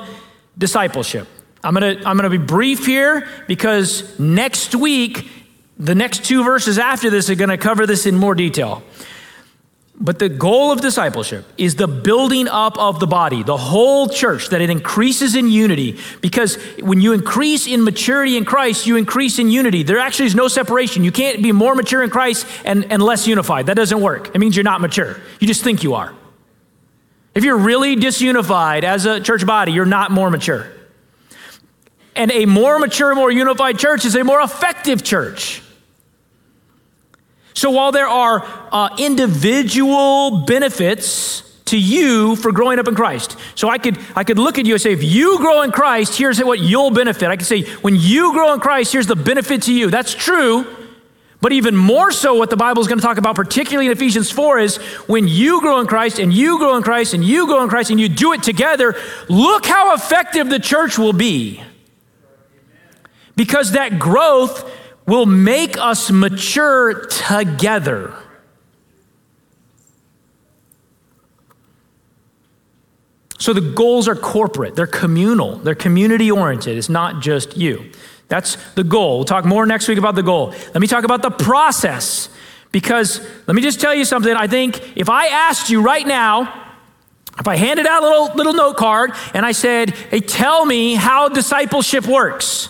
discipleship. 0.57 1.27
I'm 1.63 1.75
gonna, 1.75 2.01
I'm 2.03 2.17
gonna 2.17 2.31
be 2.31 2.39
brief 2.39 2.87
here 2.87 3.27
because 3.47 4.17
next 4.17 4.73
week, 4.73 5.29
the 5.77 5.93
next 5.93 6.25
two 6.25 6.43
verses 6.43 6.79
after 6.79 7.11
this 7.11 7.29
are 7.29 7.35
gonna 7.35 7.59
cover 7.59 7.85
this 7.85 8.07
in 8.07 8.15
more 8.15 8.33
detail. 8.33 8.81
But 9.97 10.19
the 10.19 10.27
goal 10.27 10.73
of 10.73 10.81
discipleship 10.81 11.45
is 11.57 11.75
the 11.75 11.87
building 11.87 12.49
up 12.49 12.77
of 12.77 12.99
the 12.99 13.07
body, 13.07 13.43
the 13.43 13.55
whole 13.55 14.09
church, 14.09 14.49
that 14.49 14.59
it 14.59 14.69
increases 14.69 15.35
in 15.35 15.49
unity. 15.49 15.97
Because 16.19 16.57
when 16.81 16.99
you 16.99 17.13
increase 17.13 17.65
in 17.65 17.85
maturity 17.85 18.35
in 18.35 18.43
Christ, 18.43 18.85
you 18.85 18.97
increase 18.97 19.39
in 19.39 19.49
unity. 19.49 19.83
There 19.83 19.99
actually 19.99 20.25
is 20.25 20.35
no 20.35 20.49
separation. 20.49 21.05
You 21.05 21.13
can't 21.13 21.41
be 21.41 21.53
more 21.53 21.75
mature 21.75 22.03
in 22.03 22.09
Christ 22.09 22.45
and, 22.65 22.91
and 22.91 23.01
less 23.01 23.25
unified. 23.25 23.67
That 23.67 23.77
doesn't 23.77 24.01
work. 24.01 24.35
It 24.35 24.39
means 24.39 24.57
you're 24.57 24.63
not 24.63 24.81
mature. 24.81 25.17
You 25.39 25.47
just 25.47 25.63
think 25.63 25.81
you 25.81 25.93
are. 25.93 26.13
If 27.33 27.45
you're 27.45 27.57
really 27.57 27.95
disunified 27.95 28.83
as 28.83 29.05
a 29.05 29.21
church 29.21 29.45
body, 29.45 29.71
you're 29.71 29.85
not 29.85 30.11
more 30.11 30.29
mature. 30.29 30.71
And 32.17 32.31
a 32.31 32.45
more 32.45 32.79
mature, 32.79 33.15
more 33.15 33.31
unified 33.31 33.79
church 33.79 34.03
is 34.03 34.15
a 34.15 34.23
more 34.25 34.41
effective 34.41 35.03
church. 35.03 35.61
So 37.65 37.71
while 37.71 37.91
there 37.91 38.07
are 38.07 38.45
uh, 38.71 38.95
individual 38.99 40.41
benefits 40.41 41.41
to 41.65 41.79
you 41.79 42.35
for 42.35 42.51
growing 42.51 42.77
up 42.77 42.87
in 42.87 42.93
Christ. 42.93 43.37
So 43.55 43.69
I 43.69 43.79
could 43.79 43.97
I 44.15 44.23
could 44.23 44.37
look 44.37 44.59
at 44.59 44.67
you 44.67 44.75
and 44.75 44.81
say, 44.83 44.93
if 44.93 45.03
you 45.03 45.39
grow 45.39 45.63
in 45.63 45.71
Christ, 45.71 46.15
here's 46.15 46.39
what 46.43 46.59
you'll 46.59 46.91
benefit. 46.91 47.27
I 47.27 47.37
could 47.37 47.47
say, 47.47 47.63
when 47.77 47.95
you 47.95 48.33
grow 48.33 48.53
in 48.53 48.59
Christ, 48.59 48.93
here's 48.93 49.07
the 49.07 49.15
benefit 49.15 49.63
to 49.63 49.73
you. 49.73 49.89
That's 49.89 50.13
true. 50.13 50.67
But 51.41 51.53
even 51.53 51.75
more 51.75 52.11
so, 52.11 52.35
what 52.35 52.51
the 52.51 52.55
Bible 52.55 52.83
is 52.83 52.87
going 52.87 52.99
to 52.99 53.03
talk 53.03 53.17
about, 53.17 53.35
particularly 53.35 53.87
in 53.87 53.91
Ephesians 53.91 54.29
4, 54.29 54.59
is 54.59 54.77
when 55.07 55.27
you 55.27 55.59
grow 55.59 55.79
in 55.79 55.87
Christ 55.87 56.19
and 56.19 56.31
you 56.31 56.59
grow 56.59 56.77
in 56.77 56.83
Christ 56.83 57.15
and 57.15 57.25
you 57.25 57.47
grow 57.47 57.63
in 57.63 57.69
Christ 57.69 57.89
and 57.89 57.99
you 57.99 58.09
do 58.09 58.33
it 58.33 58.43
together, 58.43 58.95
look 59.27 59.65
how 59.65 59.95
effective 59.95 60.51
the 60.51 60.59
church 60.59 60.99
will 60.99 61.13
be. 61.13 61.63
Because 63.35 63.71
that 63.71 63.97
growth 63.97 64.71
will 65.05 65.25
make 65.25 65.77
us 65.77 66.09
mature 66.09 67.05
together. 67.05 68.13
So 73.37 73.53
the 73.53 73.61
goals 73.61 74.07
are 74.07 74.15
corporate, 74.15 74.75
they're 74.75 74.87
communal, 74.87 75.57
they're 75.57 75.75
community 75.75 76.31
oriented. 76.31 76.77
It's 76.77 76.89
not 76.89 77.21
just 77.21 77.55
you. 77.57 77.91
That's 78.27 78.55
the 78.73 78.83
goal. 78.83 79.17
We'll 79.17 79.25
talk 79.25 79.45
more 79.45 79.65
next 79.67 79.87
week 79.87 79.99
about 79.99 80.15
the 80.15 80.23
goal. 80.23 80.47
Let 80.47 80.79
me 80.79 80.87
talk 80.87 81.03
about 81.03 81.21
the 81.21 81.29
process 81.29 82.29
because 82.71 83.19
let 83.45 83.55
me 83.55 83.61
just 83.61 83.79
tell 83.79 83.93
you 83.93 84.03
something. 84.03 84.33
I 84.33 84.47
think 84.47 84.97
if 84.97 85.09
I 85.09 85.27
asked 85.27 85.69
you 85.69 85.81
right 85.81 86.07
now, 86.07 86.63
if 87.39 87.47
I 87.47 87.55
handed 87.55 87.85
out 87.85 88.01
a 88.01 88.07
little, 88.07 88.35
little 88.35 88.53
note 88.53 88.77
card 88.77 89.11
and 89.33 89.45
I 89.45 89.51
said, 89.51 89.91
hey, 89.91 90.21
tell 90.21 90.65
me 90.65 90.95
how 90.95 91.29
discipleship 91.29 92.07
works, 92.07 92.69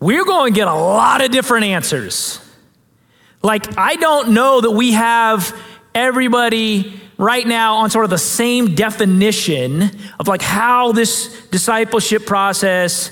we're 0.00 0.24
going 0.24 0.52
to 0.52 0.56
get 0.56 0.68
a 0.68 0.74
lot 0.74 1.24
of 1.24 1.30
different 1.30 1.66
answers. 1.66 2.40
Like, 3.42 3.78
I 3.78 3.96
don't 3.96 4.30
know 4.30 4.60
that 4.60 4.70
we 4.70 4.92
have 4.92 5.56
everybody 5.94 7.00
right 7.18 7.46
now 7.46 7.76
on 7.76 7.90
sort 7.90 8.04
of 8.04 8.10
the 8.10 8.18
same 8.18 8.74
definition 8.74 9.90
of 10.18 10.28
like 10.28 10.42
how 10.42 10.92
this 10.92 11.46
discipleship 11.48 12.26
process 12.26 13.10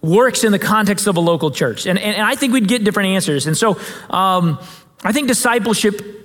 works 0.00 0.44
in 0.44 0.52
the 0.52 0.58
context 0.58 1.06
of 1.06 1.16
a 1.16 1.20
local 1.20 1.50
church. 1.50 1.86
And, 1.86 1.98
and, 1.98 2.16
and 2.16 2.26
I 2.26 2.34
think 2.34 2.52
we'd 2.52 2.68
get 2.68 2.84
different 2.84 3.10
answers. 3.10 3.46
And 3.46 3.56
so 3.56 3.78
um, 4.10 4.58
I 5.02 5.12
think 5.12 5.28
discipleship 5.28 6.21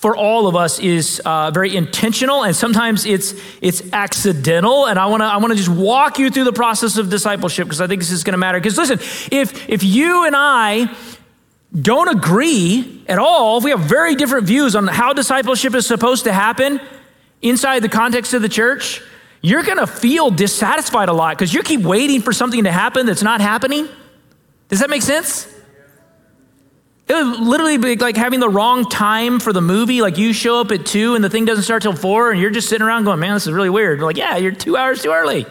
for 0.00 0.16
all 0.16 0.46
of 0.46 0.54
us 0.54 0.78
is 0.78 1.20
uh, 1.24 1.50
very 1.50 1.74
intentional 1.74 2.44
and 2.44 2.54
sometimes 2.54 3.04
it's 3.04 3.34
it's 3.60 3.82
accidental 3.92 4.86
and 4.86 4.98
i 4.98 5.06
want 5.06 5.20
to 5.20 5.24
i 5.24 5.36
want 5.38 5.50
to 5.50 5.56
just 5.56 5.68
walk 5.68 6.20
you 6.20 6.30
through 6.30 6.44
the 6.44 6.52
process 6.52 6.98
of 6.98 7.10
discipleship 7.10 7.66
because 7.66 7.80
i 7.80 7.86
think 7.86 8.00
this 8.00 8.12
is 8.12 8.22
going 8.22 8.32
to 8.32 8.38
matter. 8.38 8.60
Because 8.60 8.78
listen 8.78 8.98
if 9.32 9.68
if 9.68 9.82
you 9.82 10.24
and 10.24 10.36
i 10.36 10.94
don't 11.80 12.08
agree 12.08 13.04
at 13.08 13.18
all 13.18 13.58
if 13.58 13.64
we 13.64 13.70
have 13.70 13.80
very 13.80 14.14
different 14.14 14.46
views 14.46 14.76
on 14.76 14.86
how 14.86 15.12
discipleship 15.12 15.74
is 15.74 15.86
supposed 15.86 16.24
to 16.24 16.32
happen 16.32 16.80
inside 17.42 17.80
the 17.80 17.88
context 17.88 18.32
of 18.34 18.42
the 18.42 18.48
church 18.48 19.02
you're 19.40 19.62
going 19.62 19.78
to 19.78 19.86
feel 19.86 20.30
dissatisfied 20.30 21.08
a 21.08 21.12
lot 21.12 21.36
because 21.36 21.52
you 21.52 21.62
keep 21.62 21.82
waiting 21.82 22.22
for 22.22 22.32
something 22.32 22.64
to 22.64 22.72
happen 22.72 23.06
that's 23.06 23.22
not 23.22 23.40
happening. 23.40 23.88
Does 24.68 24.80
that 24.80 24.90
make 24.90 25.02
sense 25.02 25.46
it 27.08 27.14
would 27.14 27.40
literally 27.40 27.78
be 27.78 27.96
like 27.96 28.16
having 28.16 28.38
the 28.38 28.50
wrong 28.50 28.88
time 28.88 29.40
for 29.40 29.52
the 29.52 29.62
movie. 29.62 30.02
Like 30.02 30.18
you 30.18 30.34
show 30.34 30.60
up 30.60 30.70
at 30.72 30.84
two 30.84 31.14
and 31.14 31.24
the 31.24 31.30
thing 31.30 31.46
doesn't 31.46 31.64
start 31.64 31.82
till 31.82 31.96
four, 31.96 32.30
and 32.30 32.40
you're 32.40 32.50
just 32.50 32.68
sitting 32.68 32.86
around 32.86 33.04
going, 33.04 33.18
man, 33.18 33.34
this 33.34 33.46
is 33.46 33.52
really 33.52 33.70
weird. 33.70 34.00
like, 34.00 34.18
yeah, 34.18 34.36
you're 34.36 34.52
two 34.52 34.76
hours 34.76 35.02
too 35.02 35.10
early. 35.10 35.46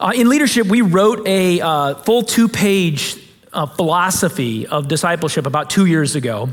Uh, 0.00 0.12
in 0.14 0.28
leadership, 0.28 0.66
we 0.66 0.80
wrote 0.80 1.26
a 1.28 1.60
uh, 1.60 1.94
full 1.96 2.22
two 2.22 2.48
page 2.48 3.16
uh, 3.52 3.66
philosophy 3.66 4.66
of 4.66 4.88
discipleship 4.88 5.46
about 5.46 5.68
two 5.70 5.86
years 5.86 6.16
ago. 6.16 6.48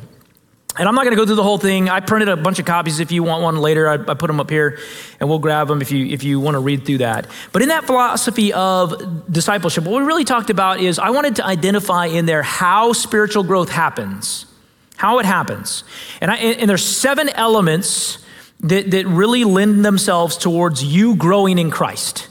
And 0.77 0.87
I'm 0.87 0.95
not 0.95 1.03
going 1.03 1.15
to 1.15 1.17
go 1.17 1.25
through 1.25 1.35
the 1.35 1.43
whole 1.43 1.57
thing. 1.57 1.89
I 1.89 1.99
printed 1.99 2.29
a 2.29 2.37
bunch 2.37 2.59
of 2.59 2.65
copies. 2.65 2.99
If 2.99 3.11
you 3.11 3.23
want 3.23 3.41
one 3.43 3.57
later, 3.57 3.89
I, 3.89 3.93
I, 3.95 4.13
put 4.13 4.27
them 4.27 4.39
up 4.39 4.49
here, 4.49 4.77
and 5.19 5.27
we'll 5.27 5.39
grab 5.39 5.67
them 5.67 5.81
if 5.81 5.91
you 5.91 6.05
if 6.05 6.23
you 6.23 6.39
want 6.39 6.55
to 6.55 6.59
read 6.59 6.85
through 6.85 6.99
that. 6.99 7.27
But 7.51 7.63
in 7.63 7.69
that 7.69 7.85
philosophy 7.85 8.53
of 8.53 9.31
discipleship, 9.31 9.83
what 9.83 9.99
we 9.99 10.07
really 10.07 10.25
talked 10.25 10.49
about 10.49 10.79
is 10.79 10.99
I 10.99 11.09
wanted 11.09 11.37
to 11.37 11.45
identify 11.45 12.05
in 12.05 12.27
there 12.27 12.43
how 12.43 12.93
spiritual 12.93 13.43
growth 13.43 13.69
happens, 13.69 14.45
how 14.95 15.19
it 15.19 15.25
happens, 15.25 15.83
and 16.21 16.29
I, 16.29 16.35
and 16.35 16.69
there's 16.69 16.85
seven 16.85 17.29
elements 17.29 18.19
that 18.59 18.91
that 18.91 19.07
really 19.07 19.45
lend 19.45 19.83
themselves 19.83 20.37
towards 20.37 20.83
you 20.83 21.15
growing 21.15 21.57
in 21.57 21.71
Christ. 21.71 22.27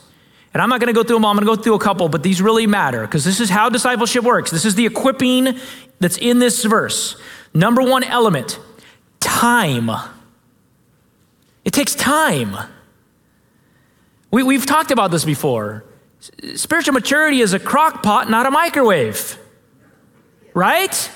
And 0.54 0.62
I'm 0.62 0.70
not 0.70 0.80
going 0.80 0.92
to 0.92 0.98
go 0.98 1.02
through 1.02 1.16
them 1.16 1.24
all. 1.24 1.30
I'm 1.30 1.36
going 1.36 1.46
to 1.46 1.56
go 1.56 1.62
through 1.62 1.74
a 1.74 1.78
couple, 1.78 2.08
but 2.08 2.22
these 2.22 2.40
really 2.40 2.66
matter 2.66 3.02
because 3.02 3.24
this 3.24 3.40
is 3.40 3.50
how 3.50 3.68
discipleship 3.68 4.24
works. 4.24 4.50
This 4.50 4.64
is 4.64 4.74
the 4.74 4.86
equipping 4.86 5.58
that's 6.00 6.16
in 6.16 6.38
this 6.38 6.64
verse. 6.64 7.20
Number 7.58 7.82
one 7.82 8.04
element 8.04 8.60
time. 9.18 9.90
It 11.64 11.72
takes 11.72 11.96
time. 11.96 12.56
We, 14.30 14.44
we've 14.44 14.64
talked 14.64 14.92
about 14.92 15.10
this 15.10 15.24
before. 15.24 15.84
Spiritual 16.54 16.94
maturity 16.94 17.40
is 17.40 17.54
a 17.54 17.58
crock 17.58 18.04
pot, 18.04 18.30
not 18.30 18.46
a 18.46 18.52
microwave. 18.52 19.36
Right? 20.54 21.10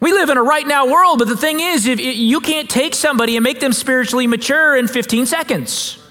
We 0.00 0.12
live 0.12 0.30
in 0.30 0.38
a 0.38 0.42
right 0.42 0.66
now 0.66 0.90
world, 0.90 1.18
but 1.18 1.28
the 1.28 1.36
thing 1.36 1.60
is, 1.60 1.86
if 1.86 2.00
you 2.00 2.40
can't 2.40 2.70
take 2.70 2.94
somebody 2.94 3.36
and 3.36 3.44
make 3.44 3.60
them 3.60 3.74
spiritually 3.74 4.26
mature 4.26 4.74
in 4.78 4.88
15 4.88 5.26
seconds. 5.26 6.02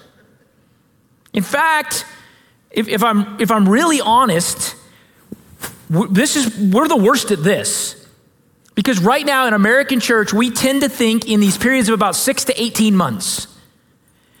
In 1.32 1.42
fact, 1.42 2.06
if, 2.70 2.86
if 2.86 3.02
I'm, 3.02 3.40
if 3.40 3.50
I'm 3.50 3.68
really 3.68 4.00
honest, 4.00 4.76
this 5.88 6.36
is, 6.36 6.56
we're 6.72 6.86
the 6.86 6.96
worst 6.96 7.32
at 7.32 7.42
this. 7.42 7.99
Because 8.80 8.98
right 8.98 9.26
now 9.26 9.46
in 9.46 9.52
American 9.52 10.00
church, 10.00 10.32
we 10.32 10.50
tend 10.50 10.80
to 10.80 10.88
think 10.88 11.28
in 11.28 11.38
these 11.38 11.58
periods 11.58 11.90
of 11.90 11.92
about 11.92 12.16
six 12.16 12.46
to 12.46 12.58
18 12.58 12.96
months. 12.96 13.46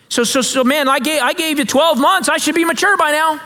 So, 0.08 0.24
so, 0.24 0.40
so 0.40 0.64
man, 0.64 0.88
I 0.88 0.98
gave, 0.98 1.20
I 1.20 1.34
gave 1.34 1.58
you 1.58 1.66
12 1.66 1.98
months, 1.98 2.30
I 2.30 2.38
should 2.38 2.54
be 2.54 2.64
mature 2.64 2.96
by 2.96 3.10
now. 3.10 3.38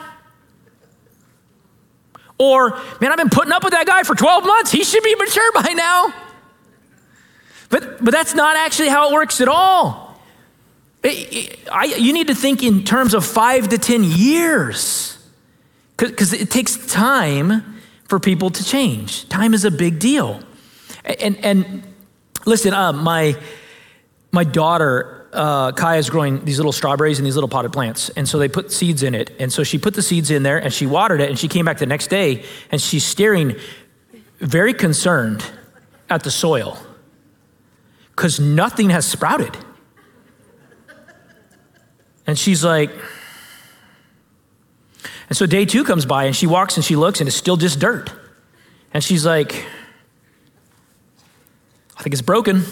Or, 2.38 2.80
man, 3.00 3.10
I've 3.10 3.16
been 3.16 3.28
putting 3.28 3.50
up 3.50 3.64
with 3.64 3.72
that 3.72 3.88
guy 3.88 4.04
for 4.04 4.14
12 4.14 4.44
months, 4.44 4.70
he 4.70 4.84
should 4.84 5.02
be 5.02 5.16
mature 5.16 5.50
by 5.52 5.72
now. 5.72 6.14
But, 7.70 8.04
but 8.04 8.12
that's 8.12 8.34
not 8.34 8.56
actually 8.56 8.88
how 8.88 9.10
it 9.10 9.14
works 9.14 9.40
at 9.40 9.48
all. 9.48 10.16
It, 11.02 11.08
it, 11.08 11.68
I, 11.72 11.86
you 11.86 12.12
need 12.12 12.28
to 12.28 12.36
think 12.36 12.62
in 12.62 12.84
terms 12.84 13.14
of 13.14 13.26
five 13.26 13.68
to 13.70 13.78
10 13.78 14.04
years 14.04 15.18
because 15.96 16.32
it 16.32 16.52
takes 16.52 16.76
time 16.86 17.80
for 18.06 18.20
people 18.20 18.50
to 18.50 18.62
change. 18.62 19.28
Time 19.28 19.54
is 19.54 19.64
a 19.64 19.72
big 19.72 19.98
deal. 19.98 20.40
And, 21.04 21.36
and 21.44 21.82
listen, 22.46 22.72
uh, 22.72 22.92
my, 22.92 23.36
my 24.32 24.44
daughter, 24.44 25.28
uh, 25.32 25.72
Kaya, 25.72 25.98
is 25.98 26.10
growing 26.10 26.44
these 26.44 26.58
little 26.58 26.72
strawberries 26.72 27.18
in 27.18 27.24
these 27.24 27.34
little 27.34 27.48
potted 27.48 27.72
plants. 27.72 28.08
And 28.10 28.28
so 28.28 28.38
they 28.38 28.48
put 28.48 28.72
seeds 28.72 29.02
in 29.02 29.14
it. 29.14 29.30
And 29.38 29.52
so 29.52 29.64
she 29.64 29.78
put 29.78 29.94
the 29.94 30.02
seeds 30.02 30.30
in 30.30 30.42
there 30.42 30.58
and 30.58 30.72
she 30.72 30.86
watered 30.86 31.20
it. 31.20 31.28
And 31.28 31.38
she 31.38 31.48
came 31.48 31.64
back 31.64 31.78
the 31.78 31.86
next 31.86 32.08
day 32.08 32.44
and 32.70 32.80
she's 32.80 33.04
staring 33.04 33.56
very 34.38 34.74
concerned 34.74 35.44
at 36.08 36.22
the 36.24 36.30
soil 36.30 36.78
because 38.10 38.38
nothing 38.38 38.90
has 38.90 39.06
sprouted. 39.06 39.56
And 42.26 42.38
she's 42.38 42.64
like, 42.64 42.90
and 45.28 45.36
so 45.36 45.46
day 45.46 45.64
two 45.64 45.84
comes 45.84 46.06
by 46.06 46.24
and 46.24 46.36
she 46.36 46.46
walks 46.46 46.76
and 46.76 46.84
she 46.84 46.96
looks 46.96 47.20
and 47.20 47.28
it's 47.28 47.36
still 47.36 47.56
just 47.56 47.78
dirt. 47.78 48.10
And 48.92 49.02
she's 49.02 49.26
like, 49.26 49.66
think 52.04 52.12
it's 52.12 52.22
broken. 52.22 52.62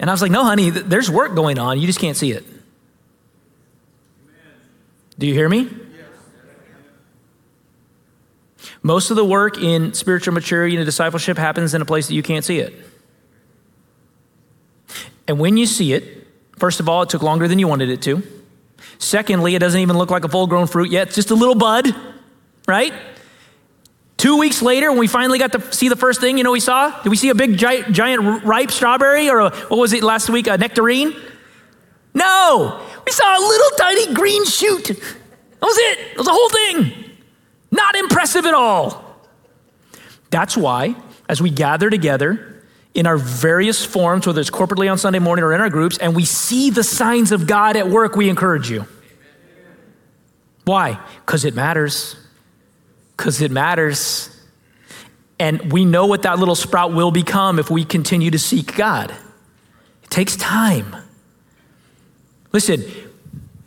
And 0.00 0.10
I 0.10 0.12
was 0.12 0.20
like, 0.20 0.32
No, 0.32 0.42
honey, 0.42 0.70
there's 0.70 1.08
work 1.08 1.36
going 1.36 1.56
on. 1.56 1.80
You 1.80 1.86
just 1.86 2.00
can't 2.00 2.16
see 2.16 2.32
it. 2.32 2.44
Do 5.16 5.28
you 5.28 5.34
hear 5.34 5.48
me? 5.48 5.70
Most 8.82 9.10
of 9.10 9.16
the 9.16 9.24
work 9.24 9.56
in 9.56 9.94
spiritual 9.94 10.34
maturity 10.34 10.76
and 10.76 10.84
discipleship 10.84 11.38
happens 11.38 11.74
in 11.74 11.80
a 11.80 11.84
place 11.84 12.08
that 12.08 12.14
you 12.14 12.24
can't 12.24 12.44
see 12.44 12.58
it. 12.58 12.74
And 15.28 15.38
when 15.38 15.56
you 15.56 15.64
see 15.64 15.92
it, 15.92 16.26
first 16.58 16.80
of 16.80 16.88
all, 16.88 17.02
it 17.02 17.08
took 17.08 17.22
longer 17.22 17.46
than 17.46 17.60
you 17.60 17.68
wanted 17.68 17.88
it 17.88 18.02
to. 18.02 18.22
Secondly, 18.98 19.54
it 19.54 19.60
doesn't 19.60 19.80
even 19.80 19.96
look 19.96 20.10
like 20.10 20.24
a 20.24 20.28
full 20.28 20.48
grown 20.48 20.66
fruit 20.66 20.90
yet, 20.90 21.06
it's 21.06 21.16
just 21.16 21.30
a 21.30 21.34
little 21.34 21.54
bud, 21.54 21.94
right? 22.66 22.92
Two 24.24 24.38
weeks 24.38 24.62
later, 24.62 24.90
when 24.90 25.00
we 25.00 25.06
finally 25.06 25.38
got 25.38 25.52
to 25.52 25.70
see 25.70 25.90
the 25.90 25.96
first 25.96 26.18
thing, 26.18 26.38
you 26.38 26.44
know, 26.44 26.52
we 26.52 26.58
saw? 26.58 26.98
Did 27.02 27.10
we 27.10 27.16
see 27.16 27.28
a 27.28 27.34
big 27.34 27.58
giant, 27.58 27.92
giant 27.92 28.42
ripe 28.42 28.70
strawberry 28.70 29.28
or 29.28 29.40
a, 29.40 29.50
what 29.50 29.76
was 29.76 29.92
it 29.92 30.02
last 30.02 30.30
week, 30.30 30.46
a 30.46 30.56
nectarine? 30.56 31.14
No, 32.14 32.88
we 33.04 33.12
saw 33.12 33.38
a 33.38 33.42
little 33.46 33.76
tiny 33.76 34.14
green 34.14 34.46
shoot. 34.46 34.84
That 34.86 35.60
was 35.60 35.76
it. 35.76 35.98
It 36.12 36.16
was 36.16 36.24
the 36.24 36.32
whole 36.32 36.48
thing. 36.48 37.04
Not 37.70 37.96
impressive 37.96 38.46
at 38.46 38.54
all. 38.54 39.04
That's 40.30 40.56
why, 40.56 40.96
as 41.28 41.42
we 41.42 41.50
gather 41.50 41.90
together 41.90 42.64
in 42.94 43.06
our 43.06 43.18
various 43.18 43.84
forms, 43.84 44.26
whether 44.26 44.40
it's 44.40 44.48
corporately 44.48 44.90
on 44.90 44.96
Sunday 44.96 45.18
morning 45.18 45.44
or 45.44 45.52
in 45.52 45.60
our 45.60 45.68
groups, 45.68 45.98
and 45.98 46.16
we 46.16 46.24
see 46.24 46.70
the 46.70 46.82
signs 46.82 47.30
of 47.30 47.46
God 47.46 47.76
at 47.76 47.88
work, 47.88 48.16
we 48.16 48.30
encourage 48.30 48.70
you. 48.70 48.86
Why? 50.64 50.98
Because 51.26 51.44
it 51.44 51.54
matters 51.54 52.16
because 53.16 53.40
it 53.40 53.50
matters. 53.50 54.30
And 55.38 55.72
we 55.72 55.84
know 55.84 56.06
what 56.06 56.22
that 56.22 56.38
little 56.38 56.54
sprout 56.54 56.92
will 56.92 57.10
become 57.10 57.58
if 57.58 57.70
we 57.70 57.84
continue 57.84 58.30
to 58.30 58.38
seek 58.38 58.76
God. 58.76 59.14
It 60.02 60.10
takes 60.10 60.36
time. 60.36 60.94
Listen, 62.52 62.84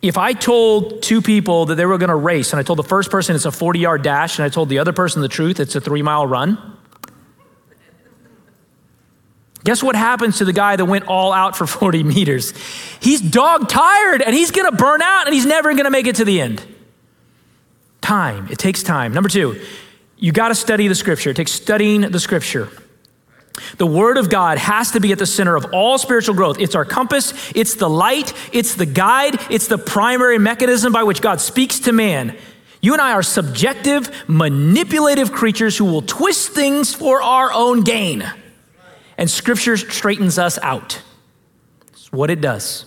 if 0.01 0.17
I 0.17 0.33
told 0.33 1.01
two 1.01 1.21
people 1.21 1.65
that 1.65 1.75
they 1.75 1.85
were 1.85 1.97
going 1.97 2.09
to 2.09 2.15
race, 2.15 2.53
and 2.53 2.59
I 2.59 2.63
told 2.63 2.79
the 2.79 2.83
first 2.83 3.11
person 3.11 3.35
it's 3.35 3.45
a 3.45 3.51
40 3.51 3.79
yard 3.79 4.03
dash, 4.03 4.39
and 4.39 4.45
I 4.45 4.49
told 4.49 4.69
the 4.69 4.79
other 4.79 4.93
person 4.93 5.21
the 5.21 5.27
truth, 5.27 5.59
it's 5.59 5.75
a 5.75 5.81
three 5.81 6.01
mile 6.01 6.25
run, 6.25 6.77
guess 9.63 9.83
what 9.83 9.97
happens 9.97 10.37
to 10.37 10.45
the 10.45 10.53
guy 10.53 10.77
that 10.77 10.85
went 10.85 11.07
all 11.07 11.33
out 11.33 11.57
for 11.57 11.67
40 11.67 12.03
meters? 12.03 12.53
He's 13.01 13.19
dog 13.19 13.67
tired 13.67 14.21
and 14.21 14.33
he's 14.33 14.51
going 14.51 14.71
to 14.71 14.77
burn 14.77 15.01
out 15.01 15.25
and 15.25 15.33
he's 15.33 15.45
never 15.45 15.73
going 15.73 15.83
to 15.83 15.91
make 15.91 16.07
it 16.07 16.15
to 16.17 16.25
the 16.25 16.39
end. 16.39 16.63
Time. 18.07 18.47
It 18.49 18.57
takes 18.57 18.83
time. 18.83 19.13
Number 19.13 19.27
two, 19.27 19.59
you 20.15 20.31
got 20.31 20.47
to 20.47 20.55
study 20.55 20.87
the 20.87 20.95
scripture. 20.95 21.31
It 21.31 21.35
takes 21.35 21.51
studying 21.51 21.99
the 21.99 22.21
scripture. 22.21 22.69
The 23.75 23.85
Word 23.85 24.15
of 24.15 24.29
God 24.29 24.57
has 24.59 24.91
to 24.91 25.01
be 25.01 25.11
at 25.11 25.19
the 25.19 25.25
center 25.25 25.57
of 25.57 25.65
all 25.73 25.97
spiritual 25.97 26.33
growth. 26.33 26.57
It's 26.57 26.73
our 26.73 26.85
compass, 26.85 27.33
it's 27.53 27.75
the 27.75 27.89
light, 27.89 28.31
it's 28.53 28.75
the 28.75 28.85
guide, 28.85 29.35
it's 29.51 29.67
the 29.67 29.77
primary 29.77 30.37
mechanism 30.39 30.93
by 30.93 31.03
which 31.03 31.21
God 31.21 31.41
speaks 31.41 31.81
to 31.81 31.91
man. 31.91 32.37
You 32.79 32.93
and 32.93 33.01
I 33.01 33.11
are 33.11 33.23
subjective, 33.23 34.09
manipulative 34.29 35.33
creatures 35.33 35.77
who 35.77 35.83
will 35.83 36.01
twist 36.01 36.51
things 36.53 36.93
for 36.93 37.21
our 37.21 37.51
own 37.51 37.81
gain. 37.81 38.23
And 39.17 39.29
Scripture 39.29 39.75
straightens 39.75 40.39
us 40.39 40.57
out. 40.59 41.01
It's 41.91 42.09
what 42.13 42.29
it 42.29 42.39
does. 42.39 42.85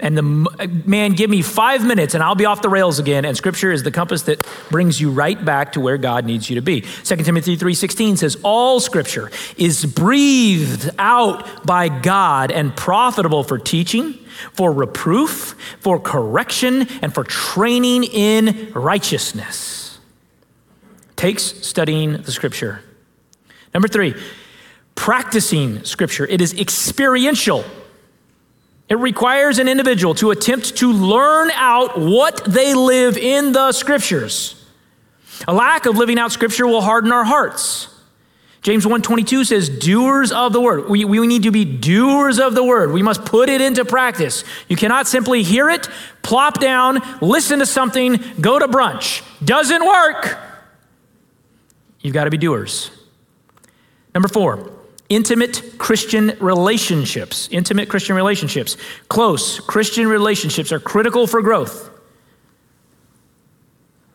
And 0.00 0.16
the 0.16 0.50
uh, 0.58 0.66
man, 0.86 1.12
give 1.12 1.30
me 1.30 1.42
five 1.42 1.84
minutes 1.84 2.14
and 2.14 2.22
I'll 2.22 2.34
be 2.34 2.46
off 2.46 2.62
the 2.62 2.68
rails 2.68 2.98
again. 2.98 3.24
And 3.24 3.36
scripture 3.36 3.70
is 3.70 3.82
the 3.82 3.90
compass 3.90 4.22
that 4.22 4.46
brings 4.70 5.00
you 5.00 5.10
right 5.10 5.42
back 5.42 5.72
to 5.72 5.80
where 5.80 5.98
God 5.98 6.24
needs 6.24 6.50
you 6.50 6.56
to 6.56 6.62
be. 6.62 6.80
2 6.80 7.16
Timothy 7.16 7.56
3:16 7.56 8.18
says, 8.18 8.36
All 8.42 8.80
scripture 8.80 9.30
is 9.56 9.84
breathed 9.84 10.90
out 10.98 11.66
by 11.66 11.88
God 11.88 12.50
and 12.50 12.74
profitable 12.74 13.44
for 13.44 13.58
teaching, 13.58 14.14
for 14.52 14.72
reproof, 14.72 15.54
for 15.80 16.00
correction, 16.00 16.88
and 17.02 17.14
for 17.14 17.24
training 17.24 18.04
in 18.04 18.72
righteousness. 18.74 19.98
Takes 21.16 21.42
studying 21.42 22.22
the 22.22 22.32
scripture. 22.32 22.82
Number 23.74 23.88
three, 23.88 24.14
practicing 24.94 25.82
Scripture. 25.84 26.26
It 26.26 26.40
is 26.40 26.52
experiential. 26.54 27.64
It 28.90 28.98
requires 28.98 29.60
an 29.60 29.68
individual 29.68 30.14
to 30.16 30.32
attempt 30.32 30.76
to 30.78 30.92
learn 30.92 31.52
out 31.52 31.96
what 31.96 32.44
they 32.44 32.74
live 32.74 33.16
in 33.16 33.52
the 33.52 33.70
Scriptures. 33.70 34.56
A 35.46 35.54
lack 35.54 35.86
of 35.86 35.96
living 35.96 36.18
out 36.18 36.32
Scripture 36.32 36.66
will 36.66 36.82
harden 36.82 37.12
our 37.12 37.22
hearts. 37.22 37.86
James 38.62 38.84
1:22 38.84 39.44
says, 39.44 39.68
"Doers 39.68 40.32
of 40.32 40.52
the 40.52 40.60
word." 40.60 40.90
We, 40.90 41.04
we 41.04 41.24
need 41.26 41.44
to 41.44 41.52
be 41.52 41.64
doers 41.64 42.38
of 42.38 42.54
the 42.54 42.64
word. 42.64 42.92
We 42.92 43.00
must 43.00 43.24
put 43.24 43.48
it 43.48 43.60
into 43.60 43.84
practice. 43.84 44.44
You 44.68 44.76
cannot 44.76 45.06
simply 45.06 45.44
hear 45.44 45.70
it, 45.70 45.88
plop 46.22 46.58
down, 46.60 47.00
listen 47.22 47.60
to 47.60 47.66
something, 47.66 48.20
go 48.40 48.58
to 48.58 48.68
brunch. 48.68 49.22
Doesn't 49.42 49.86
work. 49.86 50.36
You've 52.00 52.12
got 52.12 52.24
to 52.24 52.30
be 52.30 52.38
doers. 52.38 52.90
Number 54.14 54.28
four, 54.28 54.68
intimate 55.10 55.74
Christian 55.76 56.36
relationships. 56.40 57.48
Intimate 57.50 57.90
Christian 57.90 58.16
relationships. 58.16 58.78
Close 59.08 59.60
Christian 59.60 60.06
relationships 60.06 60.72
are 60.72 60.80
critical 60.80 61.26
for 61.26 61.42
growth. 61.42 61.90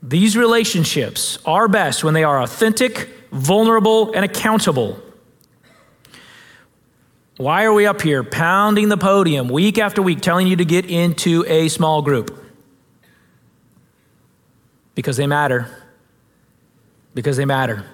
These 0.02 0.38
relationships 0.38 1.38
are 1.46 1.68
best 1.68 2.04
when 2.04 2.14
they 2.14 2.24
are 2.24 2.42
authentic, 2.42 3.10
vulnerable, 3.32 4.14
and 4.14 4.24
accountable. 4.24 5.00
Why 7.38 7.66
are 7.66 7.74
we 7.74 7.86
up 7.86 8.02
here 8.02 8.24
pounding 8.24 8.88
the 8.88 8.98
podium 8.98 9.50
week 9.50 9.78
after 9.78 10.02
week 10.02 10.22
telling 10.22 10.48
you 10.48 10.56
to 10.56 10.66
get 10.66 10.86
into 10.86 11.44
a 11.48 11.68
small 11.68 12.02
group? 12.02 12.42
Because 14.94 15.18
they 15.18 15.28
matter. 15.28 15.70
Because 17.14 17.36
they 17.36 17.44
matter. 17.44 17.86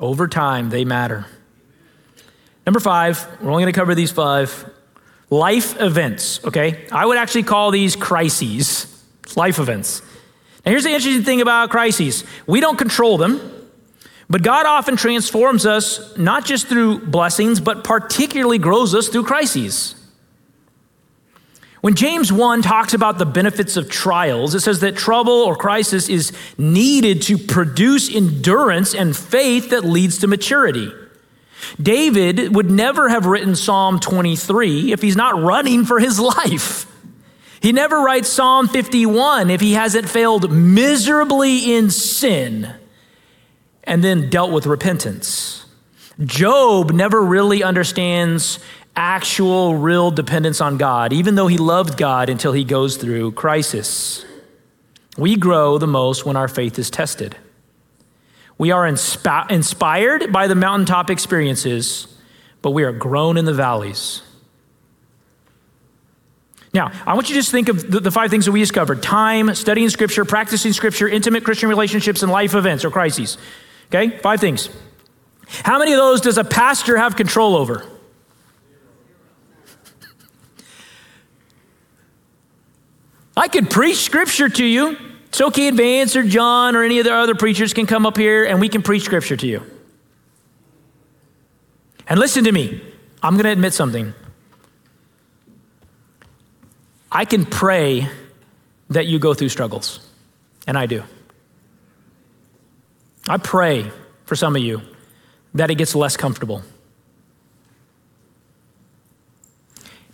Over 0.00 0.26
time, 0.26 0.70
they 0.70 0.84
matter. 0.84 1.26
Number 2.68 2.80
five, 2.80 3.26
we're 3.40 3.50
only 3.50 3.62
going 3.62 3.72
to 3.72 3.80
cover 3.80 3.94
these 3.94 4.10
five 4.10 4.70
life 5.30 5.80
events, 5.80 6.44
okay? 6.44 6.86
I 6.92 7.06
would 7.06 7.16
actually 7.16 7.44
call 7.44 7.70
these 7.70 7.96
crises, 7.96 9.02
life 9.36 9.58
events. 9.58 10.02
Now, 10.66 10.72
here's 10.72 10.84
the 10.84 10.90
interesting 10.90 11.24
thing 11.24 11.40
about 11.40 11.70
crises 11.70 12.24
we 12.46 12.60
don't 12.60 12.76
control 12.76 13.16
them, 13.16 13.40
but 14.28 14.42
God 14.42 14.66
often 14.66 14.96
transforms 14.96 15.64
us 15.64 16.14
not 16.18 16.44
just 16.44 16.66
through 16.66 17.06
blessings, 17.06 17.58
but 17.58 17.84
particularly 17.84 18.58
grows 18.58 18.94
us 18.94 19.08
through 19.08 19.24
crises. 19.24 19.94
When 21.80 21.94
James 21.94 22.30
1 22.30 22.60
talks 22.60 22.92
about 22.92 23.16
the 23.16 23.24
benefits 23.24 23.78
of 23.78 23.88
trials, 23.88 24.54
it 24.54 24.60
says 24.60 24.80
that 24.80 24.94
trouble 24.94 25.32
or 25.32 25.56
crisis 25.56 26.10
is 26.10 26.32
needed 26.58 27.22
to 27.22 27.38
produce 27.38 28.14
endurance 28.14 28.94
and 28.94 29.16
faith 29.16 29.70
that 29.70 29.86
leads 29.86 30.18
to 30.18 30.26
maturity. 30.26 30.92
David 31.80 32.54
would 32.54 32.70
never 32.70 33.08
have 33.08 33.26
written 33.26 33.54
Psalm 33.54 34.00
23 34.00 34.92
if 34.92 35.02
he's 35.02 35.16
not 35.16 35.40
running 35.40 35.84
for 35.84 35.98
his 35.98 36.18
life. 36.38 36.86
He 37.60 37.72
never 37.72 38.00
writes 38.00 38.28
Psalm 38.28 38.68
51 38.68 39.50
if 39.50 39.60
he 39.60 39.72
hasn't 39.72 40.08
failed 40.08 40.50
miserably 40.50 41.74
in 41.74 41.90
sin 41.90 42.72
and 43.84 44.04
then 44.04 44.30
dealt 44.30 44.52
with 44.52 44.66
repentance. 44.66 45.64
Job 46.24 46.92
never 46.92 47.20
really 47.22 47.62
understands 47.62 48.58
actual, 48.94 49.76
real 49.76 50.10
dependence 50.10 50.60
on 50.60 50.76
God, 50.76 51.12
even 51.12 51.36
though 51.36 51.46
he 51.46 51.56
loved 51.56 51.96
God 51.96 52.28
until 52.28 52.52
he 52.52 52.64
goes 52.64 52.96
through 52.96 53.32
crisis. 53.32 54.24
We 55.16 55.36
grow 55.36 55.78
the 55.78 55.86
most 55.86 56.26
when 56.26 56.36
our 56.36 56.48
faith 56.48 56.78
is 56.78 56.90
tested. 56.90 57.36
We 58.58 58.72
are 58.72 58.84
insp- 58.90 59.50
inspired 59.50 60.32
by 60.32 60.48
the 60.48 60.56
mountaintop 60.56 61.10
experiences, 61.10 62.08
but 62.60 62.72
we 62.72 62.82
are 62.82 62.92
grown 62.92 63.36
in 63.38 63.44
the 63.44 63.54
valleys. 63.54 64.22
Now, 66.74 66.92
I 67.06 67.14
want 67.14 67.28
you 67.28 67.34
to 67.34 67.40
just 67.40 67.50
think 67.50 67.68
of 67.68 67.90
the, 67.90 68.00
the, 68.00 68.10
five 68.10 68.30
things 68.30 68.44
that 68.44 68.52
we 68.52 68.60
discovered 68.60 69.02
time, 69.02 69.54
studying 69.54 69.88
scripture, 69.88 70.24
practicing 70.24 70.72
scripture, 70.72 71.08
intimate 71.08 71.44
Christian 71.44 71.68
relationships, 71.68 72.22
and 72.22 72.30
life 72.30 72.54
events 72.54 72.84
or 72.84 72.90
crises. 72.90 73.38
Okay? 73.86 74.18
Five 74.18 74.40
things. 74.40 74.68
How 75.48 75.78
many 75.78 75.92
of 75.92 75.98
those 75.98 76.20
does 76.20 76.36
a 76.36 76.44
pastor 76.44 76.98
have 76.98 77.16
control 77.16 77.56
over? 77.56 77.86
I 83.36 83.48
could 83.48 83.70
preach 83.70 83.98
scripture 83.98 84.48
to 84.48 84.64
you. 84.64 84.96
It's 85.28 85.40
okay, 85.40 85.70
Vance 85.70 86.16
or 86.16 86.22
John 86.22 86.74
or 86.74 86.82
any 86.82 86.98
of 86.98 87.04
the 87.04 87.14
other 87.14 87.34
preachers 87.34 87.74
can 87.74 87.86
come 87.86 88.06
up 88.06 88.16
here 88.16 88.44
and 88.44 88.60
we 88.60 88.68
can 88.68 88.82
preach 88.82 89.04
scripture 89.04 89.36
to 89.36 89.46
you. 89.46 89.62
And 92.08 92.18
listen 92.18 92.44
to 92.44 92.52
me. 92.52 92.80
I'm 93.22 93.34
going 93.34 93.44
to 93.44 93.50
admit 93.50 93.74
something. 93.74 94.14
I 97.10 97.24
can 97.24 97.44
pray 97.44 98.08
that 98.90 99.06
you 99.06 99.18
go 99.18 99.34
through 99.34 99.48
struggles, 99.48 100.00
and 100.66 100.78
I 100.78 100.86
do. 100.86 101.02
I 103.28 103.36
pray 103.36 103.90
for 104.24 104.36
some 104.36 104.56
of 104.56 104.62
you 104.62 104.82
that 105.54 105.70
it 105.70 105.74
gets 105.76 105.94
less 105.94 106.16
comfortable. 106.16 106.62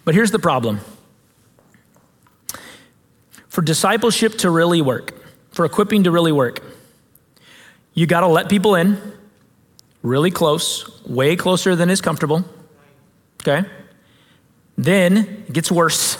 But 0.04 0.14
here's 0.14 0.30
the 0.30 0.38
problem 0.38 0.80
for 3.54 3.62
discipleship 3.62 4.32
to 4.36 4.50
really 4.50 4.82
work, 4.82 5.14
for 5.52 5.64
equipping 5.64 6.02
to 6.02 6.10
really 6.10 6.32
work, 6.32 6.60
you 7.94 8.04
got 8.04 8.20
to 8.20 8.26
let 8.26 8.48
people 8.48 8.74
in 8.74 9.00
really 10.02 10.32
close, 10.32 11.00
way 11.06 11.36
closer 11.36 11.76
than 11.76 11.88
is 11.88 12.00
comfortable. 12.00 12.44
Okay? 13.40 13.64
Then 14.76 15.18
it 15.18 15.52
gets 15.52 15.70
worse. 15.70 16.18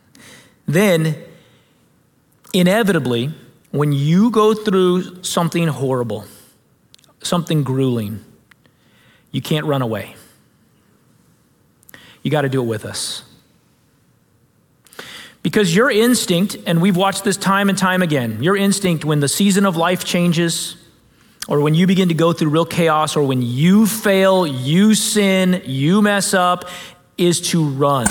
then, 0.66 1.14
inevitably, 2.52 3.32
when 3.70 3.92
you 3.92 4.32
go 4.32 4.52
through 4.52 5.22
something 5.22 5.68
horrible, 5.68 6.24
something 7.22 7.62
grueling, 7.62 8.24
you 9.30 9.40
can't 9.40 9.64
run 9.64 9.80
away. 9.80 10.16
You 12.24 12.32
got 12.32 12.42
to 12.42 12.48
do 12.48 12.60
it 12.60 12.66
with 12.66 12.84
us. 12.84 13.22
Because 15.42 15.74
your 15.74 15.90
instinct, 15.90 16.56
and 16.66 16.82
we've 16.82 16.96
watched 16.96 17.24
this 17.24 17.36
time 17.36 17.68
and 17.68 17.78
time 17.78 18.02
again, 18.02 18.42
your 18.42 18.56
instinct 18.56 19.04
when 19.04 19.20
the 19.20 19.28
season 19.28 19.64
of 19.64 19.76
life 19.76 20.04
changes, 20.04 20.76
or 21.48 21.60
when 21.60 21.74
you 21.74 21.86
begin 21.86 22.08
to 22.08 22.14
go 22.14 22.32
through 22.32 22.50
real 22.50 22.66
chaos, 22.66 23.16
or 23.16 23.22
when 23.22 23.40
you 23.40 23.86
fail, 23.86 24.46
you 24.46 24.94
sin, 24.94 25.62
you 25.64 26.02
mess 26.02 26.34
up, 26.34 26.66
is 27.16 27.40
to 27.50 27.66
run. 27.68 28.06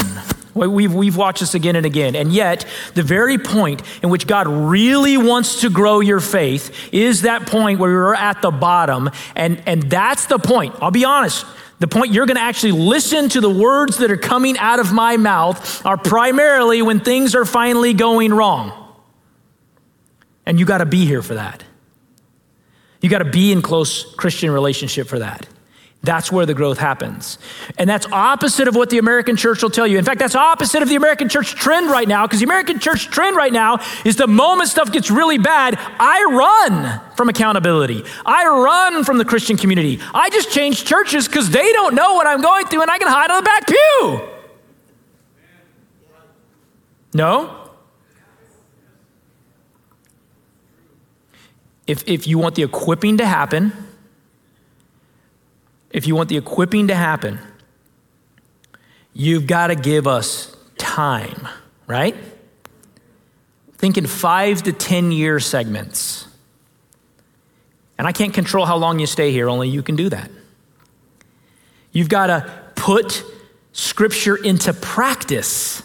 We've, 0.56 0.94
we've 0.94 1.16
watched 1.16 1.42
this 1.42 1.54
again 1.54 1.76
and 1.76 1.86
again. 1.86 2.16
And 2.16 2.34
yet, 2.34 2.66
the 2.96 3.04
very 3.04 3.38
point 3.38 3.84
in 4.02 4.10
which 4.10 4.26
God 4.26 4.48
really 4.48 5.16
wants 5.18 5.62
to 5.62 5.70
grow 5.70 6.00
your 6.00 6.20
faith 6.20 6.90
is 6.92 7.22
that 7.22 7.46
point 7.46 7.80
where 7.80 7.92
you're 7.92 8.16
at 8.16 8.42
the 8.42 8.50
bottom. 8.50 9.12
And, 9.36 9.62
and 9.68 9.84
that's 9.84 10.26
the 10.26 10.40
point. 10.40 10.74
I'll 10.82 10.90
be 10.90 11.06
honest. 11.06 11.46
The 11.80 11.88
point 11.88 12.12
you're 12.12 12.26
going 12.26 12.38
to 12.38 12.44
actually 12.44 12.72
listen 12.72 13.30
to 13.30 13.42
the 13.42 13.50
words 13.50 13.98
that 13.98 14.12
are 14.12 14.18
coming 14.18 14.58
out 14.58 14.80
of 14.80 14.92
my 14.92 15.18
mouth 15.18 15.86
are 15.86 15.98
primarily 15.98 16.82
when 16.82 17.00
things 17.00 17.36
are 17.36 17.46
finally 17.46 17.94
going 17.94 18.34
wrong. 18.34 18.96
And 20.46 20.60
you 20.60 20.66
got 20.66 20.80
to 20.80 20.86
be 20.86 21.06
here 21.06 21.22
for 21.22 21.36
that. 21.36 21.64
You 23.02 23.10
got 23.10 23.20
to 23.20 23.26
be 23.26 23.52
in 23.52 23.62
close 23.62 24.16
Christian 24.16 24.50
relationship 24.50 25.08
for 25.08 25.20
that. 25.20 25.48
That's 26.04 26.32
where 26.32 26.46
the 26.46 26.54
growth 26.54 26.78
happens. 26.78 27.38
And 27.78 27.90
that's 27.90 28.06
opposite 28.12 28.68
of 28.68 28.76
what 28.76 28.90
the 28.90 28.98
American 28.98 29.36
church 29.36 29.62
will 29.62 29.70
tell 29.70 29.88
you. 29.88 29.98
In 29.98 30.06
fact, 30.06 30.20
that's 30.20 30.36
opposite 30.36 30.82
of 30.82 30.90
the 30.90 30.96
American 30.96 31.28
church 31.28 31.56
trend 31.56 31.90
right 31.90 32.08
now, 32.08 32.26
because 32.26 32.40
the 32.40 32.46
American 32.46 32.80
church 32.80 33.08
trend 33.08 33.36
right 33.36 33.52
now 33.52 33.80
is 34.06 34.16
the 34.16 34.28
moment 34.28 34.70
stuff 34.70 34.92
gets 34.92 35.10
really 35.12 35.38
bad, 35.38 35.76
I 35.78 36.24
run 36.30 37.02
from 37.16 37.30
accountability. 37.30 38.04
I 38.26 38.46
run 38.46 39.04
from 39.04 39.18
the 39.18 39.26
Christian 39.26 39.58
community. 39.58 40.00
I 40.14 40.30
just 40.30 40.52
change 40.52 40.86
churches 40.86 41.28
because 41.28 41.50
they 41.50 41.72
don't 41.74 41.96
know 41.96 42.14
what 42.14 42.28
I'm 42.28 42.42
going 42.42 42.68
through 42.68 42.84
and 42.84 42.92
I 42.92 43.00
can 43.00 43.08
hide 43.08 43.32
on 43.32 43.44
the 43.44 43.46
back 43.46 43.68
pew. 43.68 44.30
No? 47.14 47.72
If, 51.88 52.08
if 52.08 52.28
you 52.28 52.38
want 52.38 52.56
the 52.56 52.64
equipping 52.64 53.18
to 53.18 53.26
happen, 53.26 53.74
if 55.98 56.06
you 56.06 56.16
want 56.16 56.30
the 56.30 56.38
equipping 56.38 56.90
to 56.90 56.96
happen, 56.96 57.40
you've 59.14 59.48
got 59.48 59.68
to 59.68 59.76
give 59.76 60.06
us 60.06 60.56
time, 60.78 61.48
right? 61.88 62.16
Think 63.80 63.98
in 63.98 64.06
five 64.06 64.62
to 64.64 64.74
10 64.74 65.12
year 65.12 65.40
segments. 65.40 66.28
And 67.98 68.08
I 68.08 68.12
can't 68.12 68.32
control 68.32 68.68
how 68.68 68.78
long 68.78 69.00
you 69.00 69.08
stay 69.08 69.32
here, 69.32 69.50
only 69.50 69.70
you 69.70 69.82
can 69.82 69.96
do 69.96 70.08
that. 70.10 70.30
You've 71.92 72.10
got 72.10 72.28
to 72.28 72.54
put 72.76 73.24
scripture 73.72 74.36
into 74.36 74.74
practice. 74.74 75.82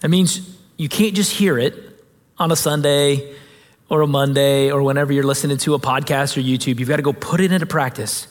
That 0.00 0.08
means 0.08 0.56
you 0.78 0.88
can't 0.88 1.14
just 1.14 1.32
hear 1.32 1.58
it 1.58 1.74
on 2.38 2.50
a 2.50 2.56
Sunday 2.56 3.34
or 3.88 4.00
a 4.00 4.06
Monday 4.06 4.70
or 4.70 4.82
whenever 4.82 5.12
you're 5.12 5.24
listening 5.24 5.56
to 5.58 5.74
a 5.74 5.78
podcast 5.78 6.36
or 6.36 6.40
YouTube. 6.40 6.78
You've 6.78 6.88
got 6.88 6.96
to 6.96 7.02
go 7.02 7.12
put 7.12 7.40
it 7.40 7.52
into 7.52 7.66
practice. 7.66 8.26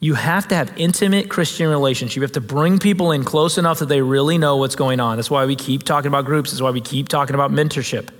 You 0.00 0.14
have 0.14 0.46
to 0.48 0.54
have 0.54 0.72
intimate 0.76 1.28
Christian 1.28 1.68
relationship. 1.68 2.16
You 2.16 2.22
have 2.22 2.32
to 2.32 2.40
bring 2.40 2.78
people 2.78 3.10
in 3.10 3.24
close 3.24 3.58
enough 3.58 3.80
that 3.80 3.86
they 3.86 4.00
really 4.00 4.38
know 4.38 4.56
what's 4.56 4.76
going 4.76 5.00
on. 5.00 5.16
That's 5.16 5.30
why 5.30 5.46
we 5.46 5.56
keep 5.56 5.82
talking 5.82 6.08
about 6.08 6.24
groups. 6.24 6.50
That's 6.50 6.62
why 6.62 6.70
we 6.70 6.80
keep 6.80 7.08
talking 7.08 7.34
about 7.34 7.50
mentorship. 7.50 8.10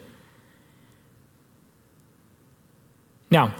Now, 3.30 3.54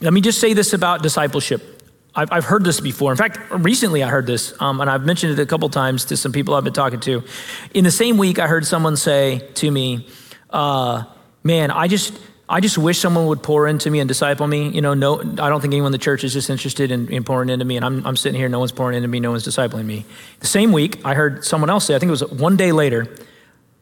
let 0.00 0.12
me 0.12 0.20
just 0.20 0.40
say 0.40 0.52
this 0.52 0.72
about 0.72 1.02
discipleship. 1.02 1.82
I've, 2.14 2.30
I've 2.30 2.44
heard 2.44 2.64
this 2.64 2.80
before. 2.80 3.10
In 3.10 3.16
fact, 3.16 3.38
recently 3.50 4.02
I 4.02 4.08
heard 4.08 4.26
this, 4.26 4.54
um, 4.60 4.80
and 4.80 4.88
I've 4.88 5.04
mentioned 5.04 5.32
it 5.32 5.42
a 5.42 5.46
couple 5.46 5.68
times 5.70 6.04
to 6.06 6.16
some 6.16 6.30
people 6.30 6.54
I've 6.54 6.62
been 6.62 6.72
talking 6.72 7.00
to. 7.00 7.24
In 7.72 7.82
the 7.82 7.90
same 7.90 8.18
week, 8.18 8.38
I 8.38 8.46
heard 8.46 8.66
someone 8.66 8.96
say 8.96 9.48
to 9.54 9.70
me, 9.70 10.06
uh, 10.50 11.04
Man, 11.44 11.70
I 11.70 11.88
just, 11.88 12.18
I 12.48 12.60
just 12.60 12.78
wish 12.78 12.98
someone 12.98 13.26
would 13.26 13.42
pour 13.42 13.68
into 13.68 13.90
me 13.90 14.00
and 14.00 14.08
disciple 14.08 14.46
me. 14.46 14.70
You 14.70 14.80
know, 14.80 14.94
no, 14.94 15.20
I 15.20 15.50
don't 15.50 15.60
think 15.60 15.74
anyone 15.74 15.88
in 15.88 15.92
the 15.92 15.98
church 15.98 16.24
is 16.24 16.32
just 16.32 16.48
interested 16.48 16.90
in, 16.90 17.08
in 17.12 17.22
pouring 17.22 17.50
into 17.50 17.66
me, 17.66 17.76
and 17.76 17.84
I'm, 17.84 18.06
I'm 18.06 18.16
sitting 18.16 18.38
here, 18.38 18.48
no 18.48 18.58
one's 18.58 18.72
pouring 18.72 18.96
into 18.96 19.08
me, 19.08 19.20
no 19.20 19.30
one's 19.30 19.46
discipling 19.46 19.84
me. 19.84 20.06
The 20.40 20.46
same 20.46 20.72
week, 20.72 21.04
I 21.04 21.14
heard 21.14 21.44
someone 21.44 21.68
else 21.68 21.84
say, 21.84 21.94
I 21.94 21.98
think 21.98 22.08
it 22.08 22.18
was 22.18 22.24
one 22.24 22.56
day 22.56 22.72
later, 22.72 23.14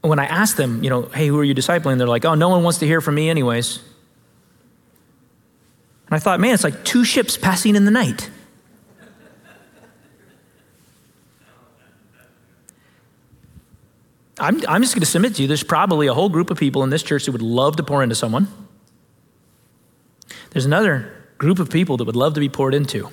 when 0.01 0.19
I 0.19 0.27
asked 0.27 0.57
them, 0.57 0.83
you 0.83 0.91
know, 0.91 1.03
hey, 1.03 1.29
who 1.29 1.39
are 1.39 1.45
you 1.45 1.55
discipling? 1.55 1.99
They're 1.99 2.09
like, 2.09 2.25
oh, 2.25 2.35
no 2.35 2.49
one 2.49 2.65
wants 2.65 2.81
to 2.81 2.87
hear 2.87 3.01
from 3.01 3.15
me, 3.15 3.31
anyways. 3.31 3.79
And 6.07 6.17
I 6.17 6.19
thought, 6.19 6.41
man, 6.41 6.55
it's 6.55 6.65
like 6.65 6.85
two 6.85 7.05
ships 7.05 7.37
passing 7.37 7.77
in 7.77 7.85
the 7.85 7.93
night. 7.93 8.29
I'm, 14.43 14.61
I'm 14.69 14.83
just 14.83 14.93
going 14.93 15.01
to 15.03 15.07
submit 15.07 15.37
to 15.37 15.43
you 15.43 15.49
there's 15.49 15.63
probably 15.63 16.09
a 16.09 16.15
whole 16.15 16.29
group 16.29 16.51
of 16.51 16.59
people 16.59 16.83
in 16.83 16.91
this 16.91 17.05
church 17.05 17.27
that 17.27 17.33
would 17.33 17.43
love 17.43 17.77
to 17.77 17.85
pour 17.85 18.03
into 18.03 18.17
someone. 18.17 18.49
There's 20.51 20.67
another 20.67 21.25
group 21.39 21.61
of 21.61 21.71
people 21.71 21.97
that 21.99 22.05
would 22.05 22.17
love 22.17 22.35
to 22.35 22.41
be 22.41 22.49
poured 22.49 22.75
into. 22.75 23.09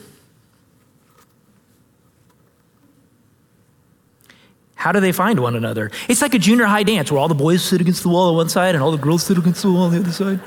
How 4.74 4.92
do 4.92 5.00
they 5.00 5.12
find 5.12 5.40
one 5.40 5.56
another? 5.56 5.92
It's 6.08 6.24
like 6.24 6.34
a 6.34 6.40
junior 6.40 6.66
high 6.66 6.84
dance 6.84 7.12
where 7.12 7.20
all 7.20 7.28
the 7.28 7.36
boys 7.36 7.64
sit 7.64 7.80
against 7.80 8.02
the 8.02 8.10
wall 8.10 8.30
on 8.30 8.36
one 8.36 8.50
side 8.50 8.74
and 8.74 8.84
all 8.84 8.92
the 8.92 8.98
girls 8.98 9.24
sit 9.24 9.38
against 9.38 9.62
the 9.62 9.72
wall 9.72 9.84
on 9.84 9.92
the 9.92 10.00
other 10.00 10.12
side. 10.12 10.40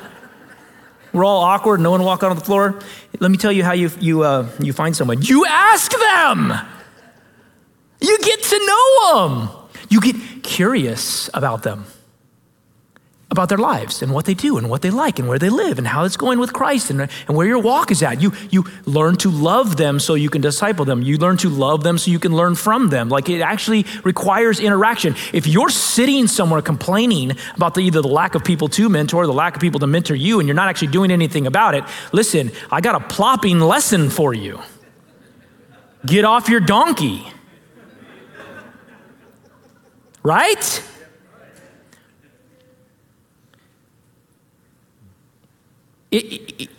We're 1.13 1.25
all 1.25 1.43
awkward, 1.43 1.81
no 1.81 1.93
one 1.93 2.03
walk 2.03 2.25
on 2.25 2.35
the 2.35 2.45
floor. 2.45 2.81
Let 3.21 3.31
me 3.31 3.37
tell 3.37 3.53
you 3.53 3.63
how 3.63 3.73
you, 3.73 3.91
you, 4.01 4.23
uh, 4.23 4.49
you 4.59 4.73
find 4.73 4.97
someone. 4.97 5.23
You 5.23 5.47
ask 5.47 5.93
them, 5.93 6.53
you 8.01 8.19
get 8.21 8.43
to 8.43 8.59
know 8.67 9.29
them, 9.29 9.62
you 9.93 10.01
get 10.01 10.43
curious 10.43 11.29
about 11.35 11.63
them, 11.63 11.85
about 13.31 13.51
their 13.51 13.59
lives 13.59 14.03
and 14.03 14.13
what 14.13 14.25
they 14.25 14.33
do 14.33 14.57
and 14.57 14.71
what 14.71 14.81
they 14.81 14.91
like 14.91 15.19
and 15.19 15.29
where 15.29 15.39
they 15.39 15.51
live 15.51 15.77
and 15.79 15.87
how 15.87 16.05
it's 16.05 16.17
going 16.17 16.39
with 16.39 16.53
Christ 16.55 16.91
and, 16.91 17.03
and 17.03 17.37
where 17.37 17.47
your 17.47 17.59
walk 17.59 17.91
is 17.91 18.03
at. 18.03 18.21
You, 18.23 18.33
you 18.51 18.65
learn 18.87 19.17
to 19.17 19.31
love 19.31 19.77
them 19.77 20.01
so 20.01 20.15
you 20.15 20.31
can 20.31 20.41
disciple 20.41 20.87
them. 20.87 21.03
You 21.03 21.19
learn 21.19 21.37
to 21.39 21.51
love 21.51 21.83
them 21.83 21.99
so 21.99 22.11
you 22.11 22.19
can 22.19 22.35
learn 22.35 22.55
from 22.55 22.89
them. 22.89 23.11
Like 23.11 23.29
it 23.29 23.43
actually 23.43 23.85
requires 24.03 24.61
interaction. 24.61 25.15
If 25.35 25.47
you're 25.47 25.71
sitting 25.71 26.27
somewhere 26.27 26.63
complaining 26.63 27.33
about 27.55 27.75
the, 27.75 27.81
either 27.81 28.01
the 28.01 28.09
lack 28.09 28.35
of 28.35 28.45
people 28.45 28.69
to 28.69 28.89
mentor 28.89 29.25
or 29.25 29.27
the 29.27 29.33
lack 29.33 29.57
of 29.57 29.61
people 29.61 29.81
to 29.81 29.87
mentor 29.87 30.15
you 30.15 30.41
and 30.41 30.49
you're 30.49 30.55
not 30.55 30.69
actually 30.69 30.89
doing 30.89 31.11
anything 31.11 31.47
about 31.47 31.75
it, 31.75 31.85
listen, 32.13 32.51
I 32.71 32.81
got 32.81 32.95
a 32.95 33.01
plopping 33.09 33.61
lesson 33.61 34.09
for 34.09 34.33
you. 34.33 34.61
Get 36.07 36.25
off 36.25 36.49
your 36.49 36.61
donkey. 36.61 37.27
Right? 40.23 40.83
It, 46.11 46.25
it, 46.61 46.71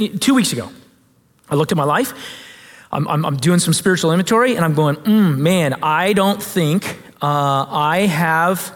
it, 0.00 0.20
two 0.20 0.34
weeks 0.34 0.52
ago, 0.52 0.70
I 1.50 1.54
looked 1.54 1.70
at 1.70 1.76
my 1.76 1.84
life. 1.84 2.14
I'm, 2.90 3.06
I'm, 3.06 3.24
I'm 3.26 3.36
doing 3.36 3.58
some 3.58 3.74
spiritual 3.74 4.10
inventory, 4.12 4.56
and 4.56 4.64
I'm 4.64 4.74
going, 4.74 4.96
mm, 4.96 5.36
man, 5.36 5.74
I 5.82 6.14
don't 6.14 6.42
think 6.42 6.84
uh, 7.20 7.66
I 7.68 8.06
have 8.06 8.74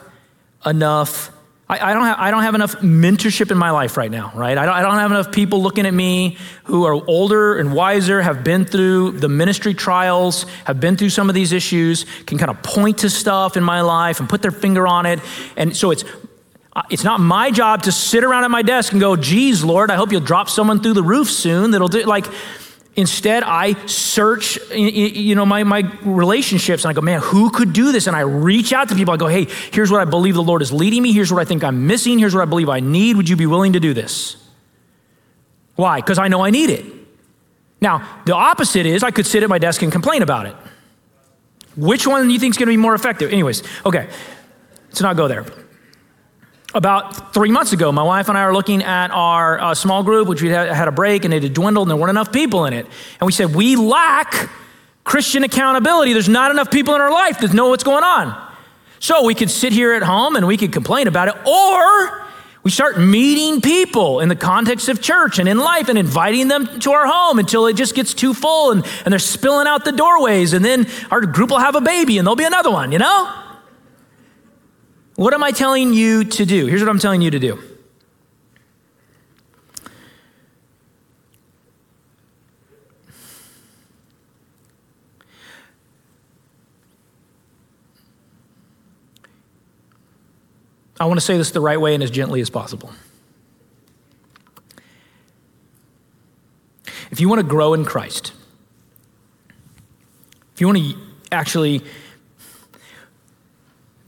enough. 0.66 1.30
I, 1.68 1.90
I, 1.90 1.94
don't 1.94 2.04
have, 2.04 2.18
I 2.18 2.30
don't 2.30 2.42
have 2.42 2.54
enough 2.54 2.76
mentorship 2.80 3.50
in 3.50 3.56
my 3.56 3.70
life 3.70 3.96
right 3.96 4.10
now, 4.10 4.32
right? 4.34 4.58
I 4.58 4.66
don't, 4.66 4.74
I 4.74 4.82
don't 4.82 4.94
have 4.94 5.10
enough 5.10 5.32
people 5.32 5.62
looking 5.62 5.86
at 5.86 5.94
me 5.94 6.36
who 6.64 6.84
are 6.84 6.92
older 6.92 7.56
and 7.58 7.72
wiser, 7.72 8.20
have 8.20 8.44
been 8.44 8.64
through 8.64 9.12
the 9.12 9.28
ministry 9.28 9.72
trials, 9.72 10.44
have 10.66 10.80
been 10.80 10.96
through 10.96 11.10
some 11.10 11.28
of 11.28 11.34
these 11.34 11.52
issues, 11.52 12.04
can 12.26 12.36
kind 12.36 12.50
of 12.50 12.62
point 12.62 12.98
to 12.98 13.10
stuff 13.10 13.56
in 13.56 13.64
my 13.64 13.80
life 13.80 14.20
and 14.20 14.28
put 14.28 14.42
their 14.42 14.50
finger 14.50 14.86
on 14.86 15.06
it. 15.06 15.20
And 15.56 15.76
so 15.76 15.90
it's 15.90 16.04
it's 16.90 17.04
not 17.04 17.20
my 17.20 17.50
job 17.50 17.82
to 17.82 17.92
sit 17.92 18.24
around 18.24 18.44
at 18.44 18.50
my 18.50 18.62
desk 18.62 18.92
and 18.92 19.00
go, 19.00 19.14
geez, 19.14 19.62
Lord, 19.62 19.90
I 19.90 19.96
hope 19.96 20.10
you'll 20.10 20.22
drop 20.22 20.48
someone 20.48 20.82
through 20.82 20.94
the 20.94 21.02
roof 21.02 21.28
soon 21.30 21.72
that'll 21.72 21.88
do 21.88 22.02
like 22.04 22.24
instead 22.96 23.42
I 23.42 23.86
search 23.86 24.58
you 24.70 25.34
know 25.34 25.46
my, 25.46 25.64
my 25.64 25.80
relationships 26.02 26.84
and 26.84 26.90
I 26.90 26.92
go, 26.92 27.00
man, 27.00 27.20
who 27.20 27.50
could 27.50 27.72
do 27.72 27.92
this? 27.92 28.06
And 28.06 28.16
I 28.16 28.20
reach 28.20 28.72
out 28.72 28.88
to 28.90 28.94
people. 28.94 29.14
I 29.14 29.16
go, 29.16 29.26
hey, 29.26 29.46
here's 29.72 29.90
what 29.90 30.00
I 30.00 30.04
believe 30.04 30.34
the 30.34 30.42
Lord 30.42 30.62
is 30.62 30.72
leading 30.72 31.02
me. 31.02 31.12
Here's 31.12 31.32
what 31.32 31.40
I 31.40 31.44
think 31.44 31.64
I'm 31.64 31.86
missing. 31.86 32.18
Here's 32.18 32.34
what 32.34 32.42
I 32.42 32.46
believe 32.46 32.68
I 32.68 32.80
need. 32.80 33.16
Would 33.16 33.28
you 33.28 33.36
be 33.36 33.46
willing 33.46 33.72
to 33.74 33.80
do 33.80 33.94
this? 33.94 34.36
Why? 35.76 36.00
Because 36.00 36.18
I 36.18 36.28
know 36.28 36.42
I 36.42 36.50
need 36.50 36.70
it. 36.70 36.84
Now, 37.80 38.20
the 38.26 38.34
opposite 38.34 38.86
is 38.86 39.02
I 39.02 39.10
could 39.10 39.26
sit 39.26 39.42
at 39.42 39.48
my 39.48 39.58
desk 39.58 39.82
and 39.82 39.90
complain 39.90 40.22
about 40.22 40.46
it. 40.46 40.54
Which 41.76 42.06
one 42.06 42.26
do 42.26 42.32
you 42.32 42.38
think 42.38 42.54
is 42.54 42.58
going 42.58 42.66
to 42.66 42.72
be 42.72 42.76
more 42.76 42.94
effective? 42.94 43.32
Anyways, 43.32 43.62
okay, 43.86 44.08
let's 44.88 45.00
not 45.00 45.16
go 45.16 45.26
there 45.26 45.44
about 46.74 47.34
three 47.34 47.50
months 47.50 47.72
ago, 47.72 47.92
my 47.92 48.02
wife 48.02 48.28
and 48.28 48.38
I 48.38 48.42
are 48.42 48.54
looking 48.54 48.82
at 48.82 49.10
our 49.10 49.60
uh, 49.60 49.74
small 49.74 50.02
group, 50.02 50.28
which 50.28 50.42
we 50.42 50.48
had, 50.48 50.68
had 50.68 50.88
a 50.88 50.92
break 50.92 51.24
and 51.24 51.34
it 51.34 51.42
had 51.42 51.54
dwindled 51.54 51.88
and 51.88 51.90
there 51.90 51.96
weren't 51.96 52.10
enough 52.10 52.32
people 52.32 52.64
in 52.64 52.72
it. 52.72 52.86
And 53.20 53.26
we 53.26 53.32
said, 53.32 53.54
We 53.54 53.76
lack 53.76 54.50
Christian 55.04 55.44
accountability. 55.44 56.12
There's 56.12 56.28
not 56.28 56.50
enough 56.50 56.70
people 56.70 56.94
in 56.94 57.00
our 57.00 57.10
life 57.10 57.40
that 57.40 57.52
know 57.52 57.68
what's 57.68 57.84
going 57.84 58.04
on. 58.04 58.50
So 59.00 59.24
we 59.24 59.34
could 59.34 59.50
sit 59.50 59.72
here 59.72 59.92
at 59.94 60.02
home 60.02 60.36
and 60.36 60.46
we 60.46 60.56
could 60.56 60.72
complain 60.72 61.08
about 61.08 61.28
it, 61.28 61.34
or 61.46 62.26
we 62.62 62.70
start 62.70 62.98
meeting 63.00 63.60
people 63.60 64.20
in 64.20 64.28
the 64.28 64.36
context 64.36 64.88
of 64.88 65.02
church 65.02 65.40
and 65.40 65.48
in 65.48 65.58
life 65.58 65.88
and 65.88 65.98
inviting 65.98 66.46
them 66.46 66.78
to 66.80 66.92
our 66.92 67.06
home 67.06 67.40
until 67.40 67.66
it 67.66 67.74
just 67.74 67.96
gets 67.96 68.14
too 68.14 68.32
full 68.32 68.70
and, 68.70 68.86
and 69.04 69.10
they're 69.10 69.18
spilling 69.18 69.66
out 69.66 69.84
the 69.84 69.90
doorways. 69.90 70.52
And 70.52 70.64
then 70.64 70.86
our 71.10 71.20
group 71.22 71.50
will 71.50 71.58
have 71.58 71.74
a 71.74 71.80
baby 71.80 72.18
and 72.18 72.26
there'll 72.26 72.36
be 72.36 72.44
another 72.44 72.70
one, 72.70 72.92
you 72.92 72.98
know? 72.98 73.41
What 75.22 75.34
am 75.34 75.44
I 75.44 75.52
telling 75.52 75.92
you 75.92 76.24
to 76.24 76.44
do? 76.44 76.66
Here's 76.66 76.80
what 76.80 76.88
I'm 76.88 76.98
telling 76.98 77.22
you 77.22 77.30
to 77.30 77.38
do. 77.38 77.56
I 90.98 91.04
want 91.04 91.20
to 91.20 91.24
say 91.24 91.36
this 91.36 91.52
the 91.52 91.60
right 91.60 91.80
way 91.80 91.94
and 91.94 92.02
as 92.02 92.10
gently 92.10 92.40
as 92.40 92.50
possible. 92.50 92.90
If 97.12 97.20
you 97.20 97.28
want 97.28 97.38
to 97.38 97.46
grow 97.46 97.74
in 97.74 97.84
Christ, 97.84 98.32
if 100.56 100.60
you 100.60 100.66
want 100.66 100.78
to 100.80 100.96
actually 101.30 101.84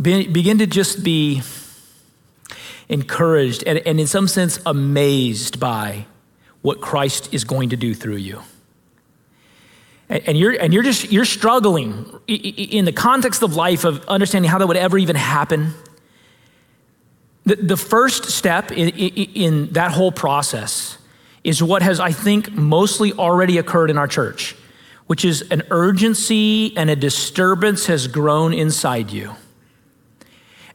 be, 0.00 0.26
begin 0.26 0.58
to 0.58 0.66
just 0.66 1.04
be 1.04 1.42
encouraged 2.88 3.64
and, 3.66 3.78
and, 3.78 4.00
in 4.00 4.06
some 4.06 4.28
sense, 4.28 4.58
amazed 4.66 5.58
by 5.58 6.06
what 6.62 6.80
Christ 6.80 7.32
is 7.32 7.44
going 7.44 7.70
to 7.70 7.76
do 7.76 7.94
through 7.94 8.16
you. 8.16 8.42
And, 10.08 10.22
and 10.28 10.38
you're, 10.38 10.52
and 10.52 10.74
you're 10.74 10.82
just 10.82 11.10
you're 11.10 11.24
struggling 11.24 12.06
in 12.26 12.84
the 12.84 12.92
context 12.92 13.42
of 13.42 13.56
life 13.56 13.84
of 13.84 14.04
understanding 14.06 14.50
how 14.50 14.58
that 14.58 14.66
would 14.66 14.76
ever 14.76 14.98
even 14.98 15.16
happen. 15.16 15.74
The, 17.44 17.56
the 17.56 17.76
first 17.76 18.26
step 18.26 18.72
in, 18.72 18.88
in 18.88 19.72
that 19.72 19.92
whole 19.92 20.12
process 20.12 20.98
is 21.42 21.62
what 21.62 21.82
has, 21.82 22.00
I 22.00 22.12
think, 22.12 22.52
mostly 22.52 23.12
already 23.12 23.58
occurred 23.58 23.90
in 23.90 23.98
our 23.98 24.08
church, 24.08 24.56
which 25.06 25.24
is 25.24 25.42
an 25.50 25.62
urgency 25.70 26.74
and 26.76 26.88
a 26.88 26.96
disturbance 26.96 27.86
has 27.86 28.08
grown 28.08 28.54
inside 28.54 29.10
you 29.10 29.36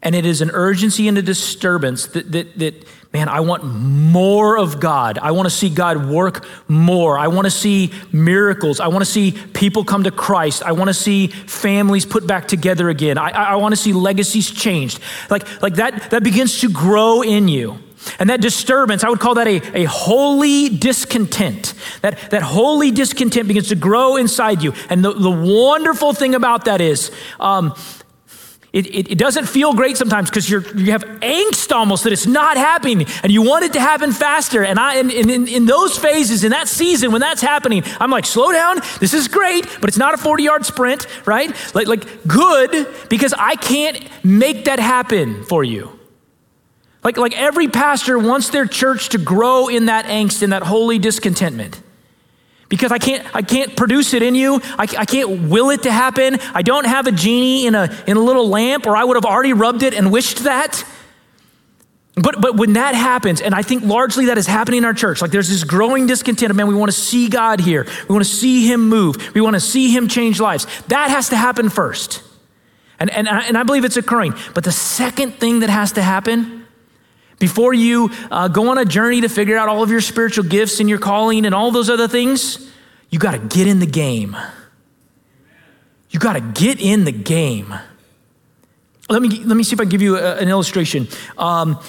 and 0.02 0.16
it 0.16 0.26
is 0.26 0.41
an 0.41 0.52
urgency 0.52 1.08
and 1.08 1.18
a 1.18 1.22
disturbance 1.22 2.08
that, 2.08 2.32
that, 2.32 2.58
that, 2.60 2.86
man, 3.12 3.28
I 3.28 3.41
want 3.41 3.66
more 3.66 4.58
of 4.58 4.80
God. 4.80 5.18
I 5.18 5.32
want 5.32 5.47
to 5.47 5.50
see 5.50 5.70
God 5.70 6.10
work 6.10 6.47
more. 6.70 7.18
I 7.18 7.28
want 7.28 7.45
to 7.45 7.52
see 7.52 7.91
miracles. 8.14 8.80
I 8.80 8.88
want 8.88 9.04
to 9.04 9.12
see 9.12 9.32
people 9.32 9.84
come 9.84 10.04
to 10.06 10.12
Christ. 10.12 10.64
I 10.64 10.72
want 10.72 10.88
to 10.88 10.93
see 10.93 11.28
families 11.28 12.06
put 12.06 12.26
back 12.26 12.47
together 12.47 12.89
again. 12.89 13.18
I, 13.18 13.30
I 13.32 13.56
want 13.56 13.74
to 13.74 13.78
see 13.78 13.91
legacies 13.91 14.50
changed. 14.50 15.02
Like, 15.30 15.62
like 15.62 15.76
that, 15.76 16.12
that 16.12 16.24
begins 16.24 16.62
to 16.62 16.70
grow 16.70 17.22
in 17.22 17.50
you. 17.50 17.80
And 18.18 18.30
that 18.30 18.39
disturbance, 18.39 19.04
I 19.04 19.10
would 19.10 19.20
call 19.20 19.36
that 19.36 19.47
a, 19.47 19.82
a 19.82 19.84
holy 19.84 20.70
discontent. 20.70 21.74
That, 22.02 22.32
that 22.32 22.41
holy 22.41 22.91
discontent 22.91 23.50
begins 23.50 23.68
to 23.70 23.76
grow 23.76 24.16
inside 24.16 24.64
you. 24.64 24.74
And 24.89 25.04
the, 25.04 25.12
the 25.12 25.30
wonderful 25.30 26.14
thing 26.14 26.36
about 26.36 26.66
that 26.66 26.80
is, 26.80 27.12
um, 27.41 27.76
It, 28.72 28.86
it, 28.88 29.11
it, 29.13 29.17
doesn't 29.17 29.47
feel 29.47 29.74
great 29.74 29.97
sometimes 29.97 30.30
because 30.30 30.47
you 30.47 30.59
have 30.91 31.03
angst 31.22 31.72
almost 31.72 32.03
that 32.03 32.13
it's 32.13 32.28
not 32.28 32.55
happening 32.55 33.07
and 33.24 33.32
you 33.32 33.41
want 33.41 33.65
it 33.65 33.74
to 33.74 33.80
happen 33.80 34.11
faster. 34.11 34.63
And, 34.63 34.80
I, 34.80 34.97
and, 34.97 35.11
and 35.11 35.32
in, 35.32 35.47
in 35.47 35.65
those 35.65 35.97
phases, 35.97 36.43
in 36.43 36.51
that 36.51 36.67
season, 36.67 37.11
when 37.11 37.20
that's 37.20 37.41
happening, 37.41 37.84
I'm 37.99 38.11
like, 38.11 38.28
slow 38.28 38.51
down. 38.51 38.78
This 38.99 39.15
is 39.15 39.28
great, 39.28 39.65
but 39.82 39.88
it's 39.88 39.97
not 39.97 40.13
a 40.13 40.17
40 40.17 40.43
yard 40.43 40.65
sprint, 40.67 41.07
right? 41.26 41.51
Like, 41.74 41.88
like 41.88 42.28
good 42.28 42.88
because 43.09 43.34
I 43.34 43.55
can't 43.55 44.07
make 44.24 44.65
that 44.65 44.78
happen 44.78 45.45
for 45.45 45.63
you. 45.63 45.99
Like, 47.03 47.17
like 47.17 47.36
every 47.39 47.70
pastor 47.70 48.20
wants 48.20 48.49
their 48.49 48.67
church 48.67 49.09
to 49.09 49.17
grow 49.17 49.67
in 49.67 49.88
that 49.88 50.05
angst, 50.05 50.43
in 50.43 50.51
that 50.51 50.61
holy 50.61 50.99
discontentment 50.99 51.82
because 52.70 52.91
I 52.91 52.99
can't, 52.99 53.26
I 53.36 53.41
can't 53.41 53.76
produce 53.76 54.13
it 54.13 54.22
in 54.22 54.36
you. 54.36 54.61
I, 54.78 54.84
I, 54.97 55.05
can't 55.05 55.49
will 55.49 55.72
it 55.72 55.84
to 55.84 55.91
happen. 55.91 56.38
I 56.53 56.61
don't 56.61 56.86
have 56.86 57.07
a 57.07 57.11
genie 57.11 57.65
in 57.65 57.76
a, 57.76 57.89
in 58.07 58.15
a 58.15 58.20
little 58.20 58.47
lamp, 58.47 58.86
or 58.86 58.95
I 58.95 59.03
would 59.03 59.17
have 59.17 59.26
already 59.26 59.53
rubbed 59.53 59.84
it 59.84 59.95
and 59.95 60.11
wished 60.11 60.43
that. 60.43 60.86
But, 62.15 62.41
but 62.41 62.57
when 62.57 62.74
that 62.74 62.95
happens, 62.95 63.41
and 63.41 63.55
I 63.55 63.61
think 63.61 63.84
largely 63.84 64.26
that 64.26 64.38
is 64.38 64.45
happening 64.45 64.80
in 64.80 64.86
our 64.86 64.93
church, 64.93 65.22
like 65.22 65.32
there's 65.32 65.49
this 65.49 65.63
growing 65.63 66.05
discontent 66.05 66.51
of, 66.51 66.57
man, 66.57 66.67
we 66.67 66.76
want 66.76 66.91
to 66.91 66.97
see 66.97 67.28
God 67.28 67.59
here. 67.59 67.88
We 68.07 68.13
want 68.13 68.26
to 68.26 68.32
see 68.32 68.67
Him 68.67 68.88
move. 68.88 69.34
We 69.34 69.41
want 69.41 69.55
to 69.55 69.59
see 69.59 69.95
Him 69.95 70.07
change 70.07 70.39
lives. 70.39 70.67
That 70.88 71.09
has 71.09 71.30
to 71.30 71.38
happen 71.38 71.70
first. 71.70 72.24
And, 72.99 73.09
and, 73.09 73.28
and 73.28 73.57
I 73.57 73.63
believe 73.63 73.86
it's 73.86 73.97
occurring. 73.97 74.34
But 74.53 74.65
the 74.65 74.72
second 74.72 75.36
thing 75.36 75.61
that 75.61 75.70
has 75.70 75.93
to 75.93 76.01
happen 76.01 76.59
before 77.40 77.74
you 77.74 78.12
uh, 78.30 78.50
go 78.50 78.70
on 78.70 78.78
a 78.78 78.86
journey 78.86 79.22
to 79.22 79.30
figure 79.30 79.58
out 79.58 79.70
all 79.70 79.82
of 79.82 79.90
your 79.90 80.02
spiritual 80.02 80.44
gifts 80.44 80.80
and 80.80 80.90
your 80.90 81.00
calling 81.00 81.46
and 81.46 81.56
all 81.56 81.72
those 81.72 81.90
other 81.90 82.08
things, 82.08 82.70
you 83.10 83.18
got 83.18 83.32
to 83.32 83.40
get 83.40 83.66
in 83.66 83.80
the 83.80 83.86
game. 83.88 84.36
You 86.10 86.20
got 86.20 86.34
to 86.34 86.42
get 86.42 86.80
in 86.80 87.06
the 87.06 87.12
game. 87.12 87.74
Let 89.10 89.22
me, 89.22 89.44
let 89.44 89.56
me 89.56 89.64
see 89.64 89.74
if 89.74 89.80
I 89.80 89.84
can 89.84 89.90
give 89.90 90.02
you 90.02 90.18
a, 90.18 90.36
an 90.36 90.50
illustration. 90.50 91.08
Um, 91.38 91.80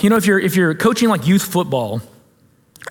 you 0.00 0.10
know, 0.10 0.16
if 0.16 0.26
you're, 0.26 0.40
if 0.40 0.56
you're 0.56 0.74
coaching 0.74 1.08
like 1.08 1.26
youth 1.26 1.42
football, 1.42 2.00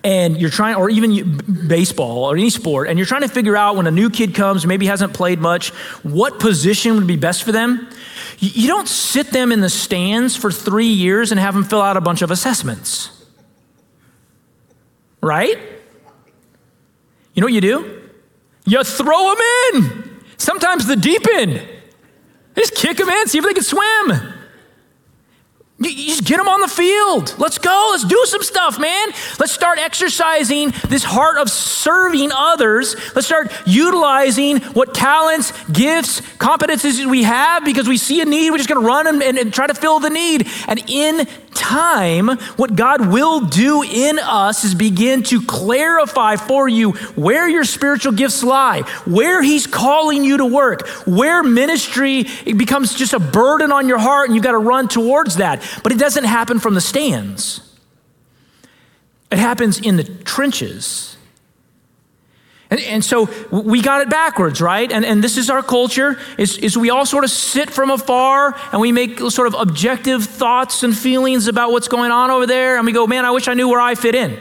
and 0.04 0.40
you're 0.40 0.50
trying, 0.50 0.74
or 0.76 0.90
even 0.90 1.36
baseball 1.68 2.24
or 2.24 2.34
any 2.34 2.50
sport, 2.50 2.88
and 2.88 2.98
you're 2.98 3.06
trying 3.06 3.20
to 3.20 3.28
figure 3.28 3.56
out 3.56 3.76
when 3.76 3.86
a 3.86 3.90
new 3.90 4.10
kid 4.10 4.34
comes, 4.34 4.66
maybe 4.66 4.86
hasn't 4.86 5.14
played 5.14 5.38
much, 5.38 5.68
what 6.02 6.40
position 6.40 6.96
would 6.96 7.06
be 7.06 7.16
best 7.16 7.44
for 7.44 7.52
them. 7.52 7.88
You 8.44 8.66
don't 8.66 8.88
sit 8.88 9.30
them 9.30 9.52
in 9.52 9.60
the 9.60 9.70
stands 9.70 10.34
for 10.34 10.50
three 10.50 10.88
years 10.88 11.30
and 11.30 11.38
have 11.38 11.54
them 11.54 11.62
fill 11.62 11.80
out 11.80 11.96
a 11.96 12.00
bunch 12.00 12.22
of 12.22 12.32
assessments. 12.32 13.24
Right? 15.20 15.56
You 17.34 17.40
know 17.40 17.46
what 17.46 17.52
you 17.52 17.60
do? 17.60 18.02
You 18.66 18.82
throw 18.82 19.32
them 19.32 19.44
in. 19.74 20.24
Sometimes 20.38 20.88
the 20.88 20.96
deep 20.96 21.24
end. 21.34 21.64
Just 22.56 22.74
kick 22.74 22.96
them 22.96 23.08
in, 23.08 23.28
see 23.28 23.38
if 23.38 23.44
they 23.44 23.54
can 23.54 23.62
swim. 23.62 24.31
You 25.84 26.08
just 26.08 26.24
get 26.24 26.36
them 26.36 26.48
on 26.48 26.60
the 26.60 26.68
field. 26.68 27.34
Let's 27.38 27.58
go. 27.58 27.88
Let's 27.92 28.04
do 28.04 28.22
some 28.26 28.42
stuff, 28.42 28.78
man. 28.78 29.08
Let's 29.38 29.52
start 29.52 29.78
exercising 29.78 30.72
this 30.88 31.04
heart 31.04 31.38
of 31.38 31.50
serving 31.50 32.30
others. 32.32 32.94
Let's 33.14 33.26
start 33.26 33.52
utilizing 33.66 34.58
what 34.74 34.94
talents, 34.94 35.52
gifts, 35.70 36.20
competencies 36.38 37.04
we 37.08 37.24
have 37.24 37.64
because 37.64 37.88
we 37.88 37.96
see 37.96 38.20
a 38.20 38.24
need. 38.24 38.50
We're 38.50 38.58
just 38.58 38.68
going 38.68 38.80
to 38.80 38.86
run 38.86 39.06
and, 39.06 39.22
and, 39.22 39.38
and 39.38 39.52
try 39.52 39.66
to 39.66 39.74
fill 39.74 40.00
the 40.00 40.10
need. 40.10 40.48
And 40.68 40.82
in 40.88 41.26
time, 41.54 42.28
what 42.56 42.74
God 42.74 43.12
will 43.12 43.40
do 43.40 43.82
in 43.82 44.18
us 44.18 44.64
is 44.64 44.74
begin 44.74 45.22
to 45.24 45.42
clarify 45.42 46.36
for 46.36 46.68
you 46.68 46.92
where 47.14 47.48
your 47.48 47.64
spiritual 47.64 48.12
gifts 48.12 48.42
lie, 48.42 48.82
where 49.04 49.42
He's 49.42 49.66
calling 49.66 50.24
you 50.24 50.38
to 50.38 50.46
work, 50.46 50.86
where 51.06 51.42
ministry 51.42 52.26
becomes 52.44 52.94
just 52.94 53.12
a 53.12 53.20
burden 53.20 53.72
on 53.72 53.88
your 53.88 53.98
heart 53.98 54.28
and 54.28 54.34
you've 54.34 54.44
got 54.44 54.52
to 54.52 54.58
run 54.58 54.88
towards 54.88 55.36
that. 55.36 55.62
But 55.82 55.92
it 55.92 55.98
doesn't 55.98 56.24
happen 56.24 56.58
from 56.58 56.74
the 56.74 56.80
stands, 56.80 57.60
it 59.30 59.38
happens 59.38 59.80
in 59.80 59.96
the 59.96 60.04
trenches. 60.04 61.16
And, 62.72 62.80
and, 62.80 63.04
so 63.04 63.28
we 63.50 63.82
got 63.82 64.00
it 64.00 64.08
backwards, 64.08 64.62
right? 64.62 64.90
And, 64.90 65.04
and 65.04 65.22
this 65.22 65.36
is 65.36 65.50
our 65.50 65.62
culture, 65.62 66.18
is, 66.38 66.56
is 66.56 66.74
we 66.74 66.88
all 66.88 67.04
sort 67.04 67.22
of 67.22 67.28
sit 67.28 67.68
from 67.68 67.90
afar 67.90 68.58
and 68.72 68.80
we 68.80 68.92
make 68.92 69.18
sort 69.18 69.46
of 69.46 69.52
objective 69.52 70.24
thoughts 70.24 70.82
and 70.82 70.96
feelings 70.96 71.48
about 71.48 71.70
what's 71.70 71.88
going 71.88 72.10
on 72.10 72.30
over 72.30 72.46
there. 72.46 72.78
And 72.78 72.86
we 72.86 72.92
go, 72.92 73.06
man, 73.06 73.26
I 73.26 73.30
wish 73.30 73.46
I 73.46 73.52
knew 73.52 73.68
where 73.68 73.78
I 73.78 73.94
fit 73.94 74.14
in. 74.14 74.40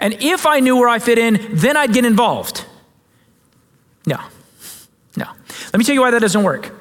And 0.00 0.14
if 0.14 0.44
I 0.44 0.58
knew 0.58 0.76
where 0.76 0.88
I 0.88 0.98
fit 0.98 1.18
in, 1.18 1.38
then 1.52 1.76
I'd 1.76 1.92
get 1.92 2.04
involved. 2.04 2.64
No, 4.08 4.18
no. 5.16 5.26
Let 5.72 5.78
me 5.78 5.84
tell 5.84 5.94
you 5.94 6.00
why 6.00 6.10
that 6.10 6.22
doesn't 6.22 6.42
work. 6.42 6.74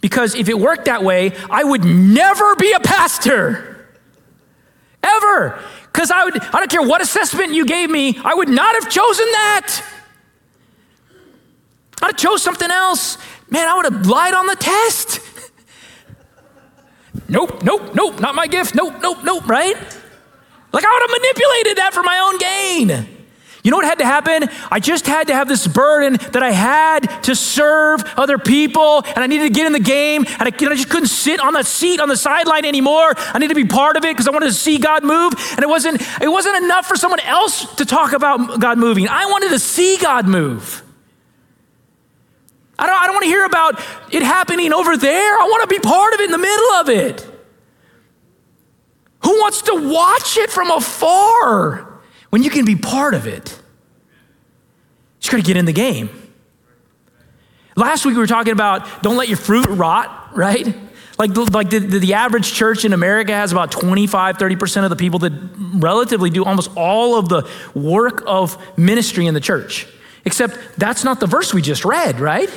Because 0.00 0.34
if 0.34 0.48
it 0.48 0.58
worked 0.58 0.86
that 0.86 1.04
way, 1.04 1.32
I 1.50 1.62
would 1.62 1.84
never 1.84 2.56
be 2.56 2.72
a 2.72 2.80
pastor. 2.80 3.86
Ever. 5.02 5.62
Because 5.92 6.10
I 6.10 6.24
would, 6.24 6.40
I 6.40 6.52
don't 6.52 6.70
care 6.70 6.80
what 6.80 7.02
assessment 7.02 7.52
you 7.52 7.66
gave 7.66 7.90
me, 7.90 8.18
I 8.24 8.32
would 8.32 8.48
not 8.48 8.76
have 8.76 8.90
chosen 8.90 9.26
that. 9.26 9.82
I'd 12.02 12.08
have 12.08 12.16
chose 12.16 12.42
something 12.42 12.70
else. 12.70 13.18
Man, 13.50 13.68
I 13.68 13.74
would 13.74 13.84
have 13.84 14.06
lied 14.06 14.34
on 14.34 14.46
the 14.46 14.56
test. 14.56 15.20
nope, 17.28 17.62
nope, 17.62 17.94
nope, 17.94 18.20
not 18.20 18.34
my 18.34 18.46
gift. 18.46 18.74
Nope, 18.74 18.94
nope, 19.00 19.18
nope, 19.22 19.48
right? 19.48 19.76
Like 20.72 20.84
I 20.84 20.92
would 20.92 21.10
have 21.10 21.22
manipulated 21.22 21.78
that 21.78 21.94
for 21.94 22.02
my 22.02 22.18
own 22.18 22.38
gain. 22.38 23.16
You 23.66 23.72
know 23.72 23.78
what 23.78 23.86
had 23.86 23.98
to 23.98 24.04
happen? 24.04 24.48
I 24.70 24.78
just 24.78 25.08
had 25.08 25.26
to 25.26 25.34
have 25.34 25.48
this 25.48 25.66
burden 25.66 26.18
that 26.30 26.40
I 26.40 26.52
had 26.52 27.24
to 27.24 27.34
serve 27.34 28.04
other 28.16 28.38
people, 28.38 29.02
and 29.04 29.18
I 29.18 29.26
needed 29.26 29.48
to 29.48 29.52
get 29.52 29.66
in 29.66 29.72
the 29.72 29.80
game, 29.80 30.24
and 30.24 30.42
I, 30.42 30.46
I 30.46 30.74
just 30.76 30.88
couldn't 30.88 31.08
sit 31.08 31.40
on 31.40 31.54
the 31.54 31.64
seat 31.64 31.98
on 31.98 32.08
the 32.08 32.16
sideline 32.16 32.64
anymore. 32.64 33.14
I 33.16 33.38
needed 33.40 33.54
to 33.54 33.60
be 33.60 33.66
part 33.66 33.96
of 33.96 34.04
it 34.04 34.14
because 34.14 34.28
I 34.28 34.30
wanted 34.30 34.46
to 34.46 34.52
see 34.52 34.78
God 34.78 35.02
move, 35.02 35.32
and 35.50 35.64
it 35.64 35.68
wasn't 35.68 36.00
it 36.22 36.28
wasn't 36.28 36.62
enough 36.62 36.86
for 36.86 36.96
someone 36.96 37.18
else 37.20 37.74
to 37.74 37.84
talk 37.84 38.12
about 38.12 38.60
God 38.60 38.78
moving. 38.78 39.08
I 39.08 39.26
wanted 39.26 39.48
to 39.48 39.58
see 39.58 39.98
God 39.98 40.28
move. 40.28 40.85
I 42.78 42.86
don't, 42.86 42.94
I 42.94 43.06
don't 43.06 43.14
want 43.14 43.24
to 43.24 43.30
hear 43.30 43.44
about 43.44 43.80
it 44.12 44.22
happening 44.22 44.72
over 44.72 44.96
there. 44.96 45.38
I 45.38 45.44
want 45.44 45.68
to 45.68 45.74
be 45.74 45.80
part 45.80 46.14
of 46.14 46.20
it 46.20 46.24
in 46.24 46.30
the 46.30 46.38
middle 46.38 46.70
of 46.72 46.88
it. 46.88 47.26
Who 49.20 49.40
wants 49.40 49.62
to 49.62 49.74
watch 49.90 50.36
it 50.36 50.50
from 50.50 50.70
afar 50.70 52.00
when 52.30 52.42
you 52.42 52.50
can 52.50 52.64
be 52.64 52.76
part 52.76 53.14
of 53.14 53.26
it? 53.26 53.58
You 55.22 55.30
got 55.32 55.38
to 55.38 55.42
get 55.42 55.56
in 55.56 55.64
the 55.64 55.72
game. 55.72 56.08
Last 57.74 58.06
week 58.06 58.14
we 58.14 58.20
were 58.20 58.28
talking 58.28 58.52
about 58.52 59.02
don't 59.02 59.16
let 59.16 59.28
your 59.28 59.36
fruit 59.36 59.66
rot, 59.66 60.36
right? 60.36 60.66
Like, 61.18 61.36
like 61.36 61.70
the, 61.70 61.80
the, 61.80 61.98
the, 61.98 62.14
average 62.14 62.52
church 62.52 62.84
in 62.84 62.92
America 62.92 63.32
has 63.32 63.50
about 63.50 63.72
25, 63.72 64.38
30% 64.38 64.84
of 64.84 64.90
the 64.90 64.96
people 64.96 65.18
that 65.20 65.32
relatively 65.74 66.30
do 66.30 66.44
almost 66.44 66.70
all 66.76 67.18
of 67.18 67.28
the 67.28 67.48
work 67.74 68.22
of 68.26 68.56
ministry 68.78 69.26
in 69.26 69.34
the 69.34 69.40
church. 69.40 69.88
Except 70.24 70.58
that's 70.76 71.04
not 71.04 71.18
the 71.18 71.26
verse 71.26 71.54
we 71.54 71.62
just 71.62 71.84
read, 71.84 72.20
right? 72.20 72.50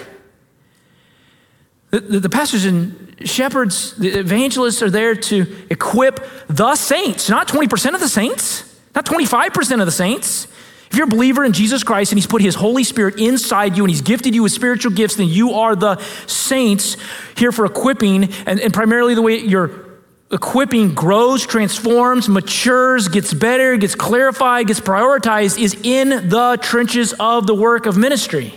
The, 1.92 2.20
the, 2.20 2.30
pastors 2.30 2.66
and 2.66 3.16
shepherds, 3.26 3.96
the 3.96 4.10
evangelists 4.10 4.84
are 4.84 4.92
there 4.92 5.16
to 5.16 5.66
equip 5.72 6.20
the 6.48 6.76
saints, 6.76 7.30
not 7.30 7.48
20% 7.48 7.96
of 7.96 8.00
the 8.00 8.08
saints, 8.08 8.80
not 8.94 9.06
25% 9.06 9.80
of 9.80 9.86
the 9.88 9.92
saints. 9.92 10.48
If 10.92 10.98
you're 10.98 11.08
a 11.08 11.10
believer 11.10 11.44
in 11.44 11.54
Jesus 11.54 11.84
Christ 11.84 12.12
and 12.12 12.18
He's 12.18 12.28
put 12.28 12.42
His 12.42 12.56
Holy 12.56 12.84
Spirit 12.84 13.20
inside 13.20 13.76
you 13.76 13.84
and 13.84 13.90
He's 13.90 14.02
gifted 14.02 14.36
you 14.36 14.44
with 14.44 14.52
spiritual 14.52 14.92
gifts, 14.92 15.16
then 15.16 15.28
you 15.28 15.54
are 15.54 15.76
the 15.76 15.98
saints 16.28 16.96
here 17.36 17.52
for 17.52 17.66
equipping. 17.66 18.26
And, 18.46 18.60
and 18.60 18.74
primarily 18.74 19.16
the 19.16 19.22
way 19.22 19.40
your 19.40 19.90
equipping 20.32 20.94
grows, 20.94 21.46
transforms, 21.46 22.30
matures, 22.30 23.08
gets 23.08 23.34
better, 23.34 23.78
gets 23.78 23.96
clarified, 23.96 24.68
gets 24.68 24.80
prioritized 24.80 25.60
is 25.60 25.76
in 25.84 26.30
the 26.30 26.58
trenches 26.62 27.14
of 27.20 27.48
the 27.48 27.56
work 27.56 27.86
of 27.86 27.98
ministry. 27.98 28.54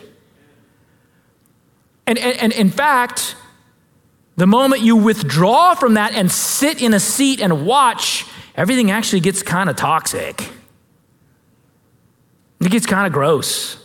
And, 2.07 2.19
and, 2.19 2.39
and 2.39 2.53
in 2.53 2.71
fact, 2.71 3.37
the 4.37 4.47
moment 4.47 4.83
you 4.83 4.97
withdraw 4.97 5.75
from 5.75 5.95
that 5.95 6.15
and 6.15 6.31
sit 6.31 6.83
in 6.83 6.95
a 6.95 7.01
seat 7.01 7.41
and 7.41 7.67
watch, 7.67 8.27
everything 8.57 8.91
actually 8.91 9.21
gets 9.21 9.43
kind 9.43 9.71
of 9.71 9.77
toxic. 9.77 10.51
It 12.61 12.71
gets 12.71 12.87
kind 12.87 13.07
of 13.07 13.13
gross 13.13 13.77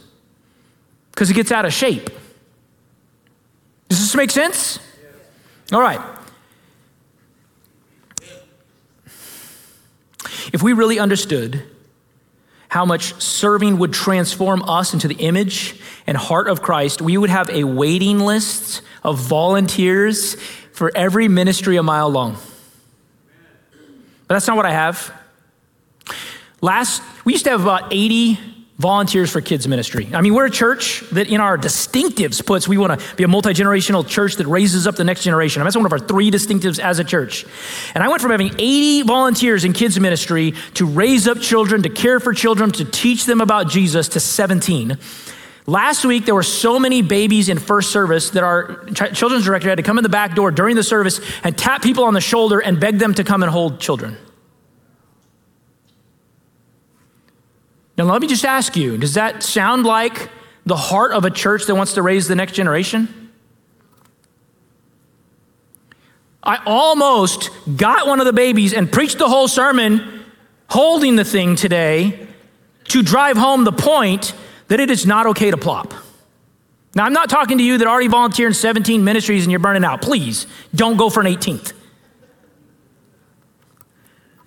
because 1.11 1.29
it 1.29 1.33
gets 1.33 1.51
out 1.51 1.65
of 1.65 1.73
shape. 1.73 2.09
Does 3.89 3.99
this 3.99 4.15
make 4.15 4.31
sense? 4.31 4.79
All 5.71 5.81
right. 5.81 5.99
If 10.53 10.63
we 10.63 10.73
really 10.73 10.99
understood 10.99 11.63
how 12.77 12.85
much 12.85 13.19
serving 13.19 13.79
would 13.79 13.91
transform 13.91 14.61
us 14.69 14.93
into 14.93 15.07
the 15.07 15.15
image 15.15 15.75
and 16.05 16.15
heart 16.15 16.47
of 16.47 16.61
Christ, 16.61 17.01
we 17.01 17.17
would 17.17 17.31
have 17.31 17.49
a 17.49 17.63
waiting 17.63 18.19
list 18.19 18.83
of 19.03 19.17
volunteers 19.17 20.35
for 20.73 20.91
every 20.95 21.27
ministry 21.27 21.77
a 21.77 21.81
mile 21.81 22.07
long. 22.07 22.37
But 24.27 24.35
that's 24.35 24.45
not 24.45 24.57
what 24.57 24.67
I 24.67 24.73
have. 24.73 25.11
Last, 26.61 27.01
we 27.25 27.33
used 27.33 27.45
to 27.45 27.49
have 27.49 27.63
about 27.63 27.91
80 27.91 28.37
volunteers 28.77 29.31
for 29.31 29.41
kids 29.41 29.67
ministry. 29.67 30.07
I 30.13 30.21
mean, 30.21 30.35
we're 30.35 30.45
a 30.45 30.51
church 30.51 31.01
that 31.11 31.27
in 31.27 31.41
our 31.41 31.57
distinctives 31.57 32.45
puts 32.45 32.67
we 32.67 32.77
want 32.77 32.99
to 32.99 33.15
be 33.15 33.23
a 33.23 33.27
multi-generational 33.27 34.07
church 34.07 34.35
that 34.35 34.45
raises 34.45 34.85
up 34.85 34.95
the 34.95 35.03
next 35.03 35.23
generation. 35.23 35.61
I 35.61 35.63
mean, 35.63 35.67
that's 35.67 35.77
one 35.77 35.85
of 35.87 35.93
our 35.93 35.99
three 35.99 36.29
distinctives 36.29 36.77
as 36.79 36.99
a 36.99 37.03
church. 37.03 37.45
And 37.95 38.03
I 38.03 38.07
went 38.07 38.21
from 38.21 38.31
having 38.31 38.53
80 38.53 39.01
volunteers 39.03 39.65
in 39.65 39.73
kids 39.73 39.99
ministry 39.99 40.53
to 40.75 40.85
raise 40.85 41.27
up 41.27 41.39
children, 41.39 41.83
to 41.83 41.89
care 41.89 42.19
for 42.19 42.33
children, 42.33 42.71
to 42.73 42.85
teach 42.85 43.25
them 43.25 43.41
about 43.41 43.67
Jesus 43.67 44.09
to 44.09 44.19
17. 44.19 44.97
Last 45.65 46.05
week, 46.05 46.25
there 46.25 46.35
were 46.35 46.43
so 46.43 46.79
many 46.79 47.01
babies 47.01 47.49
in 47.49 47.57
first 47.57 47.91
service 47.91 48.29
that 48.29 48.43
our 48.43 48.85
children's 48.85 49.43
director 49.43 49.69
had 49.69 49.75
to 49.75 49.83
come 49.83 49.97
in 49.97 50.03
the 50.03 50.09
back 50.09 50.35
door 50.35 50.51
during 50.51 50.75
the 50.75 50.83
service 50.83 51.19
and 51.43 51.57
tap 51.57 51.81
people 51.81 52.05
on 52.05 52.13
the 52.13 52.21
shoulder 52.21 52.59
and 52.59 52.79
beg 52.79 52.99
them 52.99 53.13
to 53.15 53.23
come 53.23 53.43
and 53.43 53.51
hold 53.51 53.79
children. 53.79 54.17
Now, 57.97 58.03
let 58.05 58.21
me 58.21 58.27
just 58.27 58.45
ask 58.45 58.75
you 58.75 58.97
does 58.97 59.15
that 59.15 59.43
sound 59.43 59.85
like 59.85 60.29
the 60.65 60.75
heart 60.75 61.11
of 61.11 61.25
a 61.25 61.31
church 61.31 61.65
that 61.65 61.75
wants 61.75 61.93
to 61.93 62.01
raise 62.01 62.27
the 62.27 62.35
next 62.35 62.53
generation? 62.53 63.31
I 66.43 66.61
almost 66.65 67.49
got 67.75 68.07
one 68.07 68.19
of 68.19 68.25
the 68.25 68.33
babies 68.33 68.73
and 68.73 68.89
preached 68.89 69.17
the 69.17 69.27
whole 69.27 69.47
sermon 69.47 70.23
holding 70.69 71.15
the 71.15 71.25
thing 71.25 71.55
today 71.55 72.27
to 72.85 73.03
drive 73.03 73.35
home 73.35 73.65
the 73.65 73.71
point 73.71 74.33
that 74.67 74.79
it 74.79 74.89
is 74.89 75.05
not 75.05 75.25
okay 75.27 75.51
to 75.51 75.57
plop. 75.57 75.93
Now, 76.95 77.05
I'm 77.05 77.13
not 77.13 77.29
talking 77.29 77.57
to 77.57 77.63
you 77.63 77.77
that 77.77 77.87
already 77.87 78.07
volunteer 78.07 78.47
in 78.47 78.53
17 78.53 79.03
ministries 79.03 79.43
and 79.43 79.51
you're 79.51 79.59
burning 79.59 79.83
out. 79.83 80.01
Please 80.01 80.47
don't 80.73 80.97
go 80.97 81.09
for 81.09 81.19
an 81.19 81.27
18th. 81.27 81.73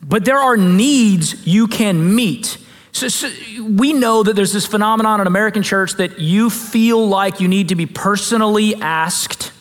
But 0.03 0.25
there 0.25 0.39
are 0.39 0.57
needs 0.57 1.47
you 1.47 1.69
can 1.69 2.15
meet 2.15 2.57
so, 2.93 3.09
so, 3.09 3.31
we 3.63 3.93
know 3.93 4.23
that 4.23 4.35
there's 4.35 4.53
this 4.53 4.67
phenomenon 4.67 5.21
in 5.21 5.27
American 5.27 5.63
church 5.63 5.95
that 5.95 6.19
you 6.19 6.51
feel 6.51 7.07
like 7.07 7.41
you 7.41 7.49
need 7.49 7.69
to 7.69 7.77
be 7.77 7.87
personally 7.87 8.75
asked 8.75 9.53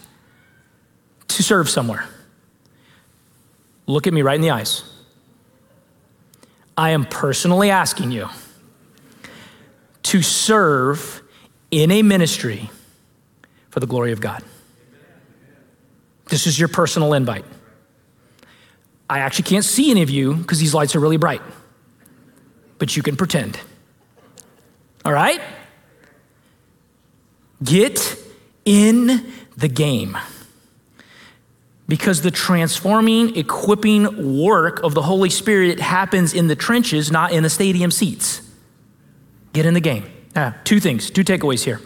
to 1.27 1.43
serve 1.43 1.69
somewhere. 1.69 2.05
Look 3.86 4.07
at 4.07 4.13
me 4.13 4.21
right 4.21 4.36
in 4.36 4.41
the 4.41 4.49
eyes. 4.49 4.84
I 6.77 6.91
am 6.91 7.05
personally 7.05 7.69
asking 7.69 8.11
you 8.11 8.30
to 10.03 10.21
serve 10.21 11.21
in 11.71 11.91
a 11.91 12.01
ministry 12.01 12.69
for 13.69 13.80
the 13.80 13.88
glory 13.88 14.11
of 14.11 14.21
God. 14.21 14.43
This 16.30 16.47
is 16.47 16.59
your 16.59 16.67
personal 16.67 17.13
invite. 17.13 17.45
I 19.09 19.19
actually 19.19 19.43
can't 19.43 19.65
see 19.65 19.91
any 19.91 20.01
of 20.01 20.09
you 20.09 20.36
because 20.36 20.59
these 20.59 20.73
lights 20.73 20.95
are 20.95 20.99
really 20.99 21.17
bright 21.17 21.41
but 22.80 22.97
you 22.97 23.03
can 23.03 23.15
pretend. 23.15 23.59
All 25.05 25.13
right? 25.13 25.41
Get 27.63 28.17
in 28.65 29.32
the 29.57 29.67
game. 29.67 30.17
Because 31.88 32.21
the 32.21 32.32
transforming, 32.32 33.36
equipping 33.36 34.41
work 34.41 34.82
of 34.84 34.93
the 34.93 35.01
Holy 35.01 35.30
Spirit 35.30 35.80
happens 35.80 36.34
in 36.34 36.47
the 36.47 36.55
trenches, 36.55 37.11
not 37.11 37.32
in 37.32 37.43
the 37.43 37.49
stadium 37.49 37.91
seats. 37.91 38.41
Get 39.53 39.65
in 39.65 39.73
the 39.73 39.82
game. 39.82 40.05
Ah, 40.36 40.55
two 40.63 40.80
things, 40.80 41.09
two 41.09 41.23
takeaways 41.23 41.63
here. 41.63 41.82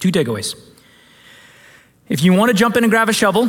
Two 0.00 0.10
takeaways. 0.10 0.56
If 2.08 2.22
you 2.22 2.32
want 2.32 2.50
to 2.50 2.54
jump 2.54 2.76
in 2.76 2.84
and 2.84 2.90
grab 2.90 3.08
a 3.08 3.12
shovel, 3.12 3.48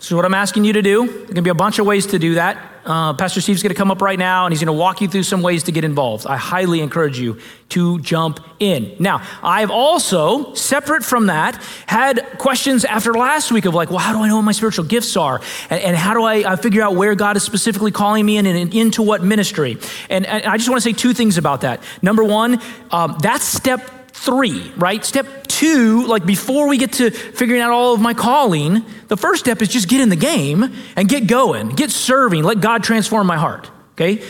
is 0.00 0.12
what 0.12 0.24
I'm 0.24 0.34
asking 0.34 0.64
you 0.64 0.72
to 0.74 0.82
do. 0.82 1.06
there's 1.06 1.28
gonna 1.28 1.42
be 1.42 1.50
a 1.50 1.54
bunch 1.54 1.78
of 1.78 1.86
ways 1.86 2.06
to 2.06 2.18
do 2.18 2.34
that. 2.34 2.76
Uh, 2.86 3.12
Pastor 3.14 3.40
Steve's 3.40 3.64
going 3.64 3.74
to 3.74 3.76
come 3.76 3.90
up 3.90 4.00
right 4.00 4.18
now 4.18 4.46
and 4.46 4.52
he's 4.52 4.60
going 4.60 4.72
to 4.72 4.80
walk 4.80 5.00
you 5.00 5.08
through 5.08 5.24
some 5.24 5.42
ways 5.42 5.64
to 5.64 5.72
get 5.72 5.82
involved. 5.82 6.24
I 6.24 6.36
highly 6.36 6.80
encourage 6.80 7.18
you 7.18 7.40
to 7.70 7.98
jump 7.98 8.38
in. 8.60 8.94
Now, 9.00 9.26
I've 9.42 9.72
also, 9.72 10.54
separate 10.54 11.04
from 11.04 11.26
that, 11.26 11.56
had 11.86 12.38
questions 12.38 12.84
after 12.84 13.12
last 13.12 13.50
week 13.50 13.64
of 13.64 13.74
like, 13.74 13.90
well, 13.90 13.98
how 13.98 14.12
do 14.12 14.20
I 14.20 14.28
know 14.28 14.36
what 14.36 14.42
my 14.42 14.52
spiritual 14.52 14.84
gifts 14.84 15.16
are? 15.16 15.40
And, 15.68 15.82
and 15.82 15.96
how 15.96 16.14
do 16.14 16.22
I, 16.22 16.52
I, 16.52 16.56
figure 16.56 16.80
out 16.80 16.94
where 16.94 17.16
God 17.16 17.36
is 17.36 17.42
specifically 17.42 17.90
calling 17.90 18.24
me 18.24 18.36
in 18.36 18.46
and, 18.46 18.56
and 18.56 18.72
into 18.72 19.02
what 19.02 19.24
ministry? 19.24 19.78
And, 20.08 20.24
and, 20.24 20.44
I 20.44 20.56
just 20.56 20.68
want 20.68 20.80
to 20.80 20.88
say 20.88 20.92
two 20.92 21.12
things 21.12 21.38
about 21.38 21.62
that. 21.62 21.82
Number 22.02 22.22
one, 22.22 22.60
um, 22.92 23.16
that's 23.20 23.44
step 23.44 23.80
three, 24.16 24.72
right? 24.76 25.04
Step 25.04 25.46
two, 25.46 26.06
like 26.06 26.26
before 26.26 26.68
we 26.68 26.78
get 26.78 26.94
to 26.94 27.10
figuring 27.10 27.60
out 27.60 27.70
all 27.70 27.94
of 27.94 28.00
my 28.00 28.14
calling, 28.14 28.84
the 29.08 29.16
first 29.16 29.44
step 29.44 29.62
is 29.62 29.68
just 29.68 29.88
get 29.88 30.00
in 30.00 30.08
the 30.08 30.16
game 30.16 30.72
and 30.96 31.08
get 31.08 31.26
going, 31.26 31.68
get 31.70 31.90
serving, 31.90 32.42
let 32.42 32.60
God 32.60 32.82
transform 32.82 33.26
my 33.26 33.36
heart, 33.36 33.70
okay? 33.92 34.22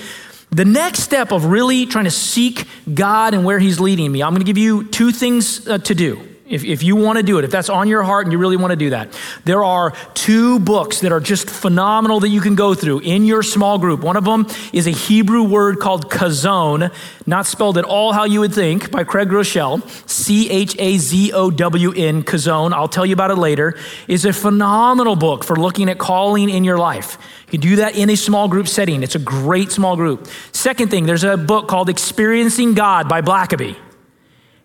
The 0.50 0.64
next 0.64 1.00
step 1.00 1.32
of 1.32 1.46
really 1.46 1.86
trying 1.86 2.04
to 2.04 2.10
seek 2.10 2.66
God 2.92 3.34
and 3.34 3.44
where 3.44 3.58
He's 3.58 3.80
leading 3.80 4.10
me, 4.12 4.22
I'm 4.22 4.32
gonna 4.32 4.44
give 4.44 4.58
you 4.58 4.84
two 4.84 5.12
things 5.12 5.66
uh, 5.66 5.78
to 5.78 5.94
do 5.94 6.35
if, 6.48 6.64
if 6.64 6.82
you 6.82 6.94
want 6.96 7.18
to 7.18 7.22
do 7.22 7.38
it, 7.38 7.44
if 7.44 7.50
that's 7.50 7.68
on 7.68 7.88
your 7.88 8.02
heart 8.02 8.26
and 8.26 8.32
you 8.32 8.38
really 8.38 8.56
want 8.56 8.70
to 8.70 8.76
do 8.76 8.90
that, 8.90 9.12
there 9.44 9.64
are 9.64 9.92
two 10.14 10.60
books 10.60 11.00
that 11.00 11.10
are 11.10 11.20
just 11.20 11.50
phenomenal 11.50 12.20
that 12.20 12.28
you 12.28 12.40
can 12.40 12.54
go 12.54 12.74
through 12.74 13.00
in 13.00 13.24
your 13.24 13.42
small 13.42 13.78
group. 13.78 14.00
One 14.00 14.16
of 14.16 14.24
them 14.24 14.46
is 14.72 14.86
a 14.86 14.90
Hebrew 14.90 15.42
word 15.42 15.80
called 15.80 16.10
chazown, 16.10 16.92
not 17.26 17.46
spelled 17.46 17.78
at 17.78 17.84
all 17.84 18.12
how 18.12 18.24
you 18.24 18.40
would 18.40 18.54
think, 18.54 18.90
by 18.90 19.02
Craig 19.02 19.28
Groeschel, 19.28 19.82
C 20.08 20.48
H 20.50 20.76
A 20.78 20.98
Z 20.98 21.32
O 21.32 21.50
W 21.50 21.92
N, 21.92 22.22
chazown. 22.22 22.72
I'll 22.72 22.88
tell 22.88 23.04
you 23.04 23.14
about 23.14 23.30
it 23.30 23.38
later. 23.38 23.76
Is 24.06 24.24
a 24.24 24.32
phenomenal 24.32 25.16
book 25.16 25.42
for 25.42 25.56
looking 25.56 25.88
at 25.88 25.98
calling 25.98 26.48
in 26.48 26.64
your 26.64 26.78
life. 26.78 27.18
You 27.46 27.50
can 27.52 27.60
do 27.60 27.76
that 27.76 27.96
in 27.96 28.10
a 28.10 28.16
small 28.16 28.48
group 28.48 28.68
setting. 28.68 29.02
It's 29.02 29.14
a 29.14 29.20
great 29.20 29.72
small 29.72 29.96
group. 29.96 30.28
Second 30.52 30.90
thing, 30.90 31.06
there's 31.06 31.24
a 31.24 31.36
book 31.36 31.68
called 31.68 31.88
Experiencing 31.88 32.74
God 32.74 33.08
by 33.08 33.20
Blackaby. 33.20 33.76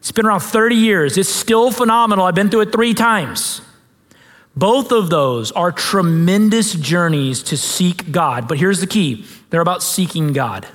It's 0.02 0.12
been 0.12 0.26
around 0.26 0.39
30 0.39 0.76
years. 0.76 1.16
It's 1.16 1.30
still 1.30 1.70
phenomenal. 1.70 2.26
I've 2.26 2.34
been 2.34 2.49
through 2.49 2.62
it 2.62 2.72
three 2.72 2.95
times. 2.95 3.62
Both 4.56 4.91
of 4.91 5.12
those 5.12 5.52
are 5.52 5.72
tremendous 5.72 6.74
journeys 6.74 7.43
to 7.43 7.56
seek 7.56 8.12
God. 8.12 8.47
But 8.47 8.58
here's 8.58 8.80
the 8.80 8.88
key 8.88 9.28
they're 9.52 9.62
about 9.62 9.84
seeking 9.84 10.34
God. 10.34 10.68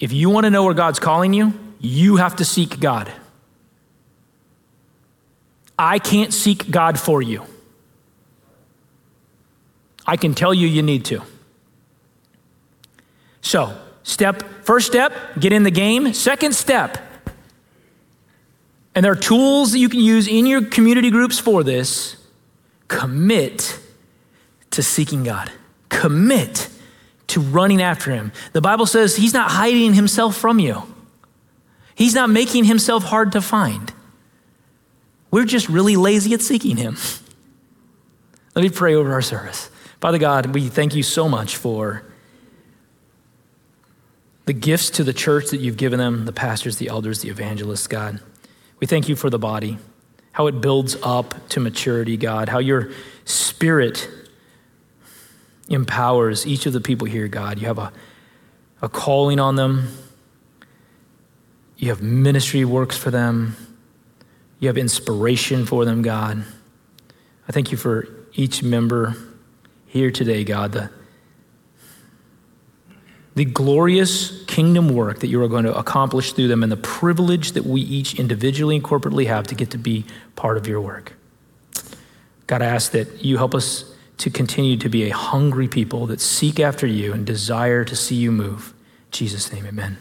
If 0.00 0.10
you 0.10 0.30
want 0.30 0.44
to 0.44 0.50
know 0.50 0.64
where 0.64 0.72
God's 0.72 0.98
calling 0.98 1.34
you, 1.34 1.52
you 1.80 2.16
have 2.16 2.36
to 2.36 2.46
seek 2.46 2.80
God. 2.80 3.12
I 5.78 5.98
can't 5.98 6.32
seek 6.32 6.70
God 6.70 6.98
for 6.98 7.20
you. 7.20 7.44
I 10.06 10.16
can 10.16 10.34
tell 10.34 10.54
you 10.54 10.66
you 10.66 10.82
need 10.82 11.04
to. 11.06 11.20
So, 13.42 13.78
Step, 14.06 14.44
first 14.62 14.86
step, 14.86 15.12
get 15.40 15.52
in 15.52 15.64
the 15.64 15.70
game. 15.70 16.14
Second 16.14 16.54
step, 16.54 16.96
and 18.94 19.04
there 19.04 19.10
are 19.10 19.16
tools 19.16 19.72
that 19.72 19.80
you 19.80 19.88
can 19.88 19.98
use 19.98 20.28
in 20.28 20.46
your 20.46 20.64
community 20.64 21.10
groups 21.10 21.40
for 21.40 21.64
this. 21.64 22.16
Commit 22.86 23.80
to 24.70 24.80
seeking 24.80 25.24
God. 25.24 25.50
Commit 25.88 26.68
to 27.26 27.40
running 27.40 27.82
after 27.82 28.12
Him. 28.12 28.30
The 28.52 28.60
Bible 28.60 28.86
says 28.86 29.16
He's 29.16 29.34
not 29.34 29.50
hiding 29.50 29.94
Himself 29.94 30.36
from 30.36 30.60
you, 30.60 30.84
He's 31.96 32.14
not 32.14 32.30
making 32.30 32.64
Himself 32.64 33.02
hard 33.02 33.32
to 33.32 33.40
find. 33.40 33.92
We're 35.32 35.46
just 35.46 35.68
really 35.68 35.96
lazy 35.96 36.32
at 36.32 36.42
seeking 36.42 36.76
Him. 36.76 36.96
Let 38.54 38.62
me 38.62 38.70
pray 38.70 38.94
over 38.94 39.12
our 39.12 39.20
service. 39.20 39.68
Father 40.00 40.18
God, 40.18 40.54
we 40.54 40.68
thank 40.68 40.94
you 40.94 41.02
so 41.02 41.28
much 41.28 41.56
for 41.56 42.05
the 44.46 44.52
gifts 44.52 44.90
to 44.90 45.04
the 45.04 45.12
church 45.12 45.50
that 45.50 45.58
you've 45.58 45.76
given 45.76 45.98
them, 45.98 46.24
the 46.24 46.32
pastors, 46.32 46.78
the 46.78 46.88
elders, 46.88 47.20
the 47.20 47.28
evangelists, 47.28 47.86
God. 47.86 48.20
We 48.78 48.86
thank 48.86 49.08
you 49.08 49.16
for 49.16 49.28
the 49.28 49.38
body, 49.38 49.78
how 50.32 50.46
it 50.46 50.60
builds 50.60 50.96
up 51.02 51.48
to 51.50 51.60
maturity, 51.60 52.16
God, 52.16 52.48
how 52.48 52.60
your 52.60 52.90
spirit 53.24 54.08
empowers 55.68 56.46
each 56.46 56.64
of 56.66 56.72
the 56.72 56.80
people 56.80 57.08
here, 57.08 57.26
God. 57.26 57.58
You 57.58 57.66
have 57.66 57.78
a, 57.78 57.92
a 58.80 58.88
calling 58.88 59.40
on 59.40 59.56
them, 59.56 59.88
you 61.76 61.88
have 61.88 62.00
ministry 62.00 62.64
works 62.64 62.96
for 62.96 63.10
them, 63.10 63.56
you 64.60 64.68
have 64.68 64.78
inspiration 64.78 65.66
for 65.66 65.84
them, 65.84 66.02
God. 66.02 66.44
I 67.48 67.52
thank 67.52 67.72
you 67.72 67.76
for 67.76 68.08
each 68.34 68.62
member 68.62 69.16
here 69.86 70.10
today, 70.12 70.44
God, 70.44 70.72
the 70.72 70.90
the 73.36 73.44
glorious 73.44 74.42
kingdom 74.46 74.88
work 74.88 75.20
that 75.20 75.28
you 75.28 75.40
are 75.42 75.48
going 75.48 75.64
to 75.64 75.76
accomplish 75.76 76.32
through 76.32 76.48
them 76.48 76.62
and 76.62 76.72
the 76.72 76.76
privilege 76.76 77.52
that 77.52 77.64
we 77.64 77.82
each 77.82 78.18
individually 78.18 78.76
and 78.76 78.84
corporately 78.84 79.26
have 79.26 79.46
to 79.46 79.54
get 79.54 79.70
to 79.70 79.78
be 79.78 80.06
part 80.34 80.56
of 80.56 80.66
your 80.66 80.80
work. 80.80 81.12
God, 82.46 82.62
I 82.62 82.66
ask 82.66 82.92
that 82.92 83.22
you 83.22 83.36
help 83.36 83.54
us 83.54 83.92
to 84.18 84.30
continue 84.30 84.78
to 84.78 84.88
be 84.88 85.04
a 85.04 85.14
hungry 85.14 85.68
people 85.68 86.06
that 86.06 86.20
seek 86.20 86.58
after 86.58 86.86
you 86.86 87.12
and 87.12 87.26
desire 87.26 87.84
to 87.84 87.94
see 87.94 88.16
you 88.16 88.32
move. 88.32 88.72
In 89.06 89.12
Jesus' 89.12 89.52
name, 89.52 89.66
amen. 89.66 89.98